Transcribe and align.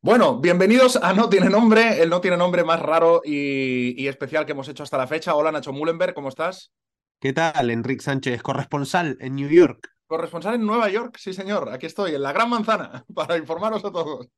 Bueno, 0.00 0.38
bienvenidos 0.38 0.94
a 0.94 1.12
No 1.12 1.28
Tiene 1.28 1.50
Nombre, 1.50 2.00
el 2.00 2.08
No 2.08 2.20
Tiene 2.20 2.36
Nombre 2.36 2.62
más 2.62 2.80
raro 2.80 3.20
y, 3.24 4.00
y 4.00 4.06
especial 4.06 4.46
que 4.46 4.52
hemos 4.52 4.68
hecho 4.68 4.84
hasta 4.84 4.96
la 4.96 5.08
fecha. 5.08 5.34
Hola 5.34 5.50
Nacho 5.50 5.72
Mullenberg, 5.72 6.14
¿cómo 6.14 6.28
estás? 6.28 6.72
¿Qué 7.18 7.32
tal, 7.32 7.68
Enrique 7.68 8.04
Sánchez, 8.04 8.40
corresponsal 8.40 9.18
en 9.20 9.34
New 9.34 9.48
York? 9.48 9.90
Corresponsal 10.06 10.54
en 10.54 10.64
Nueva 10.64 10.88
York, 10.88 11.16
sí 11.18 11.32
señor, 11.32 11.70
aquí 11.70 11.86
estoy, 11.86 12.14
en 12.14 12.22
la 12.22 12.32
Gran 12.32 12.48
Manzana, 12.48 13.04
para 13.14 13.36
informaros 13.36 13.84
a 13.84 13.90
todos. 13.90 14.28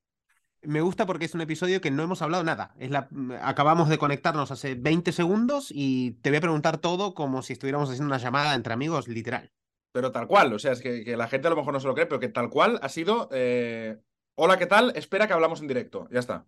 Me 0.62 0.80
gusta 0.80 1.04
porque 1.04 1.26
es 1.26 1.34
un 1.34 1.42
episodio 1.42 1.82
que 1.82 1.90
no 1.90 2.04
hemos 2.04 2.22
hablado 2.22 2.42
nada. 2.42 2.74
Es 2.78 2.90
la... 2.90 3.10
Acabamos 3.42 3.90
de 3.90 3.98
conectarnos 3.98 4.50
hace 4.50 4.76
20 4.76 5.12
segundos 5.12 5.68
y 5.70 6.12
te 6.22 6.30
voy 6.30 6.38
a 6.38 6.42
preguntar 6.42 6.78
todo 6.78 7.12
como 7.12 7.42
si 7.42 7.52
estuviéramos 7.52 7.90
haciendo 7.90 8.06
una 8.06 8.22
llamada 8.22 8.54
entre 8.54 8.72
amigos, 8.72 9.08
literal. 9.08 9.52
Pero 9.92 10.10
tal 10.10 10.26
cual, 10.26 10.54
o 10.54 10.58
sea, 10.58 10.72
es 10.72 10.80
que, 10.80 11.04
que 11.04 11.18
la 11.18 11.28
gente 11.28 11.48
a 11.48 11.50
lo 11.50 11.56
mejor 11.56 11.74
no 11.74 11.80
se 11.80 11.86
lo 11.86 11.94
cree, 11.94 12.06
pero 12.06 12.20
que 12.20 12.28
tal 12.28 12.48
cual 12.48 12.78
ha 12.82 12.88
sido 12.88 13.28
eh, 13.32 13.98
Hola, 14.34 14.58
¿qué 14.58 14.66
tal? 14.66 14.92
Espera 14.96 15.26
que 15.26 15.32
hablamos 15.32 15.60
en 15.60 15.68
directo. 15.68 16.08
Ya 16.10 16.20
está. 16.20 16.46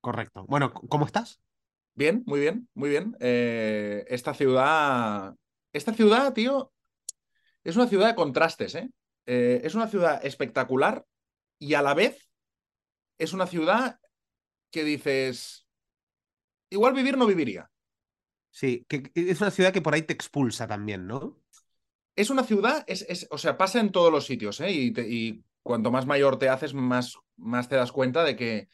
Correcto. 0.00 0.44
Bueno, 0.48 0.72
¿cómo 0.72 1.06
estás? 1.06 1.40
Bien, 1.94 2.22
muy 2.26 2.40
bien, 2.40 2.68
muy 2.74 2.88
bien. 2.88 3.16
Eh, 3.20 4.04
esta 4.08 4.34
ciudad. 4.34 5.34
Esta 5.72 5.92
ciudad, 5.92 6.32
tío, 6.32 6.72
es 7.64 7.76
una 7.76 7.86
ciudad 7.86 8.08
de 8.08 8.14
contrastes, 8.14 8.74
¿eh? 8.74 8.90
¿eh? 9.26 9.60
Es 9.64 9.74
una 9.74 9.88
ciudad 9.88 10.24
espectacular 10.24 11.04
y 11.58 11.74
a 11.74 11.82
la 11.82 11.94
vez 11.94 12.28
es 13.18 13.32
una 13.32 13.46
ciudad 13.46 13.98
que 14.70 14.84
dices. 14.84 15.66
Igual 16.70 16.94
vivir 16.94 17.16
no 17.16 17.26
viviría. 17.26 17.70
Sí, 18.50 18.84
que 18.88 19.10
es 19.14 19.40
una 19.40 19.50
ciudad 19.50 19.72
que 19.72 19.82
por 19.82 19.94
ahí 19.94 20.02
te 20.02 20.12
expulsa 20.12 20.66
también, 20.66 21.06
¿no? 21.06 21.38
Es 22.16 22.28
una 22.28 22.44
ciudad, 22.44 22.84
es, 22.86 23.06
es 23.08 23.26
o 23.30 23.38
sea, 23.38 23.56
pasa 23.56 23.80
en 23.80 23.92
todos 23.92 24.12
los 24.12 24.26
sitios, 24.26 24.60
¿eh? 24.60 24.70
Y, 24.70 24.92
te, 24.92 25.08
y 25.08 25.42
cuanto 25.62 25.90
más 25.90 26.06
mayor 26.06 26.38
te 26.38 26.48
haces, 26.48 26.74
más, 26.74 27.16
más 27.36 27.68
te 27.68 27.76
das 27.76 27.92
cuenta 27.92 28.24
de 28.24 28.36
que, 28.36 28.68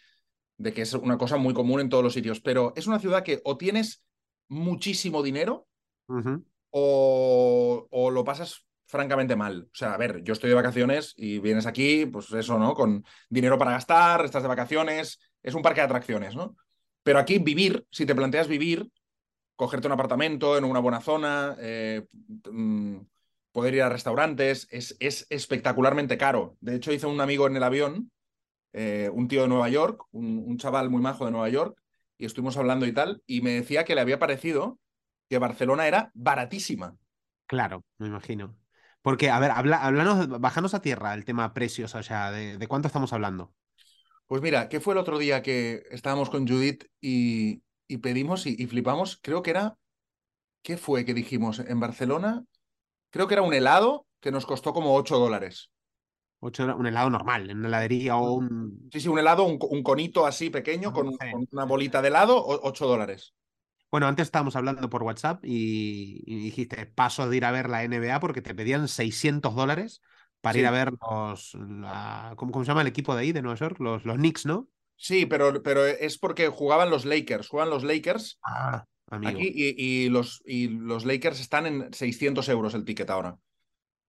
de 0.57 0.73
que 0.73 0.83
es 0.83 0.95
una 0.95 1.19
cosa 1.19 1.37
muy 1.37 1.55
común 1.55 1.81
en 1.81 1.89
todos 1.89 2.05
los 2.05 2.15
sitios. 2.15 2.41
Pero 2.41 2.73
es 2.77 2.87
una 2.87 2.99
ciudad 2.99 3.23
que 3.23 3.41
o 3.45 3.57
tienes 3.57 4.03
muchísimo 4.49 5.23
dinero 5.23 5.67
uh 6.09 6.17
-huh. 6.17 6.45
o, 6.71 7.87
o, 7.91 8.11
lo 8.11 8.25
pasas 8.25 8.67
francamente 8.87 9.37
mal. 9.37 9.69
O 9.73 9.77
sea, 9.77 9.95
a 9.95 9.99
ver, 9.99 10.23
yo 10.23 10.33
estoy 10.33 10.49
de 10.49 10.57
vacaciones 10.57 11.13
y 11.17 11.39
vienes 11.39 11.67
aquí, 11.67 12.07
pues 12.07 12.33
eso, 12.33 12.59
¿no? 12.59 12.75
Con 12.75 13.05
dinero 13.29 13.59
para 13.59 13.73
gastar, 13.73 14.25
estás 14.25 14.43
de 14.43 14.49
vacaciones, 14.49 15.21
es 15.43 15.55
un 15.55 15.63
parque 15.63 15.81
de 15.81 15.87
atracciones, 15.87 16.35
¿no? 16.35 16.57
Pero 17.03 17.19
aquí 17.19 17.39
vivir, 17.39 17.87
si 17.91 18.07
te 18.07 18.15
planteas 18.15 18.49
vivir, 18.49 18.91
cogerte 19.57 19.89
un 19.89 19.93
apartamento 19.93 20.57
en 20.57 20.65
una 20.65 20.81
buena 20.81 21.01
zona, 21.01 21.57
eh, 21.59 22.07
poder 23.53 23.75
ir 23.75 23.83
a 23.83 23.89
restaurantes, 23.89 24.69
es, 24.71 24.97
es, 25.01 25.27
espectacularmente 25.31 26.19
caro. 26.19 26.57
De 26.61 26.77
hecho, 26.77 26.93
hice 26.93 27.07
un 27.07 27.21
amigo 27.21 27.47
en 27.47 27.57
el 27.57 27.63
avión, 27.63 28.11
eh, 28.73 29.11
un 29.13 29.29
tío 29.29 29.43
de 29.43 29.49
Nueva 29.49 29.69
York, 29.69 30.05
un, 30.11 30.45
un, 30.47 30.59
chaval 30.59 30.91
muy 30.91 31.01
majo 31.01 31.25
de 31.25 31.31
Nueva 31.31 31.49
York, 31.49 31.81
y 32.19 32.27
estuvimos 32.27 32.57
hablando 32.57 32.87
y 32.87 32.93
tal, 32.93 33.23
y 33.27 33.41
me 33.41 33.53
decía 33.53 33.85
que 33.85 33.95
le 33.95 34.01
había 34.01 34.19
parecido 34.19 34.79
que 35.29 35.39
Barcelona 35.39 35.87
era 35.87 36.11
baratísima. 36.15 36.97
Claro, 37.47 37.85
me 37.99 38.09
imagino. 38.09 38.57
Porque, 39.03 39.31
a 39.31 39.39
ver, 39.39 39.51
habla, 39.53 39.79
hablanos, 39.79 40.29
bajanos 40.41 40.75
a 40.75 40.83
tierra 40.83 41.15
el 41.15 41.25
tema 41.25 41.55
precios, 41.55 41.95
o 41.95 42.03
sea, 42.03 42.31
¿de, 42.31 42.59
de 42.59 42.67
cuánto 42.67 42.89
estamos 42.89 43.13
hablando? 43.13 43.55
Pues 44.27 44.43
mira, 44.43 44.69
¿qué 44.69 44.81
fue 44.81 44.93
el 44.93 44.99
otro 44.99 45.19
día 45.19 45.43
que 45.43 45.85
estábamos 45.91 46.29
con 46.29 46.47
Judith 46.47 46.85
y, 47.01 47.63
y 47.87 47.99
pedimos 47.99 48.47
y, 48.47 48.55
y, 48.59 48.67
flipamos? 48.67 49.19
Creo 49.23 49.43
que 49.43 49.51
era, 49.51 49.79
¿qué 50.63 50.77
fue 50.77 51.07
que 51.07 51.15
dijimos? 51.15 51.61
En 51.61 51.81
Barcelona, 51.81 52.45
creo 53.11 53.27
que 53.27 53.35
era 53.35 53.43
un 53.43 53.55
helado 53.55 54.07
que 54.21 54.33
nos 54.33 54.47
costó 54.47 54.73
como 54.73 54.95
8 54.95 55.19
dólares. 55.19 55.71
8, 56.41 56.77
un 56.77 56.87
helado 56.87 57.11
normal, 57.11 57.51
en 57.51 57.59
una 57.59 57.69
heladería 57.69 58.17
o 58.17 58.35
un... 58.35 58.89
Sí, 58.93 59.01
sí, 59.01 59.09
un 59.09 59.19
helado, 59.19 59.45
un, 59.45 59.59
un 59.61 59.83
conito 59.83 60.27
así 60.27 60.51
pequeño 60.51 60.93
con, 60.93 61.11
sí. 61.13 61.19
con, 61.33 61.47
una 61.51 61.65
bolita 61.65 62.01
de 62.01 62.09
helado, 62.09 62.45
8 62.47 62.87
dólares. 62.87 63.35
Bueno, 63.91 64.07
antes 64.07 64.27
estábamos 64.27 64.55
hablando 64.55 64.89
por 64.91 65.03
WhatsApp 65.03 65.45
y, 65.45 66.23
y, 66.27 66.37
dijiste, 66.45 66.87
paso 66.87 67.29
de 67.29 67.37
ir 67.37 67.45
a 67.45 67.51
ver 67.51 67.69
la 67.69 67.87
NBA 67.87 68.21
porque 68.21 68.43
te 68.43 68.55
pedían 68.55 68.87
600 68.87 69.55
dólares 69.55 70.03
para 70.41 70.55
sí. 70.55 70.61
ir 70.61 70.67
a 70.67 70.71
ver 70.71 70.93
los... 70.93 71.55
La, 71.55 72.35
¿cómo, 72.37 72.53
¿cómo, 72.53 72.65
se 72.65 72.69
llama 72.69 72.83
el 72.83 72.87
equipo 72.87 73.15
de 73.15 73.23
ahí, 73.23 73.33
de 73.33 73.43
Nueva 73.43 73.59
York? 73.59 73.81
Los, 73.81 74.05
los 74.05 74.17
Knicks, 74.17 74.47
¿no? 74.47 74.69
Sí, 74.97 75.27
pero, 75.27 75.63
pero 75.63 75.87
es 75.87 76.19
porque 76.19 76.49
jugaban 76.49 76.91
los 76.91 77.05
Lakers, 77.05 77.49
juegan 77.49 77.71
los 77.71 77.85
Lakers. 77.85 78.39
Ah. 78.45 78.85
Amigo. 79.11 79.39
Aquí 79.39 79.53
y, 79.55 80.05
y, 80.05 80.09
los, 80.09 80.43
y 80.45 80.69
los 80.69 81.05
Lakers 81.05 81.41
están 81.41 81.67
en 81.67 81.93
600 81.93 82.49
euros 82.49 82.75
el 82.75 82.85
ticket 82.85 83.09
ahora. 83.11 83.39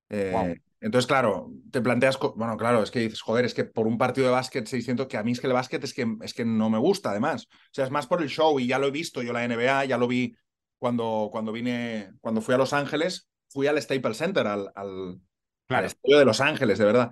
Eh, 0.09 0.31
wow. 0.33 0.55
Entonces, 0.81 1.07
claro, 1.07 1.51
te 1.71 1.81
planteas, 1.81 2.17
bueno, 2.35 2.55
claro, 2.55 2.81
es 2.81 2.89
que 2.89 2.99
dices, 2.99 3.21
joder, 3.21 3.43
es 3.43 3.53
que 3.53 3.65
por 3.65 3.85
un 3.85 3.97
partido 3.97 4.27
de 4.27 4.33
básquet 4.33 4.65
600, 4.65 5.07
que 5.07 5.17
a 5.17 5.23
mí 5.23 5.33
es 5.33 5.41
que 5.41 5.47
el 5.47 5.53
básquet 5.53 5.83
es 5.83 5.93
que, 5.93 6.07
es 6.21 6.33
que 6.33 6.45
no 6.45 6.69
me 6.69 6.77
gusta, 6.77 7.11
además. 7.11 7.47
O 7.51 7.73
sea, 7.73 7.83
es 7.83 7.91
más 7.91 8.07
por 8.07 8.21
el 8.21 8.29
show 8.29 8.57
y 8.59 8.67
ya 8.67 8.79
lo 8.79 8.88
he 8.88 8.91
visto 8.91 9.21
yo 9.21 9.33
la 9.33 9.45
NBA, 9.45 9.85
ya 9.85 9.97
lo 9.97 10.07
vi 10.07 10.35
cuando, 10.77 11.27
cuando 11.31 11.51
vine, 11.51 12.11
cuando 12.21 12.39
fui 12.39 12.55
a 12.55 12.57
Los 12.57 12.71
Ángeles, 12.71 13.27
fui 13.49 13.67
al 13.67 13.81
Staples 13.81 14.17
Center, 14.17 14.47
al, 14.47 14.71
al, 14.73 15.19
claro. 15.67 15.81
al 15.81 15.85
estadio 15.85 16.17
de 16.17 16.25
Los 16.25 16.39
Ángeles, 16.39 16.77
de 16.77 16.85
verdad. 16.85 17.11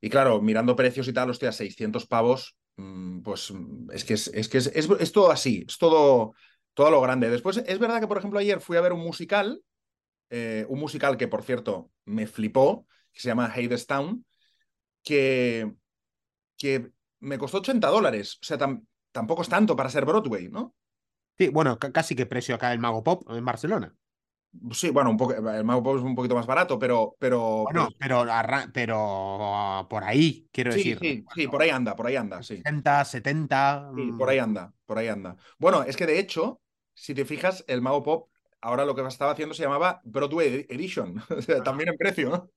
Y 0.00 0.10
claro, 0.10 0.42
mirando 0.42 0.74
precios 0.74 1.06
y 1.06 1.12
tal, 1.12 1.30
hostia, 1.30 1.52
600 1.52 2.06
pavos, 2.06 2.56
pues 3.22 3.52
es 3.92 4.04
que 4.04 4.14
es, 4.14 4.26
es, 4.28 4.48
que 4.48 4.58
es, 4.58 4.66
es, 4.74 4.88
es 4.98 5.12
todo 5.12 5.30
así, 5.30 5.64
es 5.68 5.78
todo 5.78 6.34
todo 6.74 6.90
lo 6.90 7.00
grande. 7.00 7.30
Después, 7.30 7.56
es 7.56 7.78
verdad 7.78 8.00
que, 8.00 8.06
por 8.06 8.18
ejemplo, 8.18 8.38
ayer 8.38 8.60
fui 8.60 8.76
a 8.76 8.80
ver 8.80 8.92
un 8.92 9.00
musical, 9.00 9.62
eh, 10.30 10.66
un 10.68 10.80
musical 10.80 11.16
que, 11.16 11.28
por 11.28 11.42
cierto, 11.42 11.90
me 12.04 12.26
flipó, 12.26 12.86
que 13.12 13.20
se 13.20 13.28
llama 13.28 13.46
Hadestown, 13.46 14.24
que, 15.02 15.72
que 16.58 16.90
me 17.20 17.38
costó 17.38 17.58
80 17.58 17.88
dólares. 17.88 18.38
O 18.42 18.44
sea, 18.44 18.58
tam, 18.58 18.84
tampoco 19.12 19.42
es 19.42 19.48
tanto 19.48 19.76
para 19.76 19.90
ser 19.90 20.04
Broadway, 20.04 20.48
¿no? 20.48 20.74
Sí, 21.38 21.48
bueno, 21.48 21.78
casi 21.78 22.14
que 22.14 22.26
precio 22.26 22.54
acá 22.54 22.72
el 22.72 22.78
Mago 22.78 23.02
Pop 23.02 23.24
en 23.30 23.44
Barcelona. 23.44 23.94
Sí, 24.70 24.90
bueno, 24.90 25.10
un 25.10 25.16
poco, 25.16 25.34
el 25.34 25.64
Mago 25.64 25.82
Pop 25.82 25.96
es 25.96 26.02
un 26.02 26.14
poquito 26.14 26.36
más 26.36 26.46
barato, 26.46 26.78
pero. 26.78 27.16
pero 27.18 27.64
bueno, 27.64 27.88
pero, 27.98 28.24
pero 28.72 29.80
uh, 29.80 29.88
por 29.88 30.04
ahí, 30.04 30.48
quiero 30.52 30.70
sí, 30.70 30.78
decir. 30.78 30.98
Sí, 31.00 31.24
sí, 31.34 31.48
por 31.48 31.60
ahí 31.62 31.70
anda, 31.70 31.96
por 31.96 32.06
ahí 32.06 32.14
anda, 32.14 32.40
sí. 32.42 32.56
60, 32.58 33.04
70. 33.04 33.90
Sí, 33.96 34.12
por 34.16 34.28
ahí 34.28 34.38
anda, 34.38 34.72
por 34.86 34.98
ahí 34.98 35.08
anda. 35.08 35.36
Bueno, 35.58 35.82
es 35.82 35.96
que 35.96 36.06
de 36.06 36.20
hecho, 36.20 36.60
si 36.94 37.14
te 37.14 37.24
fijas, 37.24 37.64
el 37.68 37.82
Mago 37.82 38.02
Pop 38.02 38.28
ahora 38.64 38.86
lo 38.86 38.94
que 38.94 39.06
estaba 39.06 39.32
haciendo 39.32 39.54
se 39.54 39.62
llamaba 39.62 40.00
Broadway 40.04 40.66
Edition, 40.68 41.22
o 41.30 41.42
sea, 41.42 41.62
también 41.62 41.90
en 41.90 41.96
precio, 41.96 42.30
¿no? 42.30 42.50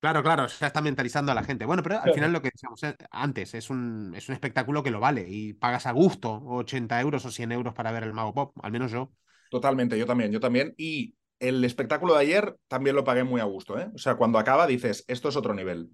Claro, 0.00 0.22
claro, 0.24 0.48
ya 0.48 0.66
está 0.66 0.80
mentalizando 0.80 1.30
a 1.30 1.34
la 1.34 1.44
gente. 1.44 1.64
Bueno, 1.64 1.84
pero 1.84 2.00
al 2.00 2.12
final 2.12 2.32
lo 2.32 2.42
que 2.42 2.50
decíamos 2.52 2.80
antes, 3.12 3.54
es 3.54 3.70
un, 3.70 4.12
es 4.16 4.28
un 4.28 4.32
espectáculo 4.32 4.82
que 4.82 4.90
lo 4.90 4.98
vale 4.98 5.26
y 5.28 5.52
pagas 5.52 5.86
a 5.86 5.92
gusto 5.92 6.42
80 6.44 7.00
euros 7.00 7.24
o 7.24 7.30
100 7.30 7.52
euros 7.52 7.72
para 7.72 7.92
ver 7.92 8.02
el 8.02 8.12
Mago 8.12 8.34
Pop, 8.34 8.56
al 8.64 8.72
menos 8.72 8.90
yo. 8.90 9.12
Totalmente, 9.48 9.96
yo 9.96 10.04
también, 10.04 10.32
yo 10.32 10.40
también. 10.40 10.74
Y 10.76 11.14
el 11.38 11.64
espectáculo 11.64 12.14
de 12.14 12.20
ayer 12.20 12.56
también 12.66 12.96
lo 12.96 13.04
pagué 13.04 13.22
muy 13.22 13.40
a 13.40 13.44
gusto, 13.44 13.78
¿eh? 13.78 13.90
O 13.94 13.98
sea, 13.98 14.16
cuando 14.16 14.40
acaba 14.40 14.66
dices, 14.66 15.04
esto 15.06 15.28
es 15.28 15.36
otro 15.36 15.54
nivel. 15.54 15.90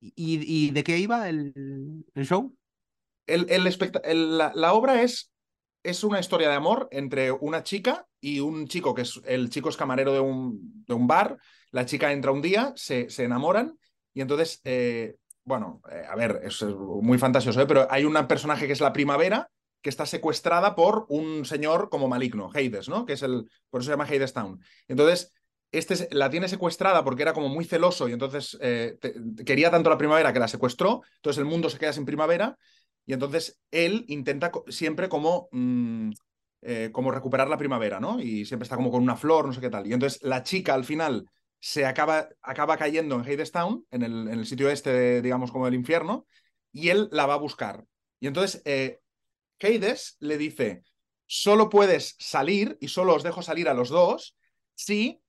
¿Y, 0.00 0.38
y 0.46 0.70
de 0.70 0.84
qué 0.84 0.98
iba 0.98 1.28
el, 1.28 1.52
el 2.14 2.26
show? 2.26 2.54
El, 3.26 3.46
el, 3.48 3.66
el 4.04 4.38
la, 4.38 4.52
la 4.54 4.72
obra 4.72 5.02
es 5.02 5.31
es 5.82 6.04
una 6.04 6.20
historia 6.20 6.48
de 6.48 6.54
amor 6.54 6.88
entre 6.90 7.32
una 7.32 7.62
chica 7.62 8.06
y 8.20 8.40
un 8.40 8.68
chico, 8.68 8.94
que 8.94 9.02
es 9.02 9.20
el 9.24 9.50
chico 9.50 9.68
es 9.68 9.76
camarero 9.76 10.12
de 10.12 10.20
un, 10.20 10.84
de 10.86 10.94
un 10.94 11.06
bar, 11.06 11.38
la 11.70 11.86
chica 11.86 12.12
entra 12.12 12.30
un 12.30 12.42
día, 12.42 12.72
se, 12.76 13.10
se 13.10 13.24
enamoran 13.24 13.78
y 14.14 14.20
entonces, 14.20 14.60
eh, 14.64 15.16
bueno, 15.44 15.82
eh, 15.90 16.04
a 16.08 16.14
ver, 16.14 16.40
es 16.44 16.62
muy 16.62 17.18
fantasioso, 17.18 17.60
¿eh? 17.60 17.66
pero 17.66 17.86
hay 17.90 18.04
un 18.04 18.14
personaje 18.26 18.66
que 18.66 18.72
es 18.72 18.80
la 18.80 18.92
primavera 18.92 19.48
que 19.80 19.90
está 19.90 20.06
secuestrada 20.06 20.76
por 20.76 21.06
un 21.08 21.44
señor 21.44 21.88
como 21.90 22.06
maligno, 22.06 22.50
Hades, 22.54 22.88
¿no? 22.88 23.04
Que 23.04 23.14
es 23.14 23.22
el, 23.22 23.50
por 23.68 23.80
eso 23.80 23.86
se 23.86 23.92
llama 23.92 24.04
Hadestown. 24.04 24.60
Entonces, 24.86 25.32
este 25.72 26.08
la 26.12 26.30
tiene 26.30 26.46
secuestrada 26.46 27.02
porque 27.02 27.22
era 27.22 27.32
como 27.32 27.48
muy 27.48 27.64
celoso 27.64 28.06
y 28.08 28.12
entonces 28.12 28.58
quería 29.46 29.70
tanto 29.70 29.88
la 29.88 29.96
primavera 29.96 30.32
que 30.32 30.38
la 30.38 30.46
secuestró, 30.46 31.00
entonces 31.16 31.38
el 31.38 31.46
mundo 31.46 31.70
se 31.70 31.78
queda 31.78 31.94
sin 31.94 32.04
primavera 32.04 32.58
y 33.06 33.12
entonces 33.12 33.60
él 33.70 34.04
intenta 34.08 34.52
siempre 34.68 35.08
como, 35.08 35.48
mmm, 35.52 36.10
eh, 36.62 36.90
como 36.92 37.10
recuperar 37.10 37.48
la 37.48 37.58
primavera, 37.58 37.98
¿no? 37.98 38.20
Y 38.20 38.44
siempre 38.44 38.64
está 38.64 38.76
como 38.76 38.90
con 38.90 39.02
una 39.02 39.16
flor, 39.16 39.46
no 39.46 39.52
sé 39.52 39.60
qué 39.60 39.70
tal. 39.70 39.86
Y 39.86 39.92
entonces 39.92 40.22
la 40.22 40.42
chica 40.42 40.74
al 40.74 40.84
final 40.84 41.28
se 41.58 41.86
acaba, 41.86 42.28
acaba 42.40 42.76
cayendo 42.76 43.16
en 43.16 43.22
Hadestown, 43.22 43.86
en 43.90 44.02
el, 44.02 44.28
en 44.28 44.38
el 44.38 44.46
sitio 44.46 44.70
este, 44.70 45.22
digamos, 45.22 45.50
como 45.50 45.64
del 45.64 45.74
infierno, 45.74 46.26
y 46.72 46.88
él 46.90 47.08
la 47.12 47.26
va 47.26 47.34
a 47.34 47.38
buscar. 47.38 47.84
Y 48.20 48.28
entonces 48.28 48.62
eh, 48.64 49.00
le 50.20 50.38
dice, 50.38 50.82
solo 51.26 51.68
puedes 51.68 52.16
salir 52.18 52.76
y 52.80 52.88
solo 52.88 53.14
os 53.14 53.22
dejo 53.22 53.42
salir 53.42 53.68
a 53.68 53.74
los 53.74 53.88
dos 53.88 54.36
si 54.74 55.20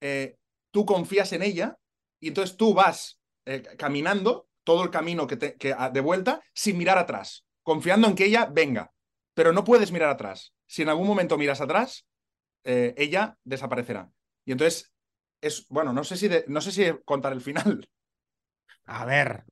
eh, 0.00 0.36
tú 0.70 0.86
confías 0.86 1.32
en 1.32 1.42
ella 1.42 1.76
y 2.20 2.28
entonces 2.28 2.56
tú 2.56 2.72
vas 2.72 3.20
eh, 3.44 3.62
caminando 3.76 4.48
todo 4.64 4.84
el 4.84 4.90
camino 4.90 5.26
que, 5.26 5.36
te, 5.36 5.54
que 5.54 5.74
de 5.92 6.00
vuelta 6.00 6.40
sin 6.54 6.78
mirar 6.78 6.98
atrás, 6.98 7.44
confiando 7.62 8.08
en 8.08 8.14
que 8.14 8.26
ella 8.26 8.48
venga. 8.50 8.92
Pero 9.34 9.52
no 9.52 9.64
puedes 9.64 9.92
mirar 9.92 10.10
atrás. 10.10 10.52
Si 10.66 10.82
en 10.82 10.88
algún 10.88 11.06
momento 11.06 11.38
miras 11.38 11.60
atrás, 11.60 12.06
eh, 12.64 12.94
ella 12.96 13.36
desaparecerá. 13.44 14.10
Y 14.44 14.52
entonces 14.52 14.92
es, 15.40 15.66
bueno, 15.68 15.92
no 15.92 16.04
sé 16.04 16.16
si, 16.16 16.28
de, 16.28 16.44
no 16.48 16.60
sé 16.60 16.72
si 16.72 16.84
contar 17.04 17.32
el 17.32 17.40
final. 17.40 17.88
A 18.84 19.04
ver, 19.04 19.44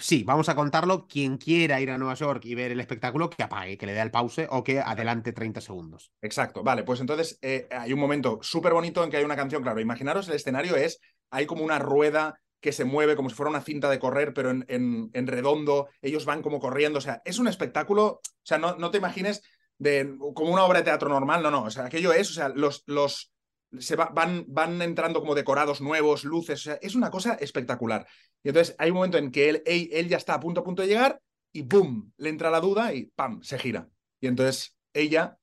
sí, 0.00 0.24
vamos 0.24 0.48
a 0.48 0.56
contarlo. 0.56 1.06
Quien 1.06 1.38
quiera 1.38 1.80
ir 1.80 1.90
a 1.90 1.98
Nueva 1.98 2.14
York 2.14 2.44
y 2.44 2.54
ver 2.54 2.72
el 2.72 2.80
espectáculo, 2.80 3.30
que 3.30 3.42
apague, 3.42 3.78
que 3.78 3.86
le 3.86 3.92
dé 3.92 4.00
el 4.00 4.10
pause 4.10 4.48
o 4.50 4.64
que 4.64 4.80
adelante 4.80 5.32
30 5.32 5.60
segundos. 5.60 6.12
Exacto, 6.20 6.62
vale, 6.62 6.82
pues 6.82 7.00
entonces 7.00 7.38
eh, 7.40 7.68
hay 7.70 7.92
un 7.92 8.00
momento 8.00 8.40
súper 8.42 8.72
bonito 8.72 9.04
en 9.04 9.10
que 9.10 9.18
hay 9.18 9.24
una 9.24 9.36
canción, 9.36 9.62
claro, 9.62 9.80
imaginaros 9.80 10.28
el 10.28 10.34
escenario 10.34 10.76
es, 10.76 11.00
hay 11.30 11.46
como 11.46 11.64
una 11.64 11.78
rueda 11.78 12.40
que 12.64 12.72
se 12.72 12.86
mueve 12.86 13.14
como 13.14 13.28
si 13.28 13.36
fuera 13.36 13.50
una 13.50 13.60
cinta 13.60 13.90
de 13.90 13.98
correr, 13.98 14.32
pero 14.32 14.48
en, 14.48 14.64
en, 15.12 15.26
redondo, 15.26 15.90
ellos 16.00 16.24
van 16.24 16.40
como 16.40 16.58
corriendo, 16.58 16.96
o 16.96 17.02
sea, 17.02 17.20
es 17.26 17.38
un 17.38 17.46
espectáculo, 17.46 18.06
o 18.06 18.20
sea, 18.42 18.56
no, 18.56 18.74
no 18.76 18.90
te 18.90 18.96
imagines 18.96 19.42
de, 19.76 20.16
como 20.34 20.50
una 20.50 20.64
obra 20.64 20.78
de 20.78 20.86
teatro 20.86 21.10
normal, 21.10 21.42
no, 21.42 21.50
no, 21.50 21.64
o 21.64 21.70
sea, 21.70 21.84
aquello 21.84 22.14
es, 22.14 22.30
o 22.30 22.32
sea, 22.32 22.48
los, 22.48 22.82
los, 22.86 23.34
se 23.78 23.96
van, 23.96 24.46
van 24.48 24.80
entrando 24.80 25.20
como 25.20 25.34
decorados 25.34 25.82
nuevos, 25.82 26.24
luces, 26.24 26.60
o 26.60 26.62
sea, 26.62 26.78
es 26.80 26.94
una 26.94 27.10
cosa 27.10 27.34
espectacular. 27.34 28.06
Y 28.42 28.48
entonces 28.48 28.74
hay 28.78 28.88
un 28.88 28.96
momento 28.96 29.18
en 29.18 29.30
que 29.30 29.50
él, 29.50 29.62
él, 29.66 30.08
ya 30.08 30.16
está 30.16 30.32
a 30.32 30.40
punto 30.40 30.62
a 30.62 30.64
punto 30.64 30.80
de 30.80 30.88
llegar 30.88 31.20
y 31.52 31.60
¡boom! 31.60 32.14
Le 32.16 32.30
entra 32.30 32.50
la 32.50 32.60
duda 32.60 32.94
y 32.94 33.10
¡pam! 33.14 33.42
Se 33.42 33.58
gira. 33.58 33.90
Y 34.22 34.26
entonces 34.26 34.74
ella 34.94 35.36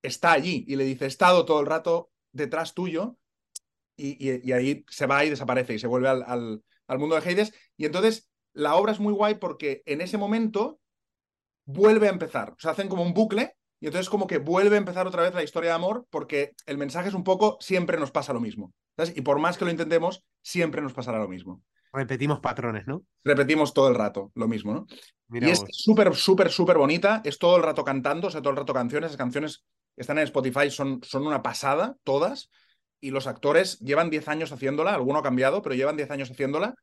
está 0.00 0.30
allí 0.30 0.64
y 0.68 0.76
le 0.76 0.84
dice, 0.84 1.06
he 1.06 1.08
estado 1.08 1.44
todo 1.44 1.58
el 1.58 1.66
rato 1.66 2.12
detrás 2.30 2.72
tuyo 2.72 3.16
y, 4.00 4.40
y, 4.42 4.52
ahí 4.52 4.84
se 4.88 5.06
va 5.06 5.24
y 5.24 5.30
desaparece 5.30 5.74
y 5.74 5.78
se 5.78 5.86
vuelve 5.86 6.08
al, 6.08 6.22
al, 6.26 6.62
al 6.86 6.98
mundo 6.98 7.18
de 7.18 7.30
Hades. 7.30 7.52
Y 7.76 7.86
entonces 7.86 8.30
la 8.52 8.74
obra 8.74 8.92
es 8.92 9.00
muy 9.00 9.12
guay 9.12 9.34
porque 9.34 9.82
en 9.86 10.00
ese 10.00 10.18
momento 10.18 10.80
vuelve 11.64 12.08
a 12.08 12.12
empezar. 12.12 12.52
O 12.52 12.56
sea, 12.58 12.72
hacen 12.72 12.88
como 12.88 13.02
un 13.02 13.14
bucle 13.14 13.56
y 13.80 13.86
entonces 13.86 14.10
como 14.10 14.26
que 14.26 14.38
vuelve 14.38 14.76
a 14.76 14.78
empezar 14.78 15.06
otra 15.06 15.22
vez 15.22 15.34
la 15.34 15.42
historia 15.42 15.70
de 15.70 15.76
amor 15.76 16.06
porque 16.10 16.52
el 16.66 16.78
mensaje 16.78 17.08
es 17.08 17.14
un 17.14 17.24
poco, 17.24 17.56
siempre 17.60 17.98
nos 17.98 18.10
pasa 18.10 18.32
lo 18.32 18.40
mismo. 18.40 18.72
Y 19.14 19.22
por 19.22 19.38
más 19.38 19.56
que 19.56 19.64
lo 19.64 19.70
intentemos, 19.70 20.24
siempre 20.42 20.82
nos 20.82 20.92
pasará 20.92 21.18
lo 21.18 21.28
mismo. 21.28 21.62
Repetimos 21.92 22.40
patrones, 22.40 22.86
¿no? 22.86 23.02
Repetimos 23.24 23.72
todo 23.72 23.88
el 23.88 23.94
rato 23.94 24.30
lo 24.34 24.46
mismo, 24.46 24.72
¿no? 24.72 24.86
y 25.32 25.48
es 25.48 25.64
súper, 25.70 26.14
súper, 26.14 26.50
súper 26.50 26.76
bonita. 26.76 27.20
Es 27.24 27.38
todo 27.38 27.56
el 27.56 27.62
rato 27.62 27.84
cantando, 27.84 28.28
o 28.28 28.30
sea, 28.30 28.42
todo 28.42 28.50
el 28.50 28.56
rato 28.56 28.72
canciones. 28.72 29.10
Las 29.10 29.16
canciones 29.16 29.64
que 29.94 30.02
están 30.02 30.18
en 30.18 30.24
Spotify 30.24 30.70
son, 30.70 31.00
son 31.02 31.26
una 31.26 31.42
pasada, 31.42 31.96
todas. 32.04 32.50
Y 33.00 33.10
los 33.10 33.26
actores 33.26 33.78
llevan 33.80 34.10
10 34.10 34.28
años 34.28 34.52
haciéndola, 34.52 34.94
alguno 34.94 35.18
ha 35.18 35.22
cambiado, 35.22 35.62
pero 35.62 35.74
llevan 35.74 35.96
10 35.96 36.10
años 36.10 36.30
haciéndola. 36.30 36.74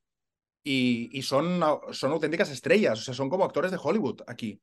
Y, 0.64 1.10
y, 1.18 1.22
son, 1.22 1.62
son 1.92 2.12
auténticas 2.12 2.50
estrellas, 2.50 3.00
o 3.00 3.04
sea, 3.04 3.14
son 3.14 3.30
como 3.30 3.46
actores 3.46 3.72
de 3.72 3.80
Hollywood 3.82 4.22
aquí. 4.28 4.60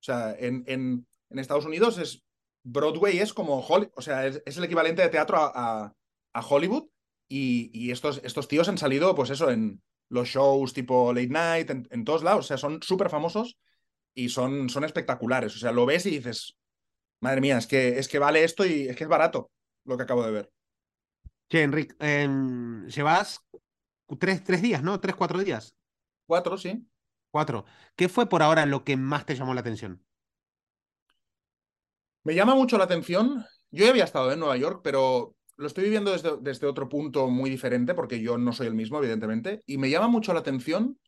O 0.00 0.02
sea, 0.02 0.34
en, 0.38 0.64
en, 0.66 1.06
en 1.30 1.38
Estados 1.38 1.64
Unidos 1.64 1.98
es 1.98 2.24
Broadway 2.64 3.18
es 3.18 3.32
como 3.32 3.60
Hollywood, 3.60 3.92
o 3.94 4.02
sea, 4.02 4.26
es, 4.26 4.56
el 4.56 4.64
equivalente 4.64 5.02
de 5.02 5.10
teatro 5.10 5.36
a, 5.36 5.94
a, 6.32 6.46
Hollywood 6.46 6.88
y, 7.28 7.70
y, 7.72 7.90
estos, 7.90 8.20
estos 8.24 8.48
tíos 8.48 8.68
han 8.68 8.78
salido, 8.78 9.14
pues 9.14 9.30
eso, 9.30 9.50
en 9.50 9.82
los 10.08 10.28
shows 10.28 10.72
tipo 10.72 11.12
Late 11.12 11.28
Night, 11.28 11.70
en, 11.70 12.04
todos 12.04 12.22
lados, 12.22 12.46
o 12.46 12.48
sea, 12.48 12.56
son 12.56 12.82
súper 12.82 13.10
famosos 13.10 13.58
y 14.14 14.30
son, 14.30 14.70
son 14.70 14.84
espectaculares, 14.84 15.54
o 15.56 15.58
sea, 15.58 15.72
lo 15.72 15.86
ves 15.86 16.06
y 16.06 16.10
dices, 16.10 16.56
madre 17.20 17.42
mía, 17.42 17.58
es 17.58 17.66
que, 17.66 17.98
es 17.98 18.08
que 18.08 18.18
vale 18.18 18.44
esto 18.44 18.64
y 18.64 18.88
es 18.88 18.96
que 18.96 19.04
es 19.04 19.10
barato 19.10 19.50
lo 19.84 19.96
que 19.96 20.04
acabo 20.04 20.24
de 20.24 20.32
ver. 20.32 20.53
Sí, 21.54 21.60
Enrique, 21.60 21.94
llevas 22.88 23.40
tres, 24.18 24.42
tres 24.42 24.60
días, 24.60 24.82
¿no? 24.82 24.98
Tres, 24.98 25.14
cuatro 25.14 25.38
días. 25.38 25.76
Cuatro, 26.26 26.58
sí. 26.58 26.84
Cuatro. 27.30 27.64
¿Qué 27.94 28.08
fue 28.08 28.28
por 28.28 28.42
ahora 28.42 28.66
lo 28.66 28.82
que 28.82 28.96
más 28.96 29.24
te 29.24 29.36
llamó 29.36 29.54
la 29.54 29.60
atención? 29.60 30.04
Me 32.24 32.34
llama 32.34 32.56
mucho 32.56 32.76
la 32.76 32.82
atención. 32.82 33.46
Yo 33.70 33.84
ya 33.84 33.90
había 33.90 34.02
estado 34.02 34.32
en 34.32 34.40
Nueva 34.40 34.56
York, 34.56 34.80
pero 34.82 35.36
lo 35.54 35.68
estoy 35.68 35.84
viviendo 35.84 36.10
desde, 36.10 36.38
desde, 36.40 36.66
otro 36.66 36.88
punto 36.88 37.28
muy 37.28 37.50
diferente, 37.50 37.94
porque 37.94 38.20
yo 38.20 38.36
no 38.36 38.52
soy 38.52 38.66
el 38.66 38.74
mismo, 38.74 38.98
evidentemente. 38.98 39.62
Y 39.64 39.78
me 39.78 39.90
llama 39.90 40.08
mucho 40.08 40.32
la 40.32 40.40
atención 40.40 40.98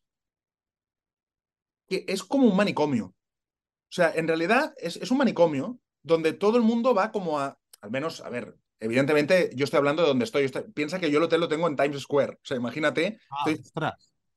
que 1.89 2.05
es 2.07 2.23
como 2.23 2.47
un 2.47 2.57
manicomio. 2.57 3.07
O 3.07 3.93
sea, 3.93 4.13
en 4.15 4.29
realidad 4.29 4.75
es, 4.77 4.95
es 4.95 5.11
un 5.11 5.19
manicomio 5.19 5.81
donde 6.05 6.35
todo 6.35 6.57
el 6.57 6.63
mundo 6.63 6.95
va 6.95 7.11
como 7.11 7.41
a, 7.41 7.59
al 7.81 7.91
menos, 7.91 8.21
a 8.21 8.29
ver, 8.29 8.57
evidentemente 8.81 9.51
yo 9.55 9.65
estoy 9.65 9.79
hablando 9.79 10.03
de 10.03 10.09
donde 10.09 10.25
estoy. 10.25 10.49
piensa 10.75 10.99
que 10.99 11.11
yo 11.11 11.19
el 11.19 11.25
hotel 11.25 11.41
lo 11.41 11.49
tengo 11.49 11.67
en 11.67 11.77
Times 11.77 12.03
Square. 12.03 12.35
O 12.35 12.45
sea, 12.45 12.57
imagínate, 12.57 13.19
ah, 13.31 13.51
estoy 13.51 13.65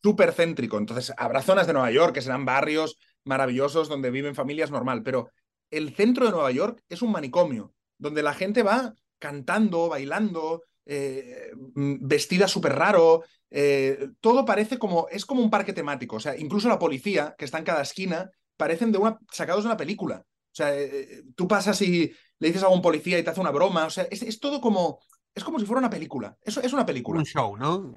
súper 0.01 0.33
céntrico. 0.33 0.77
Entonces, 0.77 1.13
habrá 1.18 1.41
zonas 1.41 1.68
de 1.68 1.74
Nueva 1.74 1.91
York 1.91 2.13
que 2.13 2.21
serán 2.21 2.45
barrios 2.45 2.97
maravillosos 3.24 3.89
donde 3.89 4.12
viven 4.12 4.36
familias 4.36 4.71
normal, 4.71 5.03
pero 5.03 5.30
el 5.71 5.94
centro 5.95 6.25
de 6.25 6.31
Nueva 6.31 6.51
York 6.51 6.81
es 6.89 7.01
un 7.01 7.12
manicomio, 7.12 7.74
donde 7.97 8.24
la 8.24 8.33
gente 8.33 8.63
va 8.63 8.94
cantando, 9.19 9.89
bailando, 9.89 10.63
eh, 10.86 11.51
mm, 11.75 12.07
vestida 12.07 12.47
súper 12.47 12.74
raro. 12.75 13.24
Eh, 13.51 14.09
todo 14.21 14.45
parece 14.45 14.80
como, 14.80 15.07
es 15.09 15.25
como 15.25 15.44
un 15.44 15.50
parque 15.50 15.74
temático. 15.74 16.15
O 16.15 16.19
sea, 16.19 16.38
incluso 16.38 16.69
la 16.69 16.80
policía, 16.80 17.36
que 17.38 17.45
está 17.45 17.57
en 17.59 17.65
cada 17.65 17.81
esquina, 17.81 18.31
parecen 18.57 18.91
de 18.91 18.97
una, 18.97 19.19
sacados 19.31 19.63
de 19.63 19.68
una 19.69 19.77
película. 19.77 20.25
O 20.25 20.56
sea, 20.56 20.75
eh, 20.75 21.24
tú 21.36 21.47
pasas 21.47 21.81
y 21.81 22.12
le 22.39 22.47
dices 22.47 22.63
a 22.63 22.69
un 22.69 22.81
policía 22.81 23.19
y 23.19 23.24
te 23.24 23.30
hace 23.30 23.41
una 23.41 23.51
broma. 23.51 23.86
O 23.86 23.89
sea, 23.89 24.07
es, 24.09 24.39
todo 24.39 24.62
como, 24.62 25.00
es 25.33 25.44
como 25.44 25.59
si 25.59 25.65
fuera 25.65 25.80
una 25.80 25.89
película. 25.89 26.38
Eso 26.41 26.62
es 26.62 26.74
una 26.74 26.86
película. 26.86 27.19
Un 27.19 27.25
show, 27.25 27.57
¿no? 27.57 27.94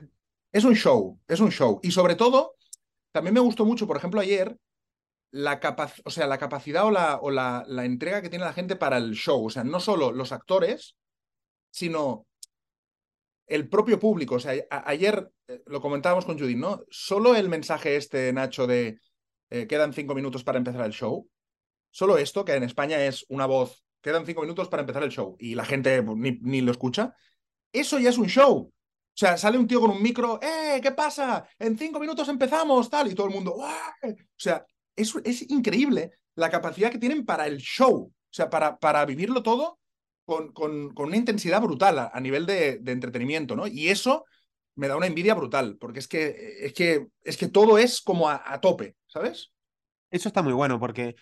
Es 0.50 0.64
un 0.64 0.74
show, 0.74 1.18
es 1.26 1.40
un 1.40 1.50
show. 1.50 1.80
Y 1.82 1.90
sobre 1.92 2.14
todo, 2.14 2.56
también 3.12 3.34
me 3.34 3.40
gustó 3.40 3.64
mucho, 3.64 3.86
por 3.86 3.96
ejemplo, 3.96 4.20
ayer 4.20 4.56
la, 5.30 5.60
o 6.04 6.10
sea, 6.10 6.26
la 6.26 6.38
capacidad 6.38 6.84
o, 6.84 6.90
la, 6.90 7.18
o 7.22 7.30
la, 7.30 7.64
la, 7.66 7.84
entrega 7.84 8.20
que 8.20 8.28
tiene 8.28 8.44
la 8.44 8.52
gente 8.52 8.76
para 8.76 8.98
el 8.98 9.14
show. 9.14 9.46
O 9.46 9.50
sea, 9.50 9.64
no 9.64 9.80
solo 9.80 10.12
los 10.12 10.32
actores, 10.32 10.96
sino 11.70 12.26
el 13.46 13.68
propio 13.68 13.98
público. 13.98 14.36
O 14.36 14.40
sea, 14.40 14.54
ayer 14.70 15.30
eh, 15.48 15.62
lo 15.66 15.80
comentábamos 15.80 16.24
con 16.24 16.38
Judy, 16.38 16.56
¿no? 16.56 16.84
Solo 16.90 17.34
el 17.34 17.48
mensaje 17.48 17.96
este, 17.96 18.32
Nacho, 18.32 18.66
de 18.66 18.98
eh, 19.50 19.66
quedan 19.66 19.92
cinco 19.92 20.14
minutos 20.14 20.44
para 20.44 20.58
empezar 20.58 20.84
el 20.84 20.92
show. 20.92 21.28
Solo 21.90 22.16
esto, 22.16 22.44
que 22.44 22.54
en 22.54 22.62
España 22.62 23.04
es 23.04 23.26
una 23.28 23.44
voz, 23.44 23.81
quedan 24.02 24.26
cinco 24.26 24.42
minutos 24.42 24.68
para 24.68 24.82
empezar 24.82 25.02
el 25.02 25.10
show 25.10 25.36
y 25.38 25.54
la 25.54 25.64
gente 25.64 26.02
ni, 26.02 26.32
ni 26.42 26.60
lo 26.60 26.72
escucha. 26.72 27.14
Eso 27.72 27.98
ya 27.98 28.10
es 28.10 28.18
un 28.18 28.28
show. 28.28 28.72
O 29.14 29.16
sea, 29.16 29.36
sale 29.36 29.58
un 29.58 29.66
tío 29.66 29.80
con 29.80 29.90
un 29.90 30.02
micro, 30.02 30.40
¡eh! 30.42 30.80
¿Qué 30.82 30.92
pasa? 30.92 31.46
En 31.58 31.78
cinco 31.78 32.00
minutos 32.00 32.28
empezamos, 32.28 32.88
tal, 32.88 33.10
y 33.10 33.14
todo 33.14 33.26
el 33.26 33.32
mundo, 33.34 33.54
O 33.54 33.68
sea, 34.36 34.64
es, 34.96 35.14
es 35.24 35.50
increíble 35.50 36.12
la 36.34 36.50
capacidad 36.50 36.90
que 36.90 36.98
tienen 36.98 37.24
para 37.24 37.46
el 37.46 37.58
show, 37.58 38.10
o 38.10 38.12
sea, 38.30 38.48
para, 38.48 38.78
para 38.78 39.04
vivirlo 39.04 39.42
todo 39.42 39.78
con, 40.24 40.52
con, 40.52 40.94
con 40.94 41.08
una 41.08 41.16
intensidad 41.16 41.60
brutal 41.60 42.10
a, 42.12 42.20
nivel 42.20 42.46
de, 42.46 42.78
de, 42.78 42.92
entretenimiento, 42.92 43.54
¿no? 43.54 43.66
Y 43.66 43.88
eso 43.88 44.24
me 44.74 44.88
da 44.88 44.96
una 44.96 45.06
envidia 45.06 45.34
brutal, 45.34 45.76
porque 45.78 45.98
es 45.98 46.08
que, 46.08 46.56
es 46.60 46.72
que, 46.72 47.06
es 47.22 47.36
que 47.36 47.48
todo 47.48 47.76
es 47.76 48.00
como 48.00 48.30
a, 48.30 48.60
tope, 48.60 48.96
¿sabes? 49.06 49.50
Eso 50.10 50.28
está 50.28 50.42
muy 50.42 50.52
bueno, 50.52 50.78
porque 50.78 51.16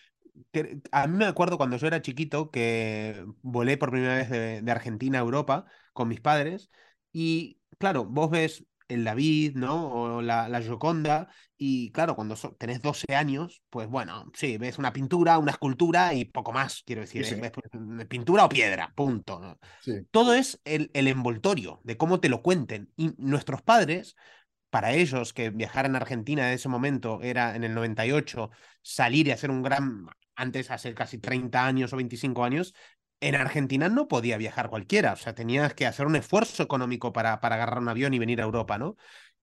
a 0.93 1.07
mí 1.07 1.17
me 1.17 1.27
acuerdo 1.27 1.57
cuando 1.57 1.77
yo 1.77 1.87
era 1.87 2.03
chiquito 2.03 2.51
que 2.51 3.25
volé 3.43 3.77
por 3.77 3.91
primera 3.91 4.17
vez 4.17 4.31
de, 4.31 4.63
de 4.63 4.71
Argentina 4.73 5.19
a 5.19 5.23
Europa 5.23 5.67
con 5.93 6.09
mis 6.09 6.21
padres 6.21 6.71
y 7.13 7.61
claro, 7.79 8.05
vos 8.05 8.31
ves 8.31 8.65
el 8.91 9.05
David, 9.05 9.57
¿no? 9.57 9.93
O 9.93 10.23
la, 10.23 10.49
la 10.49 10.61
Gioconda. 10.61 11.29
Y 11.57 11.91
claro, 11.93 12.17
cuando 12.17 12.37
tenés 12.59 12.83
12 12.83 13.15
años, 13.15 13.63
pues 13.71 13.89
bueno, 13.89 14.31
sí, 14.35 14.57
ves 14.59 14.79
una 14.79 14.93
pintura, 14.93 15.39
una 15.39 15.53
escultura 15.53 16.15
y 16.15 16.25
poco 16.25 16.53
más, 16.53 16.83
quiero 16.85 17.03
decir. 17.03 17.25
¿eh? 17.25 17.35
Ves 17.41 18.07
pintura 18.09 18.45
o 18.45 18.49
piedra, 18.49 18.93
punto. 18.95 19.59
Todo 20.11 20.35
es 20.35 20.61
el, 20.65 20.91
el 20.95 21.09
envoltorio 21.09 21.81
de 21.85 21.97
cómo 21.97 22.21
te 22.21 22.29
lo 22.29 22.43
cuenten. 22.43 22.91
Y 22.97 23.15
nuestros 23.19 23.63
padres, 23.63 24.17
para 24.71 24.93
ellos, 24.93 25.33
que 25.33 25.51
viajar 25.51 25.87
en 25.87 25.97
Argentina 25.97 26.49
en 26.49 26.55
ese 26.55 26.69
momento 26.69 27.21
era 27.23 27.55
en 27.57 27.65
el 27.65 27.75
98, 27.75 28.51
salir 28.83 29.29
y 29.29 29.33
hacer 29.33 29.51
un 29.51 29.63
gran, 29.63 30.07
antes 30.41 30.71
hace 30.71 30.95
casi 30.95 31.19
30 31.19 31.67
años 31.67 31.93
o 31.93 31.97
25 31.97 32.45
años, 32.45 32.75
en 33.21 33.35
Argentina 33.35 33.89
no 33.89 34.09
podía 34.09 34.39
viajar 34.39 34.71
cualquiera, 34.71 35.13
o 35.13 35.17
sea, 35.17 35.35
tenías 35.35 35.75
que 35.75 35.87
hacer 35.87 36.07
un 36.07 36.17
esfuerzo 36.17 36.63
económico 36.63 37.13
para, 37.13 37.41
para 37.41 37.57
agarrar 37.57 37.79
un 37.81 37.89
avión 37.89 38.15
y 38.15 38.19
venir 38.19 38.41
a 38.41 38.45
Europa, 38.45 38.79
¿no? 38.79 38.97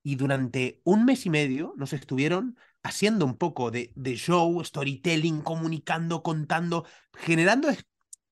Y 0.04 0.16
durante 0.16 0.82
un 0.84 1.06
mes 1.06 1.26
y 1.26 1.30
medio 1.30 1.74
nos 1.78 1.94
estuvieron 1.94 2.58
haciendo 2.84 3.26
un 3.26 3.38
poco 3.38 3.72
de, 3.72 3.92
de 3.96 4.16
show, 4.16 4.64
storytelling, 4.64 5.42
comunicando, 5.42 6.24
contando, 6.24 6.86
generando 7.14 7.70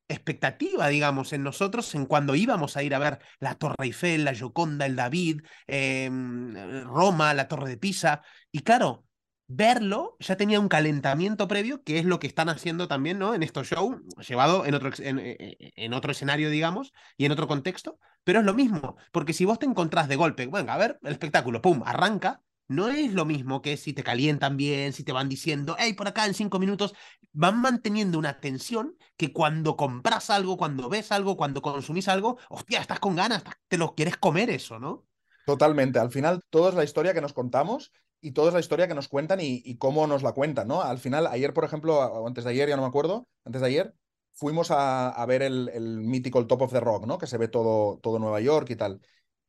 expectativa, 0.08 0.88
digamos, 0.88 1.34
en 1.34 1.44
nosotros 1.44 1.94
en 1.96 2.06
cuando 2.06 2.36
íbamos 2.36 2.78
a 2.78 2.84
ir 2.84 2.94
a 2.96 3.00
ver 3.00 3.20
la 3.40 3.56
Torre 3.56 3.76
Eiffel, 3.80 4.24
la 4.24 4.34
Gioconda, 4.34 4.86
el 4.86 4.96
David, 4.96 5.42
em, 5.68 6.54
Roma, 6.86 7.34
la 7.34 7.48
Torre 7.48 7.70
de 7.70 7.78
Pisa. 7.78 8.22
Y 8.52 8.62
claro, 8.62 9.06
verlo 9.48 10.16
ya 10.20 10.38
tenía 10.38 10.60
un 10.60 10.68
calentamiento 10.68 11.48
previo, 11.48 11.84
que 11.84 12.00
es 12.00 12.06
lo 12.06 12.20
que 12.20 12.28
están 12.28 12.50
haciendo 12.50 12.88
también, 12.88 13.20
¿no? 13.20 13.34
En 13.34 13.44
estos 13.44 13.68
shows, 13.68 13.98
llevado 14.28 14.66
en 14.66 14.74
otro, 14.74 14.92
en, 15.00 15.20
eh, 15.20 15.38
eh, 15.40 15.72
en, 15.76 15.94
otro 15.94 16.12
escenario, 16.12 16.50
digamos, 16.50 16.94
y 17.18 17.26
en 17.26 17.32
otro 17.32 17.48
contexto, 17.48 18.00
pero 18.24 18.40
es 18.40 18.46
lo 18.46 18.54
mismo, 18.54 18.98
porque 19.12 19.34
si 19.34 19.46
vos 19.46 19.60
te 19.60 19.66
encontrás 19.66 20.08
de 20.08 20.16
golpe, 20.16 20.48
bueno, 20.48 20.72
a 20.72 20.78
ver, 20.78 21.00
el 21.04 21.12
espectáculo, 21.12 21.62
pum, 21.62 21.84
arranca, 21.86 22.42
no 22.68 22.90
es 22.90 23.14
lo 23.14 23.26
mismo 23.26 23.62
que 23.62 23.78
si 23.78 23.94
te 23.94 24.04
calientan 24.04 24.58
bien, 24.58 24.92
si 24.92 25.04
te 25.04 25.12
van 25.12 25.30
diciendo, 25.30 25.76
hey, 25.78 25.94
por 25.94 26.08
acá 26.08 26.26
en 26.26 26.34
cinco 26.34 26.58
minutos, 26.58 26.96
van 27.32 27.62
manteniendo 27.62 28.18
una 28.18 28.40
tensión 28.40 28.98
que 29.18 29.32
cuando 29.32 29.76
compras 29.76 30.32
algo, 30.32 30.58
cuando 30.58 30.90
ves 30.90 31.12
algo, 31.12 31.38
cuando 31.38 31.62
consumís 31.62 32.08
algo, 32.08 32.40
hostia, 32.50 32.82
estás 32.82 33.00
con 33.00 33.16
ganas, 33.16 33.44
te 33.68 33.78
lo 33.78 33.94
quieres 33.94 34.18
comer 34.18 34.50
eso, 34.50 34.80
¿no? 34.80 35.06
Totalmente. 35.46 36.00
Al 36.00 36.10
final, 36.10 36.42
todo 36.50 36.70
es 36.70 36.76
la 36.76 36.84
historia 36.84 37.14
que 37.14 37.22
nos 37.22 37.34
contamos 37.34 37.92
y 38.26 38.32
todo 38.32 38.48
es 38.48 38.56
la 38.56 38.60
historia 38.60 38.88
que 38.88 38.96
nos 38.96 39.08
cuentan 39.08 39.40
y, 39.40 39.78
cómo 39.78 40.08
nos 40.08 40.24
la 40.24 40.32
cuentan, 40.32 40.68
¿no? 40.68 40.82
Al 40.82 40.98
final, 40.98 41.28
ayer, 41.28 41.54
por 41.54 41.64
ejemplo, 41.64 42.00
o 42.00 42.26
antes 42.26 42.44
de 42.44 42.50
ayer, 42.50 42.68
ya 42.68 42.76
no 42.76 42.82
me 42.82 42.88
acuerdo, 42.88 43.28
antes 43.44 43.62
de 43.62 43.68
ayer, 43.68 43.94
fuimos 44.34 44.70
a, 44.72 45.24
ver 45.28 45.44
el, 45.44 45.70
el, 45.72 46.00
mítico 46.02 46.48
Top 46.48 46.64
of 46.64 46.72
the 46.72 46.80
Rock, 46.80 47.06
¿no? 47.06 47.20
Que 47.20 47.28
se 47.28 47.38
ve 47.38 47.50
todo, 47.50 48.00
todo 48.00 48.18
Nueva 48.18 48.42
York 48.42 48.68
y 48.72 48.76
tal. 48.78 49.00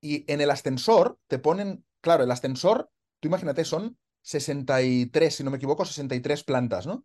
Y 0.02 0.30
en 0.30 0.42
el 0.42 0.50
ascensor 0.50 1.18
te 1.26 1.38
ponen, 1.38 1.86
claro, 2.02 2.24
el 2.24 2.30
ascensor, 2.30 2.90
tú 3.18 3.28
imagínate, 3.28 3.64
son 3.64 3.96
63, 4.20 5.34
si 5.34 5.42
no 5.42 5.50
me 5.50 5.56
equivoco, 5.56 5.86
63 5.86 6.44
plantas, 6.44 6.86
¿no? 6.86 7.02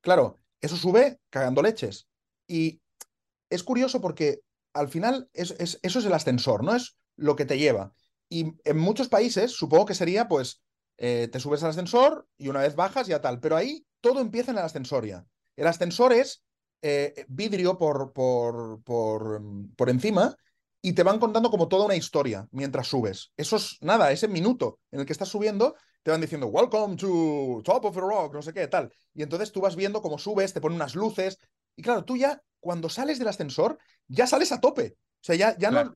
Claro, 0.00 0.36
eso 0.60 0.76
sube 0.76 1.18
cagando 1.30 1.62
leches. 1.62 2.06
Y 2.46 2.80
es 3.50 3.64
curioso 3.64 4.00
porque 4.00 4.42
al 4.72 4.88
final 4.88 5.28
es, 5.32 5.50
eso 5.58 5.98
es 5.98 6.04
el 6.04 6.12
ascensor, 6.12 6.62
¿no? 6.62 6.76
Es 6.76 6.96
lo 7.16 7.34
que 7.34 7.44
te 7.44 7.58
lleva. 7.58 7.92
Y 8.28 8.52
en 8.62 8.78
muchos 8.78 9.08
países 9.08 9.50
supongo 9.50 9.86
que 9.86 9.96
sería, 9.96 10.28
pues, 10.28 10.62
eh, 10.98 11.28
te 11.30 11.40
subes 11.40 11.62
al 11.62 11.70
ascensor 11.70 12.26
y 12.36 12.48
una 12.48 12.60
vez 12.60 12.74
bajas 12.76 13.06
ya 13.06 13.20
tal, 13.20 13.40
pero 13.40 13.56
ahí 13.56 13.86
todo 14.00 14.20
empieza 14.20 14.50
en 14.50 14.58
el 14.58 14.64
ascensor 14.64 15.06
ya. 15.06 15.24
El 15.56 15.66
ascensor 15.66 16.12
es 16.12 16.44
eh, 16.82 17.24
vidrio 17.28 17.78
por, 17.78 18.12
por, 18.12 18.82
por, 18.82 19.40
por 19.76 19.90
encima 19.90 20.36
y 20.82 20.92
te 20.92 21.02
van 21.02 21.18
contando 21.18 21.50
como 21.50 21.68
toda 21.68 21.86
una 21.86 21.96
historia 21.96 22.46
mientras 22.50 22.88
subes. 22.88 23.32
Eso 23.36 23.56
es 23.56 23.78
nada, 23.80 24.12
ese 24.12 24.28
minuto 24.28 24.80
en 24.90 25.00
el 25.00 25.06
que 25.06 25.12
estás 25.12 25.28
subiendo, 25.28 25.74
te 26.02 26.10
van 26.10 26.20
diciendo, 26.20 26.46
Welcome 26.46 26.96
to 26.96 27.60
Top 27.64 27.84
of 27.84 27.94
the 27.94 28.00
Rock, 28.00 28.34
no 28.34 28.42
sé 28.42 28.52
qué, 28.52 28.68
tal. 28.68 28.92
Y 29.14 29.22
entonces 29.22 29.52
tú 29.52 29.60
vas 29.60 29.76
viendo 29.76 30.00
cómo 30.00 30.18
subes, 30.18 30.52
te 30.52 30.60
ponen 30.60 30.76
unas 30.76 30.94
luces. 30.94 31.38
Y 31.76 31.82
claro, 31.82 32.04
tú 32.04 32.16
ya, 32.16 32.40
cuando 32.60 32.88
sales 32.88 33.18
del 33.18 33.28
ascensor, 33.28 33.78
ya 34.06 34.26
sales 34.26 34.52
a 34.52 34.60
tope. 34.60 34.96
O 34.96 35.24
sea, 35.24 35.34
ya, 35.34 35.56
ya 35.58 35.70
no, 35.70 35.94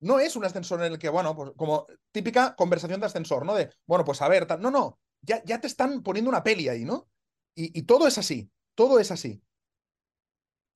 no 0.00 0.18
es 0.20 0.36
un 0.36 0.44
ascensor 0.44 0.82
en 0.84 0.92
el 0.92 0.98
que, 0.98 1.08
bueno, 1.08 1.34
pues 1.36 1.52
como 1.56 1.86
típica 2.12 2.54
conversación 2.56 3.00
de 3.00 3.06
ascensor, 3.06 3.44
¿no? 3.46 3.54
De, 3.54 3.70
bueno, 3.86 4.04
pues 4.04 4.22
a 4.22 4.28
ver, 4.28 4.46
tal. 4.46 4.60
No, 4.60 4.70
no, 4.70 4.98
ya, 5.22 5.42
ya 5.44 5.60
te 5.60 5.66
están 5.66 6.02
poniendo 6.02 6.28
una 6.30 6.42
peli 6.42 6.68
ahí, 6.68 6.84
¿no? 6.84 7.08
Y, 7.54 7.78
y 7.78 7.82
todo 7.84 8.06
es 8.06 8.18
así, 8.18 8.50
todo 8.74 8.98
es 9.00 9.10
así. 9.10 9.42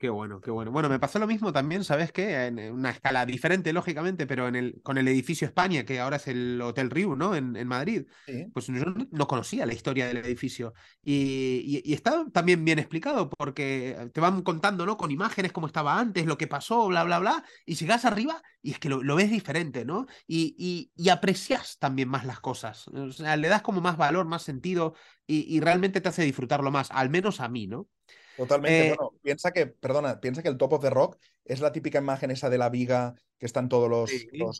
Qué 0.00 0.08
bueno, 0.08 0.40
qué 0.40 0.50
bueno. 0.50 0.70
Bueno, 0.70 0.88
me 0.88 0.98
pasó 0.98 1.18
lo 1.18 1.26
mismo 1.26 1.52
también, 1.52 1.84
¿sabes 1.84 2.10
qué? 2.10 2.46
En 2.46 2.58
una 2.72 2.88
escala 2.88 3.26
diferente, 3.26 3.70
lógicamente, 3.70 4.26
pero 4.26 4.48
en 4.48 4.56
el, 4.56 4.80
con 4.82 4.96
el 4.96 5.06
edificio 5.06 5.46
España, 5.46 5.84
que 5.84 6.00
ahora 6.00 6.16
es 6.16 6.26
el 6.26 6.58
Hotel 6.62 6.88
Riu, 6.88 7.16
¿no? 7.16 7.34
En, 7.34 7.54
en 7.54 7.68
Madrid. 7.68 8.06
Pues 8.54 8.68
yo 8.68 8.82
no 9.10 9.26
conocía 9.26 9.66
la 9.66 9.74
historia 9.74 10.06
del 10.06 10.16
edificio. 10.16 10.72
Y, 11.04 11.82
y, 11.84 11.92
está 11.92 12.24
también 12.32 12.64
bien 12.64 12.78
explicado, 12.78 13.28
porque 13.28 14.10
te 14.14 14.22
van 14.22 14.40
contando, 14.40 14.86
¿no? 14.86 14.96
Con 14.96 15.10
imágenes 15.10 15.52
cómo 15.52 15.66
estaba 15.66 15.98
antes, 16.00 16.24
lo 16.24 16.38
que 16.38 16.46
pasó, 16.46 16.88
bla, 16.88 17.04
bla, 17.04 17.18
bla. 17.18 17.44
Y 17.66 17.74
llegas 17.74 18.06
arriba 18.06 18.42
y 18.62 18.70
es 18.70 18.78
que 18.78 18.88
lo, 18.88 19.02
lo 19.02 19.16
ves 19.16 19.30
diferente, 19.30 19.84
¿no? 19.84 20.06
Y, 20.26 20.90
y, 20.96 21.08
aprecias 21.10 21.76
también 21.78 22.08
más 22.08 22.24
las 22.24 22.40
cosas. 22.40 22.88
O 22.88 23.12
sea, 23.12 23.36
le 23.36 23.48
das 23.48 23.60
como 23.60 23.82
más 23.82 23.98
valor, 23.98 24.24
más 24.24 24.44
sentido 24.44 24.94
y 25.26 25.60
realmente 25.60 26.00
te 26.00 26.08
hace 26.08 26.22
disfrutarlo 26.22 26.70
más, 26.72 26.90
al 26.90 27.10
menos 27.10 27.40
a 27.40 27.48
mí, 27.48 27.66
¿no? 27.68 27.86
Totalmente. 28.36 28.88
Eh, 28.88 28.94
bueno, 28.96 29.12
piensa 29.22 29.52
que, 29.52 29.66
perdona, 29.66 30.20
piensa 30.20 30.42
que 30.42 30.48
el 30.48 30.56
top 30.56 30.74
of 30.74 30.82
the 30.82 30.90
rock 30.90 31.18
es 31.44 31.60
la 31.60 31.72
típica 31.72 31.98
imagen 31.98 32.30
esa 32.30 32.50
de 32.50 32.58
la 32.58 32.68
viga 32.68 33.14
que 33.38 33.46
están 33.46 33.68
todos 33.68 33.88
los, 33.88 34.10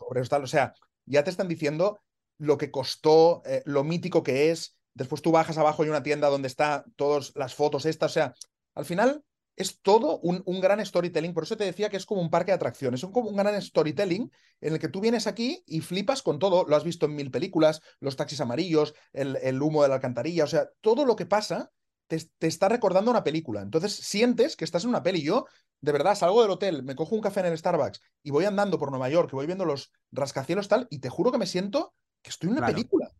obreros 0.01 0.29
tal. 0.29 0.43
O 0.43 0.47
sea, 0.47 0.73
ya 1.05 1.23
te 1.23 1.29
están 1.29 1.47
diciendo 1.47 1.99
lo 2.37 2.57
que 2.57 2.71
costó, 2.71 3.41
eh, 3.45 3.61
lo 3.65 3.83
mítico 3.83 4.23
que 4.23 4.51
es. 4.51 4.75
Después 4.93 5.21
tú 5.21 5.31
bajas 5.31 5.57
abajo 5.57 5.83
y 5.83 5.85
hay 5.85 5.91
una 5.91 6.03
tienda 6.03 6.29
donde 6.29 6.47
está 6.47 6.85
todas 6.95 7.31
las 7.35 7.55
fotos 7.55 7.85
estas. 7.85 8.11
O 8.11 8.13
sea, 8.13 8.33
al 8.75 8.85
final 8.85 9.23
es 9.55 9.81
todo 9.81 10.19
un, 10.19 10.41
un, 10.45 10.59
gran 10.59 10.83
storytelling. 10.85 11.33
Por 11.33 11.43
eso 11.43 11.55
te 11.55 11.63
decía 11.63 11.89
que 11.89 11.97
es 11.97 12.05
como 12.05 12.21
un 12.21 12.29
parque 12.29 12.51
de 12.51 12.55
atracciones. 12.55 13.03
Es 13.03 13.09
como 13.09 13.29
un 13.29 13.37
gran 13.37 13.61
storytelling 13.61 14.31
en 14.59 14.73
el 14.73 14.79
que 14.79 14.89
tú 14.89 14.99
vienes 14.99 15.27
aquí 15.27 15.63
y 15.65 15.81
flipas 15.81 16.21
con 16.21 16.39
todo. 16.39 16.65
Lo 16.67 16.75
has 16.75 16.83
visto 16.83 17.05
en 17.05 17.15
mil 17.15 17.31
películas, 17.31 17.81
los 17.99 18.15
taxis 18.15 18.41
amarillos, 18.41 18.93
el, 19.13 19.37
el 19.41 19.61
humo 19.61 19.83
de 19.83 19.89
la 19.89 19.95
alcantarilla. 19.95 20.43
O 20.43 20.47
sea, 20.47 20.69
todo 20.81 21.05
lo 21.05 21.15
que 21.15 21.25
pasa 21.25 21.71
te, 22.19 22.47
está 22.47 22.67
recordando 22.67 23.11
una 23.11 23.23
película. 23.23 23.61
Entonces 23.61 23.93
sientes 23.93 24.55
que 24.55 24.65
estás 24.65 24.83
en 24.83 24.89
una 24.89 25.03
peli. 25.03 25.21
Yo, 25.21 25.45
de 25.79 25.91
verdad, 25.91 26.15
salgo 26.15 26.41
del 26.41 26.51
hotel, 26.51 26.83
me 26.83 26.95
cojo 26.95 27.15
un 27.15 27.21
café 27.21 27.39
en 27.41 27.47
el 27.47 27.57
Starbucks 27.57 28.01
y 28.23 28.31
voy 28.31 28.45
andando 28.45 28.77
por 28.77 28.91
Nueva 28.91 29.09
York, 29.09 29.29
y 29.31 29.35
voy 29.35 29.45
viendo 29.45 29.65
los 29.65 29.91
rascacielos 30.11 30.67
tal, 30.67 30.87
y 30.89 30.99
te 30.99 31.09
juro 31.09 31.31
que 31.31 31.37
me 31.37 31.47
siento 31.47 31.93
que 32.21 32.29
estoy 32.29 32.49
en 32.49 32.57
una 32.57 32.67
película. 32.67 33.11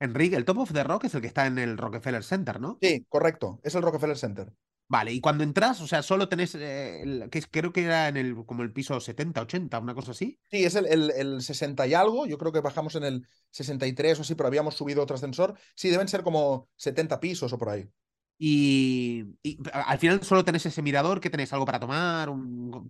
Enrique, 0.00 0.36
el 0.36 0.44
Top 0.44 0.58
of 0.58 0.72
the 0.72 0.84
Rock 0.84 1.04
es 1.04 1.14
el 1.14 1.20
que 1.20 1.28
está 1.28 1.46
en 1.46 1.58
el 1.58 1.78
Rockefeller 1.78 2.24
Center, 2.24 2.60
¿no? 2.60 2.78
Sí, 2.80 3.06
correcto, 3.08 3.60
es 3.62 3.74
el 3.74 3.82
Rockefeller 3.82 4.18
Center. 4.18 4.52
Vale, 4.86 5.12
y 5.12 5.20
cuando 5.20 5.44
entras, 5.44 5.80
o 5.80 5.86
sea, 5.86 6.02
solo 6.02 6.28
tenés, 6.28 6.54
eh, 6.56 7.26
que 7.30 7.42
creo 7.42 7.72
que 7.72 7.84
era 7.84 8.08
en 8.08 8.18
el, 8.18 8.44
como 8.44 8.62
el 8.62 8.72
piso 8.72 9.00
70, 9.00 9.40
80, 9.40 9.78
una 9.78 9.94
cosa 9.94 10.10
así. 10.10 10.38
Sí, 10.50 10.64
es 10.64 10.74
el, 10.74 10.86
el, 10.86 11.10
el, 11.10 11.42
60 11.42 11.86
y 11.86 11.94
algo, 11.94 12.26
yo 12.26 12.36
creo 12.36 12.52
que 12.52 12.60
bajamos 12.60 12.94
en 12.96 13.04
el 13.04 13.26
63 13.50 14.18
o 14.18 14.22
así, 14.22 14.34
pero 14.34 14.46
habíamos 14.46 14.74
subido 14.74 15.02
otro 15.02 15.16
ascensor. 15.16 15.54
Sí, 15.74 15.88
deben 15.88 16.08
ser 16.08 16.22
como 16.22 16.68
70 16.76 17.18
pisos 17.18 17.52
o 17.52 17.58
por 17.58 17.70
ahí. 17.70 17.88
Y, 18.36 19.36
al 19.72 19.98
final 19.98 20.22
solo 20.22 20.44
tenés 20.44 20.66
ese 20.66 20.82
mirador, 20.82 21.20
que 21.20 21.30
tenéis 21.30 21.52
algo 21.52 21.64
para 21.64 21.80
tomar, 21.80 22.28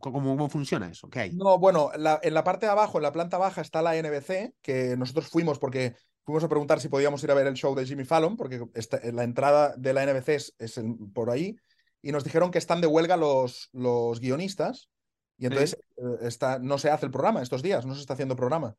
¿cómo, 0.01 0.49
funciona 0.49 0.89
eso? 0.89 1.09
¿Qué 1.11 1.21
hay? 1.21 1.33
No, 1.33 1.59
bueno, 1.59 1.91
en 1.95 2.35
la 2.35 2.45
parte 2.45 2.67
de 2.67 2.73
abajo, 2.73 2.99
en 2.99 3.03
la 3.03 3.13
planta 3.13 3.39
baja, 3.39 3.61
está 3.61 3.83
la 3.83 3.95
NBC, 3.97 4.55
que 4.63 4.97
nosotros 4.97 5.29
fuimos 5.29 5.59
porque 5.59 5.95
fuimos 6.25 6.43
a 6.45 6.49
preguntar 6.49 6.81
si 6.81 6.89
podíamos 6.89 7.23
ir 7.23 7.31
a 7.31 7.35
ver 7.35 7.47
el 7.47 7.55
show 7.55 7.75
de 7.75 7.85
Jimmy 7.85 8.05
Fallon, 8.05 8.37
porque 8.37 8.65
la 9.13 9.25
entrada 9.25 9.75
de 9.77 9.93
la 9.93 10.05
NBC 10.07 10.29
es, 10.59 10.81
por 11.13 11.31
ahí, 11.31 11.57
y 12.01 12.13
nos 12.13 12.25
dijeron 12.25 12.51
que 12.51 12.59
están 12.59 12.81
de 12.81 12.87
huelga 12.87 13.17
los, 13.17 13.69
los 13.73 14.21
guionistas, 14.21 14.89
y 15.37 15.47
entonces 15.47 15.77
eh, 15.97 16.03
está, 16.23 16.59
no 16.59 16.79
se 16.79 16.91
hace 16.91 17.07
el 17.07 17.13
programa 17.13 17.43
estos 17.43 17.63
días, 17.63 17.85
no 17.85 17.95
se 17.95 18.01
está 18.01 18.15
haciendo 18.15 18.37
programa. 18.37 18.77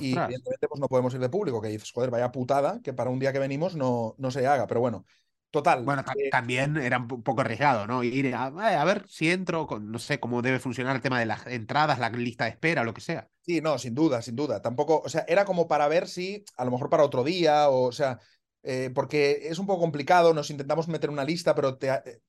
Y 0.00 0.12
evidentemente 0.12 0.68
pues 0.68 0.80
no 0.80 0.88
podemos 0.88 1.14
ir 1.14 1.20
de 1.20 1.30
público, 1.30 1.62
que 1.62 1.68
dices, 1.68 1.90
joder, 1.92 2.10
vaya 2.10 2.30
putada 2.30 2.80
que 2.82 2.92
para 2.92 3.10
un 3.10 3.18
día 3.18 3.32
que 3.32 3.38
venimos 3.38 3.74
no, 3.74 4.14
no 4.18 4.30
se 4.30 4.46
haga, 4.46 4.66
pero 4.66 4.80
bueno. 4.80 5.04
Total. 5.50 5.82
Bueno, 5.82 6.04
eh, 6.18 6.28
también 6.30 6.76
era 6.76 6.98
un 6.98 7.22
poco 7.22 7.40
arriesgado, 7.40 7.86
¿no? 7.86 8.04
Ir 8.04 8.34
a, 8.34 8.48
eh, 8.48 8.76
a, 8.76 8.84
ver 8.84 9.06
si 9.08 9.30
entro, 9.30 9.66
con, 9.66 9.90
no 9.90 9.98
sé 9.98 10.20
cómo 10.20 10.42
debe 10.42 10.58
funcionar 10.58 10.94
el 10.94 11.00
tema 11.00 11.18
de 11.18 11.24
las 11.24 11.46
entradas, 11.46 11.98
la 11.98 12.10
lista 12.10 12.44
de 12.44 12.50
espera, 12.50 12.84
lo 12.84 12.92
que 12.92 13.00
sea. 13.00 13.28
Sí, 13.40 13.62
no, 13.62 13.78
sin 13.78 13.94
duda, 13.94 14.20
sin 14.20 14.36
duda. 14.36 14.60
Tampoco, 14.60 15.00
o 15.02 15.08
sea, 15.08 15.24
era 15.26 15.46
como 15.46 15.66
para 15.66 15.88
ver 15.88 16.06
si, 16.06 16.44
a 16.58 16.66
lo 16.66 16.70
mejor 16.70 16.90
para 16.90 17.02
otro 17.02 17.24
día, 17.24 17.70
o, 17.70 17.84
o 17.84 17.92
sea, 17.92 18.18
eh, 18.62 18.90
porque 18.94 19.48
es 19.48 19.58
un 19.58 19.66
poco 19.66 19.80
complicado, 19.80 20.34
nos 20.34 20.50
intentamos 20.50 20.86
meter 20.86 21.08
una 21.08 21.24
lista, 21.24 21.54
pero 21.54 21.78
te, 21.78 22.20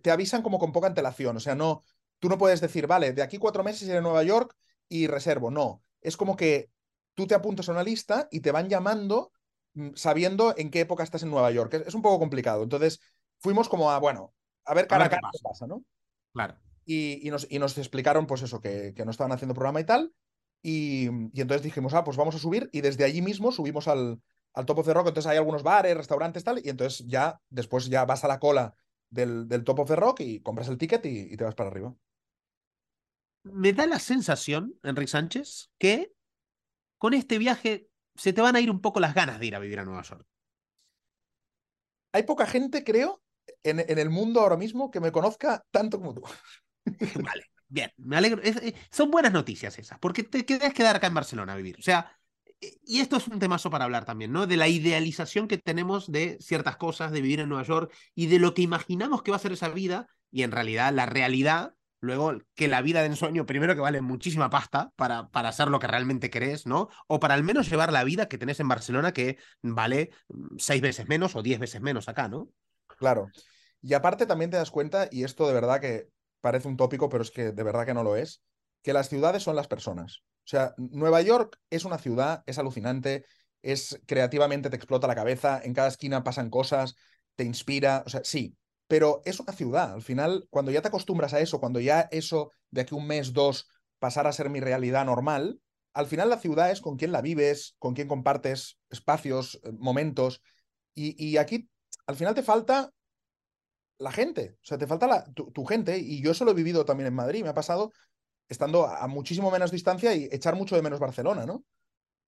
te 0.00 0.10
avisan 0.10 0.40
como 0.40 0.58
con 0.58 0.72
poca 0.72 0.86
antelación. 0.86 1.36
O 1.36 1.40
sea, 1.40 1.54
no, 1.54 1.82
tú 2.20 2.30
no 2.30 2.38
puedes 2.38 2.62
decir, 2.62 2.86
vale, 2.86 3.12
de 3.12 3.22
aquí 3.22 3.36
cuatro 3.36 3.62
meses 3.62 3.86
iré 3.86 3.98
a 3.98 4.00
Nueva 4.00 4.22
York 4.22 4.56
y 4.88 5.08
reservo. 5.08 5.50
No, 5.50 5.82
es 6.00 6.16
como 6.16 6.36
que 6.36 6.70
tú 7.12 7.26
te 7.26 7.34
apuntas 7.34 7.68
a 7.68 7.72
una 7.72 7.84
lista 7.84 8.28
y 8.30 8.40
te 8.40 8.50
van 8.50 8.70
llamando 8.70 9.30
sabiendo 9.94 10.54
en 10.56 10.70
qué 10.70 10.80
época 10.80 11.02
estás 11.02 11.22
en 11.22 11.30
Nueva 11.30 11.50
York. 11.50 11.74
Es, 11.74 11.94
un 11.94 12.02
poco 12.02 12.18
complicado. 12.18 12.62
Entonces, 12.62 13.00
fuimos 13.38 13.68
como 13.68 13.90
a, 13.90 13.98
bueno, 13.98 14.34
a 14.64 14.74
ver 14.74 14.86
cara 14.86 15.06
a, 15.06 15.10
cara 15.10 15.28
qué 15.32 15.38
pasa, 15.42 15.66
¿no? 15.66 15.84
Claro. 16.32 16.56
Y, 16.84 17.28
nos, 17.30 17.46
y, 17.50 17.58
nos, 17.58 17.78
explicaron, 17.78 18.26
pues 18.26 18.42
eso, 18.42 18.60
que, 18.60 18.92
que, 18.94 19.04
no 19.04 19.10
estaban 19.10 19.32
haciendo 19.32 19.54
programa 19.54 19.80
y 19.80 19.84
tal. 19.84 20.12
Y, 20.62 21.06
y, 21.32 21.40
entonces 21.40 21.62
dijimos, 21.62 21.94
ah, 21.94 22.04
pues 22.04 22.16
vamos 22.16 22.34
a 22.34 22.38
subir. 22.38 22.68
Y 22.72 22.80
desde 22.80 23.04
allí 23.04 23.22
mismo 23.22 23.52
subimos 23.52 23.88
al, 23.88 24.20
al 24.54 24.66
Top 24.66 24.78
of 24.78 24.86
the 24.86 24.94
Rock. 24.94 25.08
Entonces 25.08 25.30
hay 25.30 25.38
algunos 25.38 25.62
bares, 25.62 25.96
restaurantes, 25.96 26.44
tal. 26.44 26.60
Y 26.64 26.68
entonces 26.68 27.06
ya, 27.06 27.40
después 27.48 27.86
ya 27.88 28.04
vas 28.04 28.24
a 28.24 28.28
la 28.28 28.40
cola 28.40 28.74
del, 29.10 29.48
del 29.48 29.64
Top 29.64 29.80
of 29.80 29.88
the 29.88 29.96
Rock 29.96 30.20
y 30.20 30.40
compras 30.40 30.68
el 30.68 30.78
ticket 30.78 31.04
y, 31.06 31.32
y 31.32 31.36
te 31.36 31.44
vas 31.44 31.54
para 31.54 31.70
arriba. 31.70 31.94
Me 33.44 33.72
da 33.72 33.86
la 33.86 33.98
sensación, 33.98 34.74
Enrique 34.82 35.10
Sánchez, 35.10 35.70
que 35.78 36.12
con 36.98 37.14
este 37.14 37.38
viaje 37.38 37.88
se 38.14 38.32
te 38.32 38.40
van 38.40 38.56
a 38.56 38.60
ir 38.60 38.70
un 38.70 38.80
poco 38.80 39.00
las 39.00 39.14
ganas 39.14 39.38
de 39.38 39.46
ir 39.46 39.54
a 39.54 39.58
vivir 39.58 39.78
a 39.78 39.84
Nueva 39.84 40.02
York. 40.02 40.26
Hay 42.12 42.24
poca 42.24 42.46
gente, 42.46 42.84
creo, 42.84 43.22
en, 43.62 43.80
el 43.98 44.10
mundo 44.10 44.40
ahora 44.40 44.56
mismo 44.56 44.90
que 44.90 45.00
me 45.00 45.12
conozca 45.12 45.64
tanto 45.70 45.98
como 45.98 46.14
tú. 46.14 46.22
vale, 47.24 47.46
bien, 47.68 47.90
me 47.96 48.16
alegro. 48.16 48.42
Eh, 48.42 48.74
son 48.90 49.10
buenas 49.10 49.32
noticias 49.32 49.78
esas, 49.78 49.98
porque 49.98 50.22
te 50.22 50.44
quedas 50.44 50.74
quedar 50.74 50.96
acá 50.96 51.06
en 51.06 51.14
Barcelona 51.14 51.54
a 51.54 51.56
vivir. 51.56 51.76
O 51.78 51.82
sea, 51.82 52.18
eh, 52.60 52.78
y 52.84 53.00
esto 53.00 53.16
es 53.16 53.28
un 53.28 53.38
temazo 53.38 53.70
para 53.70 53.84
hablar 53.84 54.04
también, 54.04 54.32
¿no? 54.32 54.46
De 54.46 54.56
la 54.56 54.68
idealización 54.68 55.48
que 55.48 55.58
tenemos 55.58 56.10
de 56.10 56.38
ciertas 56.40 56.76
cosas, 56.76 57.12
de 57.12 57.22
vivir 57.22 57.40
en 57.40 57.48
Nueva 57.48 57.64
York 57.64 57.92
y 58.14 58.26
de 58.26 58.38
lo 58.38 58.54
que 58.54 58.62
imaginamos 58.62 59.22
que 59.22 59.30
va 59.30 59.36
a 59.36 59.40
ser 59.40 59.52
esa 59.52 59.68
vida 59.68 60.06
y 60.30 60.42
en 60.42 60.52
realidad 60.52 60.92
la 60.92 61.06
realidad 61.06 61.74
Luego, 62.02 62.32
que 62.56 62.66
la 62.66 62.82
vida 62.82 63.00
de 63.00 63.06
ensueño, 63.06 63.46
primero 63.46 63.76
que 63.76 63.80
vale 63.80 64.00
muchísima 64.00 64.50
pasta 64.50 64.92
para, 64.96 65.30
para 65.30 65.50
hacer 65.50 65.68
lo 65.68 65.78
que 65.78 65.86
realmente 65.86 66.30
querés, 66.30 66.66
¿no? 66.66 66.88
O 67.06 67.20
para 67.20 67.34
al 67.34 67.44
menos 67.44 67.70
llevar 67.70 67.92
la 67.92 68.02
vida 68.02 68.26
que 68.26 68.38
tenés 68.38 68.58
en 68.58 68.66
Barcelona, 68.66 69.12
que 69.12 69.38
vale 69.62 70.10
mm, 70.28 70.56
seis 70.58 70.82
veces 70.82 71.08
menos 71.08 71.36
o 71.36 71.42
diez 71.42 71.60
veces 71.60 71.80
menos 71.80 72.08
acá, 72.08 72.26
¿no? 72.26 72.48
Claro. 72.88 73.28
Y 73.80 73.94
aparte 73.94 74.26
también 74.26 74.50
te 74.50 74.56
das 74.56 74.72
cuenta, 74.72 75.06
y 75.12 75.22
esto 75.22 75.46
de 75.46 75.54
verdad 75.54 75.80
que 75.80 76.08
parece 76.40 76.66
un 76.66 76.76
tópico, 76.76 77.08
pero 77.08 77.22
es 77.22 77.30
que 77.30 77.52
de 77.52 77.62
verdad 77.62 77.86
que 77.86 77.94
no 77.94 78.02
lo 78.02 78.16
es, 78.16 78.42
que 78.82 78.92
las 78.92 79.08
ciudades 79.08 79.44
son 79.44 79.54
las 79.54 79.68
personas. 79.68 80.24
O 80.38 80.48
sea, 80.48 80.74
Nueva 80.76 81.22
York 81.22 81.56
es 81.70 81.84
una 81.84 81.98
ciudad, 81.98 82.42
es 82.46 82.58
alucinante, 82.58 83.26
es 83.62 84.00
creativamente 84.06 84.70
te 84.70 84.76
explota 84.76 85.06
la 85.06 85.14
cabeza, 85.14 85.60
en 85.62 85.72
cada 85.72 85.86
esquina 85.86 86.24
pasan 86.24 86.50
cosas, 86.50 86.96
te 87.36 87.44
inspira, 87.44 88.02
o 88.04 88.08
sea, 88.08 88.22
sí, 88.24 88.56
pero 88.92 89.22
es 89.24 89.40
una 89.40 89.54
ciudad. 89.54 89.94
Al 89.94 90.02
final, 90.02 90.46
cuando 90.50 90.70
ya 90.70 90.82
te 90.82 90.88
acostumbras 90.88 91.32
a 91.32 91.40
eso, 91.40 91.60
cuando 91.60 91.80
ya 91.80 92.10
eso 92.10 92.52
de 92.70 92.82
aquí 92.82 92.94
un 92.94 93.06
mes, 93.06 93.32
dos, 93.32 93.66
pasar 93.98 94.26
a 94.26 94.34
ser 94.34 94.50
mi 94.50 94.60
realidad 94.60 95.06
normal, 95.06 95.62
al 95.94 96.06
final 96.06 96.28
la 96.28 96.36
ciudad 96.36 96.70
es 96.70 96.82
con 96.82 96.98
quién 96.98 97.10
la 97.10 97.22
vives, 97.22 97.74
con 97.78 97.94
quién 97.94 98.06
compartes 98.06 98.78
espacios, 98.90 99.58
eh, 99.64 99.72
momentos. 99.72 100.42
Y, 100.94 101.16
y 101.16 101.38
aquí 101.38 101.70
al 102.06 102.16
final 102.16 102.34
te 102.34 102.42
falta 102.42 102.92
la 103.96 104.12
gente, 104.12 104.58
o 104.60 104.64
sea, 104.66 104.76
te 104.76 104.86
falta 104.86 105.06
la, 105.06 105.24
tu, 105.24 105.64
gente. 105.64 105.96
Y 105.96 106.22
yo 106.22 106.32
eso 106.32 106.44
lo 106.44 106.50
he 106.50 106.54
vivido 106.54 106.84
también 106.84 107.06
en 107.06 107.14
Madrid. 107.14 107.42
Me 107.42 107.48
ha 107.48 107.54
pasado 107.54 107.92
estando 108.46 108.86
a 108.86 109.08
muchísimo 109.08 109.50
menos 109.50 109.70
distancia 109.70 110.14
y 110.14 110.28
echar 110.30 110.54
mucho 110.54 110.76
de 110.76 110.82
menos 110.82 111.00
Barcelona, 111.00 111.46
¿no? 111.46 111.64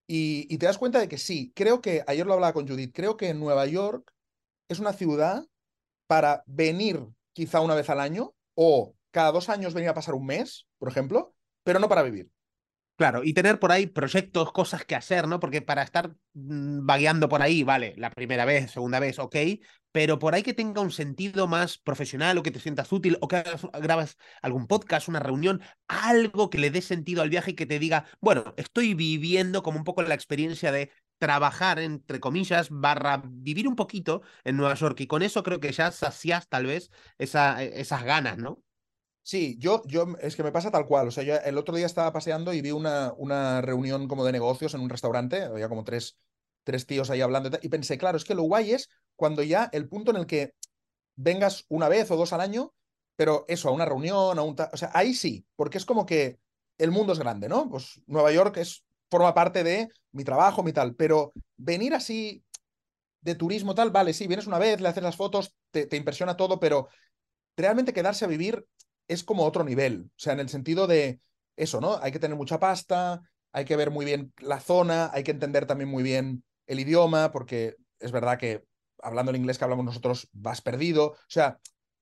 Y, 0.07 0.47
y 0.49 0.57
te 0.57 0.65
das 0.65 0.79
cuenta 0.79 0.99
de 0.99 1.09
que 1.09 1.19
sí, 1.19 1.53
creo 1.55 1.83
que, 1.83 2.03
ayer 2.07 2.27
lo 2.27 2.33
hablaba 2.33 2.55
con 2.55 2.67
Judith, 2.67 2.95
creo 2.95 3.19
que 3.19 3.35
Nueva 3.35 3.67
York 3.67 4.15
es 4.71 4.79
una 4.79 4.95
ciudad 4.95 5.45
para 6.07 6.43
venir 6.47 7.01
quizá 7.33 7.61
una 7.61 7.75
vez 7.75 7.91
al 7.91 8.01
año 8.01 8.35
o 8.55 8.95
cada 9.11 9.33
dos 9.33 9.49
años 9.49 9.75
venir 9.75 9.91
a 9.91 9.95
pasar 9.95 10.15
un 10.15 10.27
mes, 10.27 10.67
por 10.79 10.89
ejemplo, 10.89 11.35
pero 11.63 11.79
no 11.79 11.89
para 11.89 12.03
vivir. 12.03 12.31
Claro, 12.97 13.25
y 13.25 13.35
tener 13.35 13.59
por 13.59 13.73
ahí 13.73 13.89
proyectos, 13.89 14.53
cosas 14.53 14.85
que 14.85 14.95
hacer, 14.95 15.27
¿no? 15.27 15.41
Porque 15.41 15.63
para 15.63 15.83
estar 15.83 16.15
mm, 16.35 16.87
vagueando 16.87 17.29
por 17.29 17.43
ahí, 17.43 17.65
vale, 17.65 17.95
la 17.97 18.11
primera 18.11 18.45
vez, 18.45 18.71
segunda 18.71 19.01
vez, 19.01 19.19
ok, 19.19 19.35
pero 19.91 20.21
por 20.21 20.35
ahí 20.35 20.45
que 20.45 20.55
tenga 20.55 20.81
un 20.81 20.93
sentido 20.93 21.49
más 21.49 21.79
profesional 21.79 22.39
o 22.39 22.43
que 22.45 22.53
te 22.53 22.61
sientas 22.61 22.93
útil 22.93 23.19
o 23.21 23.27
que 23.27 23.43
grabas 23.81 24.17
algún 24.43 24.69
podcast, 24.69 25.09
una 25.09 25.19
reunión, 25.19 25.61
algo 25.89 26.51
que 26.51 26.59
le 26.59 26.71
dé 26.71 26.83
sentido 26.83 27.23
al 27.23 27.31
viaje 27.31 27.53
y 27.53 27.55
que 27.55 27.67
te 27.67 27.81
diga, 27.81 28.05
bueno, 28.21 28.55
estoy 28.57 28.95
viviendo 28.95 29.65
como 29.65 29.79
un 29.79 29.85
poco 29.85 30.03
la 30.03 30.15
experiencia 30.15 30.71
de 30.71 30.93
trabajar, 31.25 31.79
entre 31.79 32.21
comillas, 32.21 32.69
barra 32.71 33.23
vivir 33.25 33.67
un 33.67 33.77
poquito 33.77 34.21
en 34.45 34.59
Nueva 34.59 34.75
York 34.75 35.01
y 35.01 35.07
con 35.07 35.23
eso 35.23 35.43
creo 35.43 35.59
que 35.59 35.73
ya 35.73 35.91
sacias 35.91 36.49
tal 36.49 36.67
vez 36.67 36.91
esa, 37.17 37.65
e, 37.65 37.81
esas 37.81 38.05
ganas, 38.05 38.37
¿no? 38.37 38.63
Sí, 39.23 39.57
yo, 39.59 39.83
yo, 39.87 40.07
es 40.21 40.37
que 40.37 40.43
me 40.43 40.53
pasa 40.53 40.71
tal 40.71 40.85
cual. 40.85 41.09
O 41.09 41.11
sea, 41.11 41.25
yo 41.25 41.37
el 41.37 41.57
otro 41.57 41.75
día 41.75 41.87
estaba 41.87 42.13
paseando 42.13 42.53
y 42.53 42.61
vi 42.61 42.73
una, 42.73 43.15
una 43.17 43.63
reunión 43.63 44.07
como 44.07 44.23
de 44.23 44.33
negocios 44.33 44.75
en 44.75 44.83
un 44.83 44.91
restaurante. 44.91 45.45
Había 45.45 45.71
como 45.71 45.83
tres, 45.83 46.19
tres 46.63 46.85
tíos 46.85 47.09
ahí 47.09 47.23
hablando 47.23 47.49
y, 47.63 47.69
pensé, 47.71 47.97
claro, 47.97 48.19
es 48.19 48.25
que 48.25 48.35
lo 48.35 48.43
guay 48.43 48.73
es 48.73 48.91
cuando 49.17 49.43
ya 49.43 49.71
el 49.73 49.89
punto 49.89 50.11
en 50.11 50.19
el 50.19 50.27
que 50.27 50.53
vengas 51.17 51.65
una 51.71 51.89
vez 51.89 52.11
o 52.11 52.17
dos 52.17 52.35
al 52.35 52.43
año, 52.43 52.75
pero 53.17 53.47
eso, 53.49 53.71
a 53.71 53.73
una 53.73 53.87
reunión, 53.87 54.39
a 54.39 54.43
un... 54.43 54.57
O 54.73 54.77
sea, 54.77 54.91
ahí 54.93 55.15
sí, 55.15 55.47
porque 55.57 55.79
es 55.79 55.87
como 55.87 56.05
que 56.05 56.39
el 56.77 56.91
mundo 56.91 57.15
es 57.15 57.19
grande, 57.19 57.49
¿no? 57.49 57.71
Pues 57.71 58.03
Nueva 58.07 58.31
York 58.31 58.59
es, 58.59 58.85
forma 59.15 59.33
parte 59.33 59.63
de 59.63 59.91
mi 60.11 60.25
trabajo, 60.25 60.65
mi 60.65 60.73
tal, 60.73 60.97
pero 60.97 61.33
venir 61.57 61.95
así 61.95 62.43
de 63.21 63.37
turismo 63.37 63.73
tal, 63.73 63.93
vale, 63.93 64.13
sí, 64.13 64.27
vienes 64.27 64.49
una 64.49 64.59
vez, 64.59 64.81
le 64.81 64.89
haces 64.89 65.05
las 65.05 65.15
fotos, 65.15 65.55
te, 65.71 65.97
impresiona 65.97 66.37
todo, 66.37 66.59
pero 66.59 66.89
realmente 67.57 67.93
quedarse 67.93 68.25
a 68.25 68.29
vivir 68.29 68.67
es 69.07 69.23
como 69.23 69.45
otro 69.45 69.63
nivel. 69.63 70.07
O 70.07 70.19
sea, 70.19 70.33
en 70.33 70.41
el 70.41 70.49
sentido 70.49 70.89
de 70.89 71.21
eso, 71.55 71.81
¿no? 71.81 71.97
Hay 72.03 72.11
que 72.11 72.19
tener 72.19 72.37
mucha 72.37 72.59
pasta, 72.59 73.23
hay 73.53 73.65
que 73.65 73.77
ver 73.77 73.93
muy 73.93 74.05
bien 74.05 74.33
la 74.41 74.59
zona, 74.59 75.13
hay 75.13 75.23
que 75.23 75.31
entender 75.31 75.65
también 75.65 75.89
muy 75.89 76.03
bien 76.03 76.43
el 76.67 76.81
idioma, 76.81 77.31
porque 77.31 77.77
es 78.01 78.11
verdad 78.11 78.37
que 78.37 78.65
hablando 79.01 79.31
el 79.31 79.37
inglés 79.37 79.59
que 79.59 79.65
hablamos 79.65 79.85
nosotros 79.85 80.29
vas 80.33 80.61
perdido. 80.61 81.13
O 81.13 81.17
sea, 81.29 81.61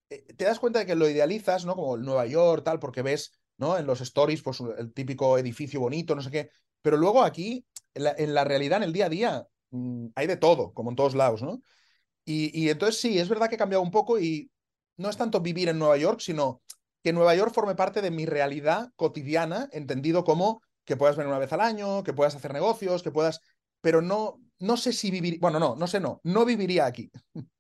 eh, 0.09 0.25
te 0.35 0.47
das 0.47 0.59
cuenta 0.59 0.79
de 0.79 0.87
que 0.87 0.95
lo 0.95 1.07
idealizas, 1.11 1.67
¿no? 1.67 1.77
Como 1.77 1.97
el 1.97 2.03
Nueva 2.03 2.25
York, 2.25 2.65
tal, 2.65 2.79
porque 2.79 3.03
ves, 3.03 3.33
¿no? 3.59 3.77
En 3.77 3.85
los 3.87 4.01
stories, 4.01 4.41
pues 4.41 4.61
el 4.79 4.95
típico 4.95 5.37
edificio 5.37 5.79
bonito, 5.79 6.15
no 6.15 6.23
sé 6.23 6.31
qué. 6.31 6.51
Pero 6.83 6.97
luego 6.97 7.23
aquí, 7.23 7.65
en 7.95 8.35
la, 8.35 8.45
realidad, 8.45 8.79
en 8.79 8.85
el 8.85 8.93
día 8.93 9.07
a 9.07 9.09
día, 9.09 9.47
mm, 9.71 10.09
hay 10.15 10.27
de 10.27 10.37
todo, 10.37 10.73
como 10.75 10.91
en 10.91 10.97
todos 10.97 11.15
lados, 11.15 11.43
¿no? 11.43 11.61
Y, 12.25 12.51
y 12.59 12.71
entonces 12.71 13.01
sí, 13.01 13.19
es 13.19 13.29
verdad 13.29 13.49
que 13.49 13.57
ha 13.57 13.59
cambiado 13.59 13.83
un 13.83 13.91
poco 13.91 14.19
y 14.19 14.51
no 14.97 15.09
es 15.11 15.17
tanto 15.17 15.41
vivir 15.41 15.69
en 15.69 15.79
Nueva 15.79 15.97
York, 15.97 16.21
sino 16.21 16.63
que 17.03 17.13
Nueva 17.13 17.35
York 17.35 17.53
forme 17.53 17.75
parte 17.75 18.01
de 18.01 18.11
mi 18.11 18.27
realidad 18.27 18.93
cotidiana, 18.97 19.69
entendido 19.73 20.25
como 20.25 20.63
que 20.85 20.97
puedas 20.97 21.17
venir 21.17 21.29
una 21.29 21.39
vez 21.39 21.53
al 21.53 21.61
año, 21.61 22.03
que 22.03 22.13
puedas 22.13 22.35
hacer 22.35 22.53
negocios, 22.53 23.03
que 23.03 23.11
puedas, 23.11 23.41
pero 23.81 24.03
no, 24.03 24.41
no 24.59 24.77
sé 24.77 24.93
si 24.93 25.11
vivir, 25.11 25.39
bueno, 25.41 25.59
no, 25.59 25.77
no 25.77 25.87
sé, 25.87 26.01
no, 26.01 26.21
no 26.25 26.45
viviría 26.45 26.87
aquí. 26.87 27.11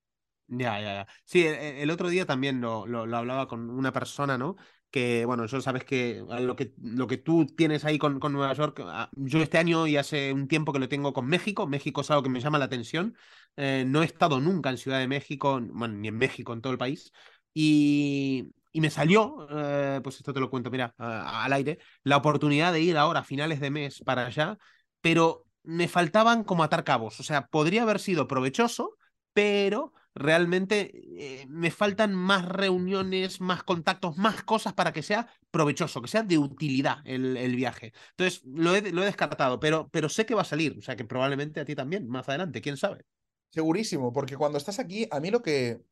Ya, 0.54 0.78
ya, 0.80 0.92
ya. 0.92 1.06
Sí, 1.24 1.46
e, 1.46 1.78
e, 1.78 1.82
el, 1.82 1.90
otro 1.90 2.10
día 2.10 2.26
también 2.26 2.60
lo, 2.60 2.86
lo, 2.86 3.16
hablaba 3.16 3.48
con 3.48 3.70
una 3.70 3.90
persona, 3.90 4.36
¿no? 4.36 4.56
Que, 4.92 5.24
bueno, 5.24 5.46
yo 5.46 5.60
sabes 5.62 5.84
que 5.84 6.22
lo 6.28 6.54
que, 6.54 6.74
lo 6.82 7.06
que 7.08 7.16
tú 7.18 7.46
tienes 7.46 7.84
ahí 7.86 7.98
con, 7.98 8.20
con 8.20 8.32
Nueva 8.34 8.52
York, 8.52 8.80
ah, 8.86 9.10
yo 9.14 9.40
este 9.42 9.58
año 9.58 9.86
y 9.86 9.96
hace 9.96 10.32
un 10.34 10.48
tiempo 10.48 10.72
que 10.72 10.78
lo 10.80 10.88
tengo 10.88 11.14
con 11.14 11.26
México, 11.26 11.66
México 11.66 12.02
es 12.02 12.10
algo 12.10 12.22
que 12.22 12.28
me 12.28 12.40
llama 12.40 12.58
la 12.58 12.66
atención. 12.66 13.16
Eh, 13.56 13.84
no 13.86 14.02
he 14.02 14.04
estado 14.06 14.38
nunca 14.40 14.70
en 14.70 14.78
Ciudad 14.78 15.00
de 15.00 15.08
México, 15.08 15.60
bueno, 15.72 15.94
ni 15.96 16.08
en 16.08 16.18
México, 16.18 16.52
en 16.52 16.60
todo 16.60 16.72
el 16.74 16.78
país. 16.78 17.12
Y, 17.54 18.52
y 18.72 18.80
me 18.82 18.90
salió, 18.90 19.46
eh, 19.50 20.00
pues 20.02 20.16
esto 20.16 20.32
te 20.34 20.40
lo 20.40 20.50
cuento, 20.50 20.70
mira, 20.70 20.94
al 20.98 21.52
aire, 21.54 21.78
la 22.04 22.18
oportunidad 22.18 22.72
de 22.72 22.80
ir 22.82 22.96
ahora 22.98 23.20
a 23.20 23.24
finales 23.24 23.60
de 23.60 23.70
mes 23.70 24.02
para 24.04 24.26
allá, 24.26 24.58
pero 25.00 25.46
me 25.62 25.88
faltaban 25.88 26.44
como 26.44 26.64
atar 26.64 26.84
cabos. 26.84 27.20
O 27.20 27.22
sea, 27.22 27.46
podría 27.46 27.82
haber 27.82 27.98
sido 27.98 28.28
provechoso, 28.28 28.96
pero 29.32 29.92
realmente 30.14 30.90
eh, 31.16 31.46
me 31.48 31.70
faltan 31.70 32.14
más 32.14 32.46
reuniones, 32.46 33.40
más 33.40 33.62
contactos, 33.62 34.16
más 34.18 34.42
cosas 34.42 34.72
para 34.74 34.92
que 34.92 35.02
sea 35.02 35.28
provechoso, 35.50 36.02
que 36.02 36.08
sea 36.08 36.22
de 36.22 36.38
utilidad 36.38 36.98
el, 37.04 37.36
el 37.36 37.56
viaje. 37.56 37.92
Entonces, 38.10 38.42
lo 38.44 38.74
he, 38.74 38.92
lo 38.92 39.02
he 39.02 39.06
descartado, 39.06 39.58
pero, 39.60 39.88
pero 39.90 40.08
sé 40.08 40.26
que 40.26 40.34
va 40.34 40.42
a 40.42 40.44
salir. 40.44 40.76
O 40.78 40.82
sea, 40.82 40.96
que 40.96 41.04
probablemente 41.04 41.60
a 41.60 41.64
ti 41.64 41.74
también, 41.74 42.08
más 42.08 42.28
adelante, 42.28 42.60
quién 42.60 42.76
sabe. 42.76 43.04
Segurísimo, 43.50 44.12
porque 44.12 44.36
cuando 44.36 44.58
estás 44.58 44.78
aquí, 44.78 45.06
a 45.10 45.20
mí 45.20 45.30
lo 45.30 45.42
que, 45.42 45.82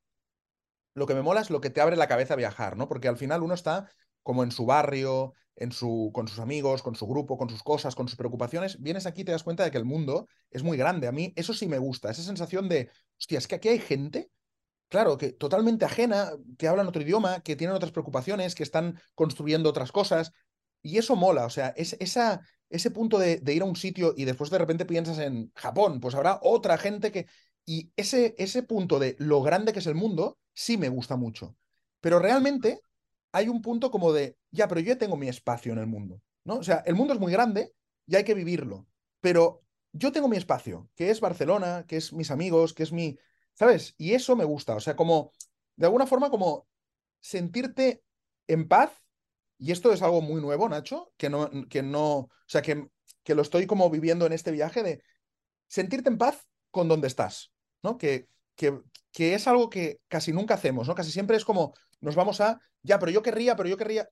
lo 0.95 1.07
que 1.07 1.15
me 1.15 1.23
mola 1.23 1.41
es 1.41 1.51
lo 1.51 1.61
que 1.61 1.71
te 1.71 1.81
abre 1.81 1.97
la 1.97 2.09
cabeza 2.09 2.37
viajar, 2.37 2.77
¿no? 2.77 2.89
Porque 2.89 3.09
al 3.09 3.17
final 3.17 3.43
uno 3.43 3.55
está 3.55 3.91
como 4.23 4.45
en 4.45 4.51
su 4.51 4.67
barrio, 4.67 5.35
en 5.57 5.73
su, 5.73 6.11
con 6.15 6.29
sus 6.29 6.39
amigos, 6.39 6.83
con 6.83 6.95
su 6.95 7.07
grupo, 7.07 7.37
con 7.37 7.51
sus 7.51 7.63
cosas, 7.63 7.95
con 7.95 8.09
sus 8.09 8.17
preocupaciones. 8.17 8.81
Vienes 8.81 9.07
aquí 9.07 9.23
y 9.23 9.25
te 9.25 9.33
das 9.33 9.43
cuenta 9.43 9.65
de 9.65 9.71
que 9.71 9.79
el 9.79 9.85
mundo 9.85 10.27
es 10.51 10.63
muy 10.63 10.77
grande. 10.77 11.07
A 11.07 11.13
mí 11.13 11.33
eso 11.37 11.53
sí 11.55 11.67
me 11.67 11.79
gusta, 11.79 12.11
esa 12.11 12.23
sensación 12.23 12.69
de, 12.69 12.91
hostia, 13.19 13.39
es 13.39 13.47
que 13.47 13.57
aquí 13.57 13.69
hay 13.69 13.79
gente, 13.79 14.31
claro, 14.89 15.19
que 15.19 15.33
totalmente 15.33 15.85
ajena, 15.85 16.33
que 16.59 16.69
hablan 16.69 16.89
otro 16.89 17.03
idioma, 17.03 17.41
que 17.41 17.57
tienen 17.57 17.77
otras 17.77 17.93
preocupaciones, 17.93 18.55
que 18.55 18.63
están 18.63 18.99
construyendo 19.15 19.69
otras 19.69 19.93
cosas. 19.93 20.33
Y 20.83 20.97
eso 20.97 21.15
mola, 21.15 21.45
o 21.45 21.51
sea, 21.51 21.75
es, 21.77 21.95
esa, 22.01 22.41
ese 22.71 22.91
punto 22.91 23.19
de, 23.19 23.37
de 23.39 23.55
ir 23.55 23.63
a 23.63 23.67
un 23.67 23.77
sitio 23.77 24.15
y 24.17 24.25
después 24.25 24.51
de 24.51 24.59
repente 24.59 24.87
piensas 24.87 25.19
en 25.19 25.53
Japón, 25.55 26.01
pues 26.01 26.15
habrá 26.15 26.39
otra 26.43 26.79
gente 26.79 27.13
que... 27.13 27.27
Y 27.67 27.93
ese, 27.95 28.35
ese 28.39 28.63
punto 28.63 28.99
de 28.99 29.15
lo 29.19 29.43
grande 29.43 29.73
que 29.73 29.79
es 29.81 29.87
el 29.87 29.95
mundo, 29.95 30.39
sí 30.55 30.79
me 30.79 30.89
gusta 30.89 31.17
mucho. 31.17 31.57
Pero 32.01 32.19
realmente 32.19 32.81
hay 33.33 33.49
un 33.49 33.63
punto 33.63 33.91
como 33.91 34.13
de, 34.13 34.37
ya, 34.51 34.69
pero 34.69 34.81
yo 34.81 34.89
ya 34.89 34.99
tengo 34.99 35.17
mi 35.17 35.29
espacio 35.29 35.73
en 35.73 35.79
el 35.79 35.87
mundo, 35.87 36.21
¿no? 36.45 36.57
O 36.57 36.63
sea, 36.63 36.83
el 36.87 36.95
mundo 36.95 37.15
es 37.15 37.21
muy 37.21 37.33
grande 37.33 37.73
y 38.07 38.17
hay 38.17 38.25
que 38.25 38.35
vivirlo, 38.35 38.87
pero 39.21 39.63
yo 39.93 40.13
tengo 40.13 40.29
mi 40.29 40.37
espacio, 40.37 40.89
que 40.95 41.11
es 41.11 41.21
Barcelona, 41.21 41.85
que 41.87 41.97
es 41.97 42.13
mis 42.13 42.31
amigos, 42.31 42.75
que 42.75 42.83
es 42.83 42.93
mi, 42.93 43.19
¿sabes? 43.55 43.95
Y 43.99 44.15
eso 44.15 44.37
me 44.37 44.45
gusta, 44.45 44.75
o 44.75 44.81
sea, 44.81 44.97
como, 44.97 45.33
de 45.77 45.87
alguna 45.87 46.07
forma, 46.07 46.31
como 46.31 46.67
sentirte 47.21 48.03
en 48.47 48.69
paz, 48.69 48.93
y 49.59 49.73
esto 49.73 49.93
es 49.93 50.03
algo 50.03 50.23
muy 50.23 50.41
nuevo, 50.41 50.69
Nacho, 50.69 51.13
que 51.17 51.29
no, 51.29 51.51
que 51.69 51.83
no, 51.83 52.17
o 52.17 52.31
sea, 52.47 52.63
que, 52.63 52.89
que 53.23 53.35
lo 53.35 53.43
estoy 53.43 53.67
como 53.67 53.91
viviendo 53.91 54.27
en 54.27 54.33
este 54.33 54.51
viaje 54.51 54.83
de 54.83 55.03
sentirte 55.69 56.09
en 56.09 56.19
paz 56.19 56.47
con 56.71 56.89
donde 56.89 57.07
estás, 57.07 57.53
¿no? 57.83 57.99
Que, 57.99 58.29
que, 58.57 59.35
es 59.35 59.47
algo 59.47 59.71
que 59.71 60.01
casi 60.09 60.33
nunca 60.33 60.55
hacemos, 60.55 60.89
¿no? 60.89 60.95
Casi 60.95 61.11
siempre 61.11 61.37
es 61.37 61.45
como 61.45 61.75
nos 62.01 62.15
vamos 62.15 62.41
a, 62.41 62.61
ya, 62.83 62.99
pero 62.99 63.13
yo 63.13 63.23
querría, 63.23 63.57
pero 63.57 63.69
yo 63.69 63.77
querría. 63.77 64.09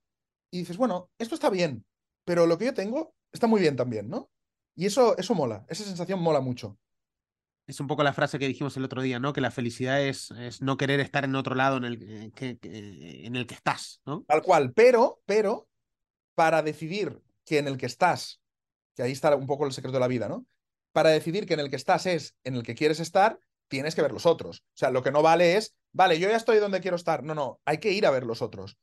Y 0.51 0.61
dices, 0.61 0.77
bueno, 0.77 1.11
esto 1.19 1.35
está 1.35 1.51
bien, 1.51 1.85
pero 2.25 2.47
lo 2.47 2.59
que 2.59 2.67
yo 2.67 2.75
tengo 2.75 3.15
está 3.33 3.47
muy 3.47 3.61
bien 3.61 3.77
también, 3.77 4.09
¿no? 4.09 4.31
Y 4.75 4.87
eso, 4.87 5.17
eso 5.19 5.35
mola, 5.35 5.65
esa 5.69 5.85
sensación 5.85 6.21
mola 6.21 6.41
mucho. 6.41 6.79
Es 7.67 7.81
un 7.81 7.87
poco 7.87 8.03
la 8.03 8.15
frase 8.15 8.39
que 8.39 8.49
dijimos 8.49 8.77
el 8.77 8.85
otro 8.85 9.03
día, 9.03 9.19
¿no? 9.19 9.33
Que 9.33 9.43
la 9.43 9.51
felicidad 9.51 10.01
es, 10.03 10.31
es 10.31 10.63
no 10.63 10.79
querer 10.79 11.01
estar 11.01 11.25
en 11.25 11.35
otro 11.35 11.55
lado 11.55 11.77
en 11.77 11.85
el 11.85 12.03
eh, 12.03 12.33
que, 12.35 12.59
en 12.63 13.37
el 13.37 13.47
que 13.47 13.55
estás, 13.55 14.01
¿no? 14.07 14.25
Tal 14.27 14.43
cual, 14.43 14.73
pero, 14.73 15.21
pero, 15.27 15.69
para 16.35 16.63
decidir 16.63 17.21
que 17.45 17.59
en 17.59 17.69
el 17.69 17.77
que 17.77 17.87
estás, 17.87 18.41
que 18.95 19.03
ahí 19.03 19.13
está 19.13 19.35
un 19.37 19.47
poco 19.47 19.67
el 19.67 19.73
secreto 19.73 19.97
de 19.97 20.01
la 20.01 20.09
vida, 20.09 20.29
¿no? 20.29 20.47
Para 20.93 21.11
decidir 21.11 21.47
que 21.47 21.55
en 21.55 21.61
el 21.61 21.69
que 21.69 21.77
estás 21.77 22.07
es 22.07 22.37
en 22.45 22.55
el 22.55 22.63
que 22.63 22.75
quieres 22.75 23.01
estar, 23.01 23.39
tienes 23.69 23.95
que 23.95 24.03
ver 24.03 24.13
los 24.13 24.27
otros. 24.27 24.61
O 24.61 24.77
sea, 24.77 24.91
lo 24.91 25.03
que 25.03 25.11
no 25.11 25.23
vale 25.23 25.57
es, 25.57 25.77
vale, 25.93 26.19
yo 26.19 26.29
ya 26.29 26.37
estoy 26.37 26.59
donde 26.59 26.81
quiero 26.81 26.97
estar. 26.97 27.23
No, 27.23 27.35
no, 27.35 27.61
hay 27.65 27.79
que 27.79 27.93
ir 27.93 28.07
a 28.07 28.11
ver 28.11 28.25
los 28.25 28.43
otros. 28.43 28.79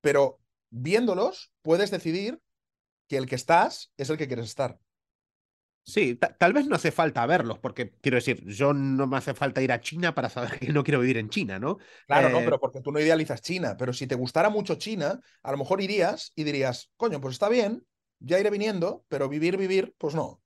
Pero 0.00 0.38
viéndolos, 0.70 1.52
puedes 1.62 1.90
decidir 1.90 2.40
que 3.08 3.16
el 3.16 3.26
que 3.26 3.34
estás 3.34 3.92
es 3.96 4.10
el 4.10 4.16
que 4.16 4.26
quieres 4.26 4.46
estar. 4.46 4.78
Sí, 5.88 6.16
tal 6.16 6.52
vez 6.52 6.66
no 6.66 6.74
hace 6.74 6.90
falta 6.90 7.24
verlos, 7.26 7.60
porque 7.60 7.92
quiero 8.00 8.16
decir, 8.16 8.44
yo 8.44 8.74
no 8.74 9.06
me 9.06 9.18
hace 9.18 9.34
falta 9.34 9.62
ir 9.62 9.70
a 9.70 9.80
China 9.80 10.16
para 10.16 10.28
saber 10.28 10.58
que 10.58 10.72
no 10.72 10.82
quiero 10.82 10.98
vivir 10.98 11.16
en 11.16 11.28
China, 11.28 11.60
¿no? 11.60 11.78
Claro, 12.08 12.28
no, 12.28 12.40
eh, 12.40 12.44
pero 12.44 12.58
porque 12.58 12.80
tú 12.80 12.90
no 12.90 12.98
idealizas 12.98 13.40
China. 13.40 13.76
Pero 13.78 13.92
si 13.92 14.08
te 14.08 14.16
gustara 14.16 14.50
mucho 14.50 14.74
China, 14.74 15.20
a 15.44 15.52
lo 15.52 15.58
mejor 15.58 15.80
irías 15.80 16.32
y 16.34 16.42
dirías, 16.42 16.90
coño, 16.96 17.20
pues 17.20 17.34
está 17.34 17.48
bien, 17.48 17.86
ya 18.18 18.40
iré 18.40 18.50
viniendo, 18.50 19.04
pero 19.06 19.28
vivir, 19.28 19.56
vivir, 19.56 19.94
pues 19.96 20.16
no. 20.16 20.42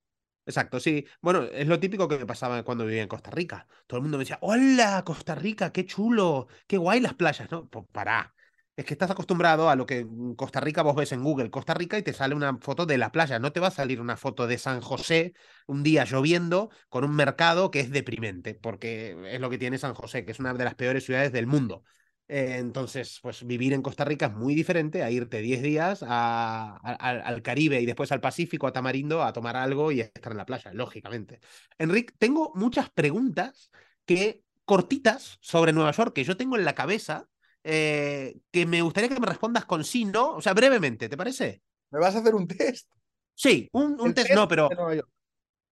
Exacto, 0.46 0.80
sí. 0.80 1.06
Bueno, 1.20 1.44
es 1.44 1.66
lo 1.68 1.78
típico 1.78 2.08
que 2.08 2.18
me 2.18 2.26
pasaba 2.26 2.62
cuando 2.64 2.84
vivía 2.84 3.02
en 3.02 3.08
Costa 3.08 3.30
Rica. 3.30 3.66
Todo 3.86 3.98
el 3.98 4.02
mundo 4.02 4.18
me 4.18 4.22
decía, 4.24 4.38
hola, 4.42 5.02
Costa 5.04 5.34
Rica, 5.34 5.70
qué 5.72 5.86
chulo, 5.86 6.48
qué 6.66 6.76
guay 6.76 7.00
las 7.00 7.14
playas, 7.14 7.50
¿no? 7.50 7.68
Pues 7.68 7.84
para. 7.92 8.34
es 8.76 8.84
que 8.84 8.94
estás 8.94 9.10
acostumbrado 9.10 9.68
a 9.70 9.76
lo 9.76 9.86
que 9.86 9.98
en 9.98 10.34
Costa 10.34 10.58
Rica 10.60 10.82
vos 10.82 10.96
ves 10.96 11.12
en 11.12 11.22
Google, 11.22 11.50
Costa 11.50 11.74
Rica, 11.74 11.98
y 11.98 12.02
te 12.02 12.12
sale 12.12 12.34
una 12.34 12.56
foto 12.58 12.84
de 12.86 12.98
la 12.98 13.12
playa. 13.12 13.38
No 13.38 13.52
te 13.52 13.60
va 13.60 13.68
a 13.68 13.70
salir 13.70 14.00
una 14.00 14.16
foto 14.16 14.46
de 14.48 14.58
San 14.58 14.80
José 14.80 15.34
un 15.66 15.82
día 15.84 16.04
lloviendo 16.04 16.70
con 16.88 17.04
un 17.04 17.14
mercado 17.14 17.70
que 17.70 17.80
es 17.80 17.90
deprimente, 17.90 18.54
porque 18.54 19.16
es 19.32 19.40
lo 19.40 19.50
que 19.50 19.58
tiene 19.58 19.78
San 19.78 19.94
José, 19.94 20.24
que 20.24 20.32
es 20.32 20.40
una 20.40 20.54
de 20.54 20.64
las 20.64 20.74
peores 20.74 21.04
ciudades 21.04 21.32
del 21.32 21.46
mundo. 21.46 21.84
Eh, 22.32 22.58
entonces, 22.58 23.18
pues 23.20 23.44
vivir 23.44 23.72
en 23.72 23.82
Costa 23.82 24.04
Rica 24.04 24.26
es 24.26 24.32
muy 24.34 24.54
diferente 24.54 25.02
a 25.02 25.10
irte 25.10 25.40
10 25.40 25.62
días 25.62 26.04
a, 26.06 26.78
a, 26.80 26.92
al 26.94 27.42
Caribe 27.42 27.80
y 27.80 27.86
después 27.86 28.12
al 28.12 28.20
Pacífico, 28.20 28.68
a 28.68 28.72
Tamarindo, 28.72 29.24
a 29.24 29.32
tomar 29.32 29.56
algo 29.56 29.90
y 29.90 30.00
estar 30.00 30.30
en 30.30 30.38
la 30.38 30.46
playa, 30.46 30.72
lógicamente. 30.72 31.40
Enrique, 31.76 32.14
tengo 32.18 32.52
muchas 32.54 32.88
preguntas 32.88 33.72
que 34.06 34.44
cortitas 34.64 35.38
sobre 35.40 35.72
Nueva 35.72 35.90
York 35.90 36.14
que 36.14 36.22
yo 36.22 36.36
tengo 36.36 36.56
en 36.56 36.64
la 36.64 36.76
cabeza 36.76 37.26
eh, 37.64 38.36
que 38.52 38.64
me 38.64 38.80
gustaría 38.80 39.08
que 39.08 39.18
me 39.18 39.26
respondas 39.26 39.64
con 39.64 39.82
sí, 39.82 40.04
no, 40.04 40.36
o 40.36 40.40
sea, 40.40 40.54
brevemente, 40.54 41.08
¿te 41.08 41.16
parece? 41.16 41.62
¿Me 41.90 41.98
vas 41.98 42.14
a 42.14 42.20
hacer 42.20 42.36
un 42.36 42.46
test? 42.46 42.88
Sí, 43.34 43.68
un, 43.72 44.00
un 44.00 44.14
test, 44.14 44.28
test, 44.28 44.36
no, 44.36 44.46
pero 44.46 44.68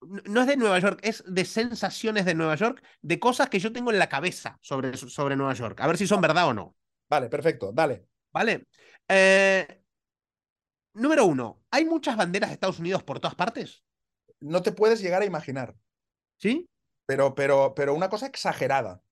no 0.00 0.40
es 0.40 0.46
de 0.46 0.56
Nueva 0.56 0.78
York, 0.78 1.00
es 1.02 1.24
de 1.26 1.44
sensaciones 1.44 2.24
de 2.24 2.34
Nueva 2.34 2.54
York, 2.54 2.82
de 3.02 3.18
cosas 3.18 3.48
que 3.48 3.58
yo 3.58 3.72
tengo 3.72 3.90
en 3.90 3.98
la 3.98 4.08
cabeza 4.08 4.58
sobre, 4.60 4.96
sobre 4.96 5.36
Nueva 5.36 5.54
York. 5.54 5.80
A 5.80 5.86
ver 5.86 5.96
si 5.98 6.06
son 6.06 6.20
verdad 6.20 6.48
o 6.48 6.54
no. 6.54 6.76
Vale, 7.08 7.28
perfecto, 7.28 7.72
dale. 7.72 8.06
Vale. 8.32 8.66
Eh, 9.08 9.82
número 10.94 11.24
uno, 11.24 11.62
¿hay 11.70 11.84
muchas 11.84 12.16
banderas 12.16 12.50
de 12.50 12.54
Estados 12.54 12.78
Unidos 12.78 13.02
por 13.02 13.20
todas 13.20 13.34
partes? 13.34 13.82
No 14.40 14.62
te 14.62 14.72
puedes 14.72 15.00
llegar 15.00 15.22
a 15.22 15.26
imaginar. 15.26 15.74
¿Sí? 16.36 16.68
Pero, 17.06 17.34
pero, 17.34 17.74
pero 17.74 17.94
una 17.94 18.08
cosa 18.08 18.26
exagerada. 18.26 19.02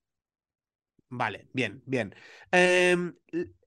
Vale, 1.09 1.49
bien, 1.53 1.83
bien. 1.87 2.15
Eh, 2.53 2.97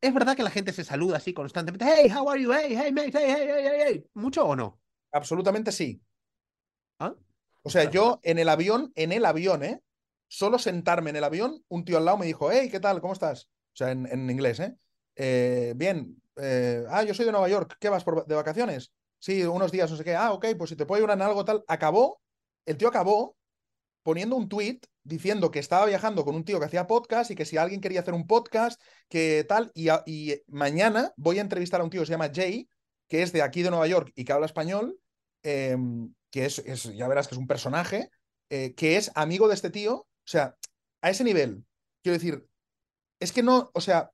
¿Es 0.01 0.13
verdad 0.13 0.35
que 0.35 0.43
la 0.43 0.49
gente 0.49 0.73
se 0.73 0.83
saluda 0.83 1.17
así 1.17 1.33
constantemente? 1.33 1.85
Hey, 1.85 2.11
how 2.13 2.29
are 2.29 2.41
you? 2.41 2.51
Hey, 2.53 2.75
hey, 2.77 2.91
mate, 2.91 3.11
hey, 3.13 3.25
hey, 3.27 3.47
hey, 3.47 3.63
hey, 3.63 3.83
hey. 3.85 4.05
¿Mucho 4.13 4.45
o 4.45 4.55
no? 4.55 4.79
Absolutamente 5.11 5.71
sí. 5.71 6.01
¿Ah? 6.99 7.15
O 7.63 7.69
sea, 7.69 7.89
yo 7.89 8.19
en 8.23 8.39
el 8.39 8.49
avión, 8.49 8.91
en 8.95 9.11
el 9.11 9.25
avión, 9.25 9.63
¿eh? 9.63 9.81
Solo 10.27 10.59
sentarme 10.59 11.09
en 11.09 11.15
el 11.15 11.23
avión, 11.23 11.63
un 11.67 11.83
tío 11.83 11.97
al 11.97 12.05
lado 12.05 12.17
me 12.17 12.25
dijo, 12.25 12.51
hey, 12.51 12.69
¿qué 12.69 12.79
tal? 12.79 13.01
¿Cómo 13.01 13.13
estás? 13.13 13.49
O 13.73 13.75
sea, 13.75 13.91
en, 13.91 14.05
en 14.05 14.29
inglés, 14.29 14.59
¿eh? 14.59 14.75
eh 15.15 15.73
bien. 15.75 16.21
Eh, 16.37 16.83
ah, 16.89 17.03
yo 17.03 17.13
soy 17.13 17.25
de 17.25 17.31
Nueva 17.31 17.49
York. 17.49 17.77
¿Qué 17.79 17.89
vas 17.89 18.03
por, 18.03 18.25
de 18.25 18.35
vacaciones? 18.35 18.91
Sí, 19.17 19.43
unos 19.43 19.71
días, 19.71 19.89
no 19.91 19.97
sé 19.97 20.03
qué. 20.03 20.15
Ah, 20.15 20.31
ok, 20.31 20.45
pues 20.57 20.69
si 20.69 20.75
te 20.75 20.85
puedo 20.85 20.99
ayudar 20.99 21.17
en 21.17 21.23
algo 21.23 21.43
tal. 21.43 21.63
Acabó, 21.67 22.21
el 22.65 22.77
tío 22.77 22.87
acabó 22.87 23.35
poniendo 24.03 24.35
un 24.35 24.47
tweet 24.47 24.79
diciendo 25.03 25.51
que 25.51 25.59
estaba 25.59 25.85
viajando 25.85 26.23
con 26.23 26.35
un 26.35 26.45
tío 26.45 26.59
que 26.59 26.65
hacía 26.65 26.87
podcast 26.87 27.31
y 27.31 27.35
que 27.35 27.45
si 27.45 27.57
alguien 27.57 27.81
quería 27.81 27.99
hacer 28.01 28.13
un 28.13 28.27
podcast, 28.27 28.79
que 29.09 29.45
tal, 29.47 29.71
y, 29.73 29.89
y 30.05 30.41
mañana 30.47 31.13
voy 31.17 31.39
a 31.39 31.41
entrevistar 31.41 31.81
a 31.81 31.83
un 31.83 31.89
tío 31.89 32.01
que 32.01 32.05
se 32.05 32.11
llama 32.11 32.31
Jay, 32.33 32.69
que 33.07 33.23
es 33.23 33.33
de 33.33 33.41
aquí 33.41 33.63
de 33.63 33.71
Nueva 33.71 33.87
York 33.87 34.11
y 34.15 34.23
que 34.23 34.31
habla 34.31 34.45
español, 34.45 34.97
eh, 35.43 35.75
que 36.31 36.45
es, 36.45 36.59
es, 36.59 36.83
ya 36.95 37.07
verás 37.07 37.27
que 37.27 37.35
es 37.35 37.39
un 37.39 37.47
personaje, 37.47 38.09
eh, 38.49 38.73
que 38.75 38.97
es 38.97 39.11
amigo 39.15 39.47
de 39.47 39.55
este 39.55 39.69
tío, 39.69 39.95
o 39.95 40.07
sea, 40.25 40.55
a 41.01 41.09
ese 41.09 41.23
nivel, 41.23 41.65
quiero 42.03 42.17
decir, 42.17 42.47
es 43.19 43.31
que 43.31 43.43
no, 43.43 43.71
o 43.73 43.81
sea, 43.81 44.11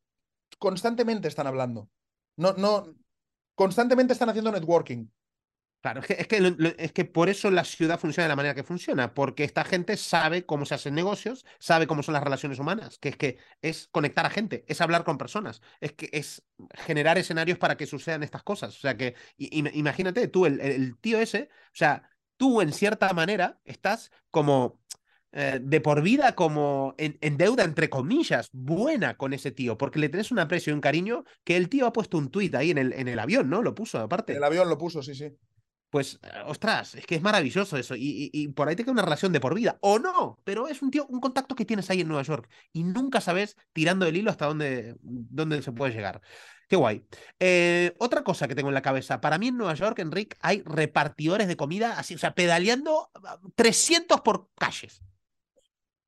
constantemente 0.59 1.27
están 1.27 1.47
hablando, 1.47 1.89
no, 2.37 2.53
no, 2.53 2.93
constantemente 3.55 4.13
están 4.13 4.29
haciendo 4.29 4.51
networking, 4.51 5.07
Claro, 5.85 6.01
es 6.01 6.27
que, 6.27 6.73
es 6.79 6.91
que, 6.93 7.05
por 7.05 7.29
eso 7.29 7.51
la 7.51 7.63
ciudad 7.63 7.99
funciona 7.99 8.25
de 8.25 8.29
la 8.29 8.35
manera 8.35 8.55
que 8.55 8.63
funciona, 8.63 9.13
porque 9.13 9.43
esta 9.43 9.63
gente 9.63 9.97
sabe 9.97 10.43
cómo 10.43 10.65
se 10.65 10.73
hacen 10.73 10.95
negocios, 10.95 11.45
sabe 11.59 11.85
cómo 11.85 12.01
son 12.01 12.13
las 12.13 12.23
relaciones 12.23 12.57
humanas, 12.57 12.97
que 12.97 13.09
es 13.09 13.17
que 13.17 13.37
es 13.61 13.87
conectar 13.91 14.25
a 14.25 14.31
gente, 14.31 14.65
es 14.67 14.81
hablar 14.81 15.03
con 15.03 15.19
personas, 15.19 15.61
es 15.81 15.91
que 15.91 16.09
es 16.11 16.41
generar 16.73 17.19
escenarios 17.19 17.59
para 17.59 17.77
que 17.77 17.85
sucedan 17.85 18.23
estas 18.23 18.41
cosas. 18.41 18.75
O 18.75 18.79
sea 18.79 18.97
que 18.97 19.13
imagínate, 19.37 20.27
tú, 20.27 20.47
el, 20.47 20.59
el 20.59 20.97
tío 20.97 21.19
ese, 21.19 21.49
o 21.51 21.75
sea, 21.75 22.09
tú 22.35 22.61
en 22.61 22.73
cierta 22.73 23.13
manera 23.13 23.59
estás 23.63 24.09
como 24.31 24.81
eh, 25.33 25.59
de 25.61 25.81
por 25.81 26.01
vida 26.01 26.33
como 26.33 26.95
en, 26.97 27.19
en, 27.21 27.37
deuda, 27.37 27.63
entre 27.63 27.91
comillas, 27.91 28.49
buena 28.51 29.17
con 29.17 29.33
ese 29.33 29.51
tío, 29.51 29.77
porque 29.77 29.99
le 29.99 30.09
tenés 30.09 30.31
un 30.31 30.39
aprecio 30.39 30.71
y 30.71 30.73
un 30.73 30.81
cariño 30.81 31.25
que 31.43 31.57
el 31.57 31.69
tío 31.69 31.85
ha 31.85 31.93
puesto 31.93 32.17
un 32.17 32.31
tuit 32.31 32.55
ahí 32.55 32.71
en 32.71 32.79
el, 32.79 32.91
en 32.93 33.07
el 33.07 33.19
avión, 33.19 33.51
¿no? 33.51 33.61
Lo 33.61 33.75
puso 33.75 33.99
aparte. 33.99 34.33
El 34.33 34.43
avión 34.43 34.67
lo 34.67 34.79
puso, 34.79 35.03
sí, 35.03 35.13
sí 35.13 35.31
pues, 35.95 36.19
ostras, 36.45 36.95
es 36.95 37.05
que 37.05 37.15
es 37.15 37.21
maravilloso 37.21 37.77
eso. 37.77 37.95
Y, 37.97 38.49
por 38.49 38.67
ahí 38.67 38.75
te 38.75 38.83
queda 38.83 38.91
una 38.91 39.01
relación 39.01 39.31
de 39.31 39.39
por 39.39 39.55
vida. 39.55 39.77
O 39.79 39.97
no, 39.97 40.37
pero 40.43 40.67
es 40.67 40.81
un 40.81 40.91
tío, 40.91 41.07
un 41.07 41.21
contacto 41.21 41.55
que 41.55 41.63
tienes 41.63 41.89
ahí 41.89 42.01
en 42.01 42.09
Nueva 42.09 42.23
York. 42.23 42.49
Y 42.73 42.83
nunca 42.83 43.21
sabes, 43.21 43.55
tirando 43.71 44.05
el 44.05 44.17
hilo, 44.17 44.29
hasta 44.29 44.45
dónde, 44.45 44.97
dónde 44.99 45.61
se 45.61 45.71
puede 45.71 45.93
llegar. 45.93 46.19
Qué 46.67 46.75
guay. 46.75 47.07
Eh, 47.39 47.95
otra 47.97 48.25
cosa 48.25 48.45
que 48.49 48.55
tengo 48.55 48.67
en 48.67 48.73
la 48.73 48.81
cabeza. 48.81 49.21
Para 49.21 49.37
mí 49.37 49.47
en 49.47 49.55
Nueva 49.55 49.73
York, 49.73 49.97
Enrique, 49.99 50.35
hay 50.41 50.63
repartidores 50.65 51.47
de 51.47 51.55
comida 51.55 51.97
así, 51.97 52.15
o 52.15 52.17
sea, 52.17 52.35
pedaleando 52.35 53.09
300 53.55 54.19
por 54.19 54.49
calles. 54.53 55.01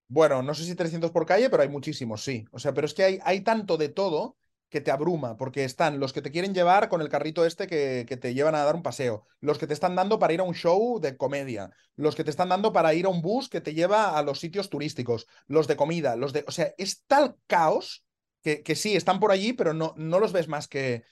Bueno, 0.10 0.44
no 0.44 0.54
sé 0.54 0.66
si 0.66 0.76
300 0.76 1.12
por 1.12 1.26
calle, 1.26 1.50
pero 1.50 1.64
hay 1.64 1.70
muchísimos, 1.70 2.26
sí. 2.26 2.44
O 2.52 2.60
sea, 2.60 2.74
pero 2.74 2.88
es 2.88 2.94
que 2.94 3.06
hay, 3.06 3.20
hay 3.24 3.40
tanto 3.40 3.78
de 3.78 3.88
todo 3.88 4.36
que 4.70 4.82
te 4.82 4.92
abruma, 4.92 5.38
porque 5.38 5.64
están 5.64 6.00
los 6.00 6.12
que 6.12 6.22
te 6.22 6.32
quieren 6.32 6.54
llevar 6.54 6.90
con 6.90 7.02
el 7.02 7.10
carrito 7.10 7.46
este 7.46 7.68
que, 7.68 8.06
que, 8.08 8.18
te 8.18 8.34
llevan 8.34 8.56
a 8.56 8.64
dar 8.64 8.76
un 8.76 8.84
paseo, 8.84 9.26
los 9.40 9.58
que 9.58 9.68
te 9.68 9.74
están 9.74 9.96
dando 9.96 10.20
para 10.20 10.34
ir 10.34 10.42
a 10.42 10.44
un 10.44 10.54
show 10.54 11.00
de 11.00 11.16
comedia, 11.16 11.72
los 11.96 12.16
que 12.16 12.24
te 12.24 12.30
están 12.30 12.50
dando 12.50 12.74
para 12.74 12.94
ir 12.94 13.06
a 13.06 13.10
un 13.10 13.22
bus 13.22 13.48
que 13.48 13.62
te 13.62 13.74
lleva 13.74 14.18
a 14.18 14.24
los 14.24 14.40
sitios 14.40 14.70
turísticos, 14.70 15.28
los 15.48 15.68
de 15.68 15.78
comida, 15.78 16.16
los 16.16 16.34
de... 16.34 16.44
O 16.48 16.52
sea, 16.52 16.74
es 16.78 17.04
tal 17.08 17.38
caos 17.48 18.06
que, 18.44 18.62
que 18.62 18.76
sí, 18.76 18.96
están 18.96 19.20
por 19.20 19.32
allí, 19.32 19.54
pero 19.54 19.74
no, 19.74 19.94
no 19.96 20.20
los 20.20 20.34
ves 20.34 20.50
más 20.50 20.68
que, 20.68 21.04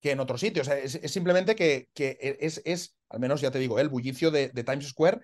que 0.00 0.12
en 0.12 0.20
otros 0.20 0.40
sitios. 0.40 0.68
O 0.68 0.70
sea, 0.70 0.78
es, 0.78 0.94
es, 0.94 1.10
simplemente 1.10 1.56
que, 1.56 1.88
que 1.94 2.36
es, 2.40 2.62
es, 2.64 2.96
al 3.08 3.18
menos 3.20 3.40
ya 3.40 3.50
te 3.50 3.58
digo, 3.58 3.80
el 3.80 3.88
bullicio 3.88 4.30
de, 4.30 4.48
de 4.48 4.64
Times 4.64 4.88
Square 4.88 5.20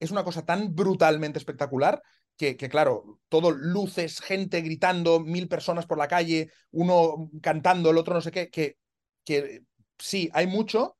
es 0.00 0.10
una 0.10 0.24
cosa 0.24 0.44
tan 0.44 0.74
brutalmente 0.74 1.38
espectacular 1.38 2.02
que, 2.42 2.56
que, 2.56 2.68
claro, 2.68 3.20
todo 3.28 3.52
luces, 3.52 4.20
gente 4.20 4.62
gritando, 4.62 5.20
mil 5.20 5.46
personas 5.46 5.86
por 5.86 5.96
la 5.96 6.08
calle, 6.08 6.50
uno 6.72 7.30
cantando, 7.40 7.90
el 7.90 7.98
otro 7.98 8.14
no 8.14 8.20
sé 8.20 8.32
qué, 8.32 8.50
que, 8.50 8.78
que 9.24 9.62
sí, 9.96 10.28
hay 10.32 10.48
mucho, 10.48 10.98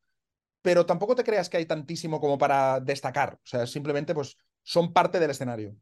pero 0.62 0.86
tampoco 0.86 1.16
te 1.16 1.24
creas 1.24 1.48
que 1.48 1.56
hay 1.56 1.66
tantísimo 1.66 2.20
como 2.20 2.38
para 2.38 2.78
destacar. 2.78 3.34
O 3.34 3.40
sea, 3.42 3.66
simplemente 3.66 4.14
pues 4.14 4.36
son 4.62 4.92
parte 4.92 5.18
del 5.18 5.32
escenario. 5.32 5.74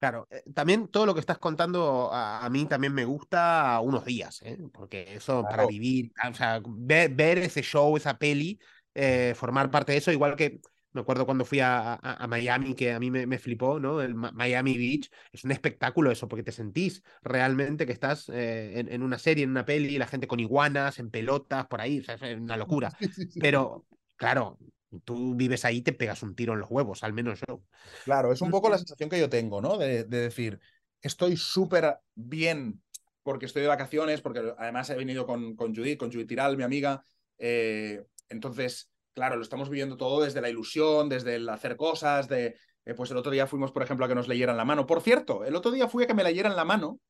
Claro, 0.00 0.26
eh, 0.28 0.42
también 0.52 0.88
todo 0.88 1.06
lo 1.06 1.14
que 1.14 1.20
estás 1.20 1.38
contando 1.38 2.12
a, 2.12 2.44
a 2.44 2.50
mí 2.50 2.66
también 2.66 2.92
me 2.92 3.04
gusta 3.04 3.78
unos 3.80 4.04
días, 4.04 4.42
¿eh? 4.42 4.58
porque 4.72 5.14
eso 5.14 5.42
claro. 5.42 5.48
para 5.48 5.66
vivir, 5.66 6.10
o 6.28 6.34
sea, 6.34 6.60
ver, 6.66 7.14
ver, 7.14 7.38
ese 7.38 7.62
show, 7.62 7.96
esa 7.96 8.18
peli, 8.18 8.58
eh, 8.92 9.34
formar 9.36 9.70
parte 9.70 9.92
de 9.92 9.98
eso, 9.98 10.10
igual 10.10 10.34
que 10.34 10.60
me 10.96 11.02
acuerdo 11.02 11.26
cuando 11.26 11.44
fui 11.44 11.60
a, 11.60 11.94
a, 11.94 12.24
a, 12.24 12.26
Miami, 12.26 12.74
que 12.74 12.92
a 12.92 12.98
mí 12.98 13.10
me, 13.10 13.26
me, 13.26 13.38
flipó, 13.38 13.78
¿no? 13.78 14.00
El 14.00 14.14
Miami 14.14 14.76
Beach. 14.76 15.10
Es 15.32 15.44
un 15.44 15.52
espectáculo 15.52 16.10
eso, 16.10 16.28
porque 16.28 16.42
te 16.42 16.52
sentís 16.52 17.02
realmente 17.22 17.86
que 17.86 17.92
estás 17.92 18.28
eh, 18.28 18.80
en, 18.80 18.90
en, 18.90 19.02
una 19.02 19.18
serie, 19.18 19.44
en 19.44 19.50
una 19.50 19.64
peli, 19.64 19.98
la 19.98 20.06
gente 20.06 20.26
con 20.26 20.40
iguanas, 20.40 20.98
en 20.98 21.10
pelotas, 21.10 21.66
por 21.66 21.80
ahí. 21.80 22.00
O 22.00 22.02
sea, 22.02 22.14
es 22.14 22.36
una 22.36 22.56
locura. 22.56 22.90
Pero, 23.40 23.86
claro, 24.16 24.58
tú 25.04 25.34
vives 25.34 25.64
ahí 25.64 25.76
y 25.76 25.82
te 25.82 25.92
pegas 25.92 26.22
un 26.22 26.34
tiro 26.34 26.54
en 26.54 26.60
los 26.60 26.70
huevos, 26.70 27.04
al 27.04 27.12
menos 27.12 27.40
yo. 27.46 27.62
Claro, 28.04 28.32
es 28.32 28.40
un 28.40 28.50
poco 28.50 28.68
la 28.68 28.78
sensación 28.78 29.08
que 29.08 29.20
yo 29.20 29.28
tengo, 29.28 29.60
¿no? 29.60 29.78
De, 29.78 30.04
de 30.04 30.20
decir, 30.20 30.58
estoy 31.02 31.36
súper 31.36 31.98
bien 32.14 32.82
porque 33.22 33.46
estoy 33.46 33.62
de 33.62 33.68
vacaciones, 33.68 34.20
porque 34.20 34.54
además 34.56 34.88
he 34.90 34.94
venido 34.94 35.26
con, 35.26 35.56
con 35.56 35.74
Judith, 35.74 35.98
con 35.98 36.12
Judith 36.12 36.28
Tiral, 36.28 36.56
mi 36.56 36.62
amiga. 36.62 37.04
Eh, 37.38 38.04
entonces 38.28 38.90
claro, 39.16 39.36
lo 39.36 39.42
estamos 39.42 39.70
viviendo 39.70 39.96
todo 39.96 40.22
desde 40.22 40.42
la 40.42 40.50
ilusión, 40.50 41.08
desde 41.08 41.36
el 41.36 41.48
hacer 41.48 41.76
cosas, 41.76 42.28
de, 42.28 42.58
eh, 42.84 42.94
pues 42.94 43.10
el 43.10 43.16
otro 43.16 43.32
día 43.32 43.46
fuimos, 43.46 43.72
por 43.72 43.82
ejemplo, 43.82 44.04
a 44.04 44.08
que 44.08 44.14
nos 44.14 44.28
leyeran 44.28 44.58
la 44.58 44.66
mano. 44.66 44.86
Por 44.86 45.00
cierto, 45.00 45.42
el 45.42 45.56
otro 45.56 45.70
día 45.70 45.88
fui 45.88 46.04
a 46.04 46.06
que 46.06 46.12
me 46.12 46.22
leyeran 46.22 46.54
la 46.54 46.66
mano. 46.66 47.00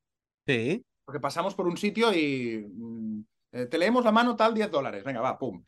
Sí. 0.46 0.86
Porque 1.04 1.18
pasamos 1.18 1.56
por 1.56 1.66
un 1.66 1.76
sitio 1.76 2.12
y 2.12 2.64
mm, 2.64 3.24
eh, 3.52 3.66
te 3.66 3.76
leemos 3.76 4.04
la 4.04 4.12
mano 4.12 4.36
tal 4.36 4.54
10 4.54 4.70
dólares. 4.70 5.02
Venga, 5.02 5.20
va, 5.20 5.36
pum. 5.36 5.64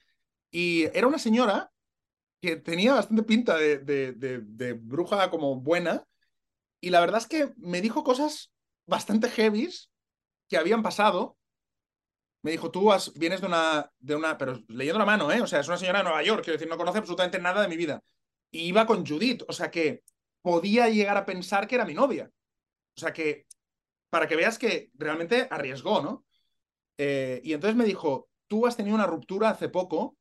Y 0.53 0.85
era 0.97 1.09
una 1.09 1.19
señora 1.19 1.73
que 2.41 2.55
tenía 2.55 2.95
bastante 2.95 3.25
pinta 3.25 3.57
de, 3.57 3.79
de, 3.79 4.13
de, 4.13 4.39
de 4.41 4.73
bruja 4.75 5.31
como 5.31 5.57
buena. 5.57 6.05
Y 6.81 6.91
la 6.91 7.01
verdad 7.01 7.19
es 7.19 7.27
que 7.27 7.53
me 7.57 7.81
dijo 7.81 8.05
cosas 8.05 8.53
bastante 8.87 9.29
heavies 9.29 9.91
que 10.49 10.57
habían 10.57 10.85
pasado 10.85 11.37
me 12.49 12.53
dijo, 12.53 12.71
tú 12.71 12.91
has, 12.91 13.13
vienes 13.13 13.43
de 13.43 13.47
una, 13.47 13.93
de 13.99 14.17
una, 14.17 14.39
pero 14.39 14.59
leyendo 14.69 14.99
la 14.99 15.05
mano, 15.05 15.31
¿eh? 15.31 15.43
O 15.43 15.47
sea, 15.47 15.61
es 15.61 15.69
una 15.69 15.77
señora 15.77 15.99
de 15.99 16.05
Nueva 16.05 16.23
York, 16.23 16.43
quiero 16.43 16.55
decir, 16.55 16.67
no 16.67 16.79
conoce 16.79 16.97
absolutamente 16.97 17.39
nada 17.39 17.61
de 17.61 17.69
mi 17.69 17.77
vida. 17.77 18.03
Y 18.51 18.61
iba 18.61 18.87
con 18.87 19.05
Judith, 19.07 19.43
o 19.47 19.53
sea 19.53 19.71
que 19.71 20.03
podía 20.41 20.89
llegar 20.89 21.19
a 21.19 21.27
pensar 21.27 21.69
que 21.69 21.75
era 21.75 21.85
mi 21.85 21.93
novia. 21.93 22.31
O 22.97 23.01
sea 23.01 23.13
que, 23.13 23.45
para 24.09 24.27
que 24.27 24.35
veas 24.35 24.59
que 24.59 24.91
realmente 24.95 25.47
arriesgó, 25.51 26.01
¿no? 26.01 26.25
Eh, 26.97 27.43
y 27.45 27.53
entonces 27.53 27.77
me 27.77 27.85
dijo, 27.85 28.31
tú 28.47 28.67
has 28.67 28.79
tenido 28.79 28.95
una 28.95 29.07
ruptura 29.07 29.51
hace 29.51 29.69
poco, 29.69 30.17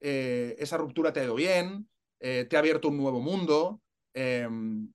eh, 0.00 0.56
esa 0.58 0.76
ruptura 0.76 1.12
te 1.12 1.20
ha 1.20 1.24
ido 1.24 1.36
bien, 1.36 1.88
eh, 2.18 2.46
te 2.50 2.56
ha 2.56 2.58
abierto 2.58 2.88
un 2.88 2.96
nuevo 2.96 3.20
mundo, 3.20 3.80
em, 4.12 4.92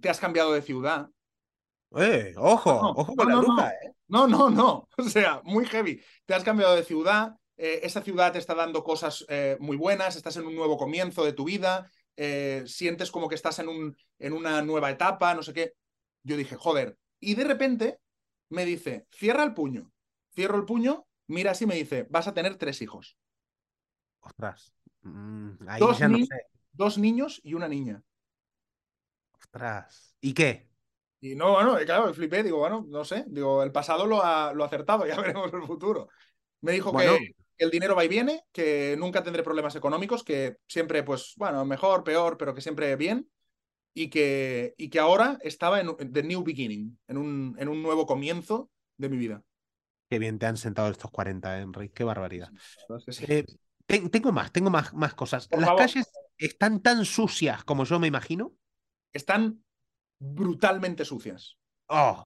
te 0.00 0.08
has 0.08 0.18
cambiado 0.18 0.54
de 0.54 0.62
ciudad. 0.62 1.10
Eh, 1.96 2.34
ojo, 2.36 2.70
No, 2.82 2.90
ojo 2.90 3.14
no, 3.14 3.16
con 3.16 3.28
la 3.28 3.34
no, 3.34 3.40
bruja, 3.42 3.62
no. 3.62 3.68
¿eh? 3.68 3.94
No, 4.08 4.26
no, 4.26 4.50
no. 4.50 4.88
O 4.98 5.08
sea, 5.08 5.40
muy 5.44 5.66
heavy. 5.66 6.00
Te 6.26 6.34
has 6.34 6.44
cambiado 6.44 6.74
de 6.74 6.84
ciudad, 6.84 7.36
eh, 7.56 7.80
esa 7.82 8.02
ciudad 8.02 8.32
te 8.32 8.38
está 8.38 8.54
dando 8.54 8.82
cosas 8.84 9.24
eh, 9.28 9.56
muy 9.60 9.76
buenas, 9.76 10.16
estás 10.16 10.36
en 10.36 10.46
un 10.46 10.54
nuevo 10.54 10.76
comienzo 10.76 11.24
de 11.24 11.32
tu 11.32 11.44
vida, 11.44 11.90
eh, 12.16 12.62
sientes 12.66 13.10
como 13.10 13.28
que 13.28 13.34
estás 13.34 13.58
en, 13.58 13.68
un, 13.68 13.96
en 14.18 14.32
una 14.32 14.62
nueva 14.62 14.90
etapa, 14.90 15.34
no 15.34 15.42
sé 15.42 15.52
qué. 15.52 15.74
Yo 16.22 16.36
dije, 16.36 16.56
joder. 16.56 16.98
Y 17.20 17.34
de 17.34 17.44
repente 17.44 18.00
me 18.50 18.64
dice, 18.64 19.06
cierra 19.10 19.44
el 19.44 19.54
puño. 19.54 19.90
Cierro 20.34 20.56
el 20.58 20.64
puño, 20.66 21.06
mira 21.28 21.52
así 21.52 21.64
y 21.64 21.66
me 21.66 21.76
dice, 21.76 22.06
vas 22.10 22.26
a 22.28 22.34
tener 22.34 22.56
tres 22.56 22.82
hijos. 22.82 23.16
Ostras. 24.20 24.72
mm, 25.02 25.68
ahí 25.68 25.80
Dos, 25.80 25.98
ya 25.98 26.08
no 26.08 26.18
sé. 26.18 26.42
dos 26.72 26.98
niños 26.98 27.40
y 27.42 27.54
una 27.54 27.68
niña. 27.68 28.02
Ostras. 29.38 30.14
¿Y 30.20 30.34
qué? 30.34 30.68
Y 31.32 31.34
no, 31.36 31.52
bueno, 31.52 31.76
claro, 31.84 32.12
flipé, 32.14 32.42
digo, 32.42 32.58
bueno, 32.58 32.84
no 32.88 33.04
sé, 33.04 33.24
digo, 33.28 33.62
el 33.62 33.72
pasado 33.72 34.06
lo 34.06 34.22
ha, 34.24 34.52
lo 34.52 34.64
acertado, 34.64 35.06
ya 35.06 35.16
veremos 35.20 35.52
el 35.52 35.62
futuro. 35.62 36.08
Me 36.60 36.72
dijo 36.72 36.92
Bueno. 36.92 37.16
que 37.56 37.64
el 37.64 37.70
dinero 37.70 37.94
va 37.96 38.04
y 38.04 38.08
viene, 38.08 38.42
que 38.52 38.96
nunca 38.98 39.22
tendré 39.22 39.42
problemas 39.42 39.74
económicos, 39.76 40.22
que 40.22 40.56
siempre, 40.66 41.02
pues, 41.02 41.34
bueno, 41.36 41.64
mejor, 41.64 42.04
peor, 42.04 42.36
pero 42.36 42.54
que 42.54 42.60
siempre 42.60 42.94
bien, 42.96 43.28
y 43.94 44.10
que, 44.10 44.74
y 44.76 44.90
que 44.90 44.98
ahora 44.98 45.38
estaba 45.42 45.80
en 45.80 45.96
the 46.12 46.22
new 46.22 46.42
beginning, 46.44 46.98
en 47.08 47.16
un, 47.16 47.56
en 47.58 47.68
un 47.68 47.82
nuevo 47.82 48.06
comienzo 48.06 48.70
de 48.98 49.08
mi 49.08 49.16
vida. 49.16 49.42
Qué 50.08 50.18
bien 50.18 50.38
te 50.38 50.46
han 50.46 50.56
sentado 50.56 50.90
estos 50.90 51.10
40, 51.10 51.58
Enrique. 51.60 51.92
Qué 51.94 52.04
barbaridad. 52.04 52.50
Sí. 53.08 53.24
Eh, 53.28 53.44
ten- 53.86 54.10
tengo 54.10 54.32
más, 54.32 54.52
tengo 54.52 54.70
más, 54.70 54.92
más 54.94 55.14
cosas. 55.14 55.48
Por 55.48 55.60
¿Las 55.60 55.68
favor. 55.68 55.82
calles 55.82 56.06
están 56.38 56.80
tan 56.80 57.04
sucias 57.04 57.64
como 57.64 57.84
yo 57.84 57.98
me 57.98 58.06
imagino? 58.06 58.52
Están 59.12 59.64
brutalmente 60.18 61.04
sucias. 61.04 61.56
Oh, 61.88 62.24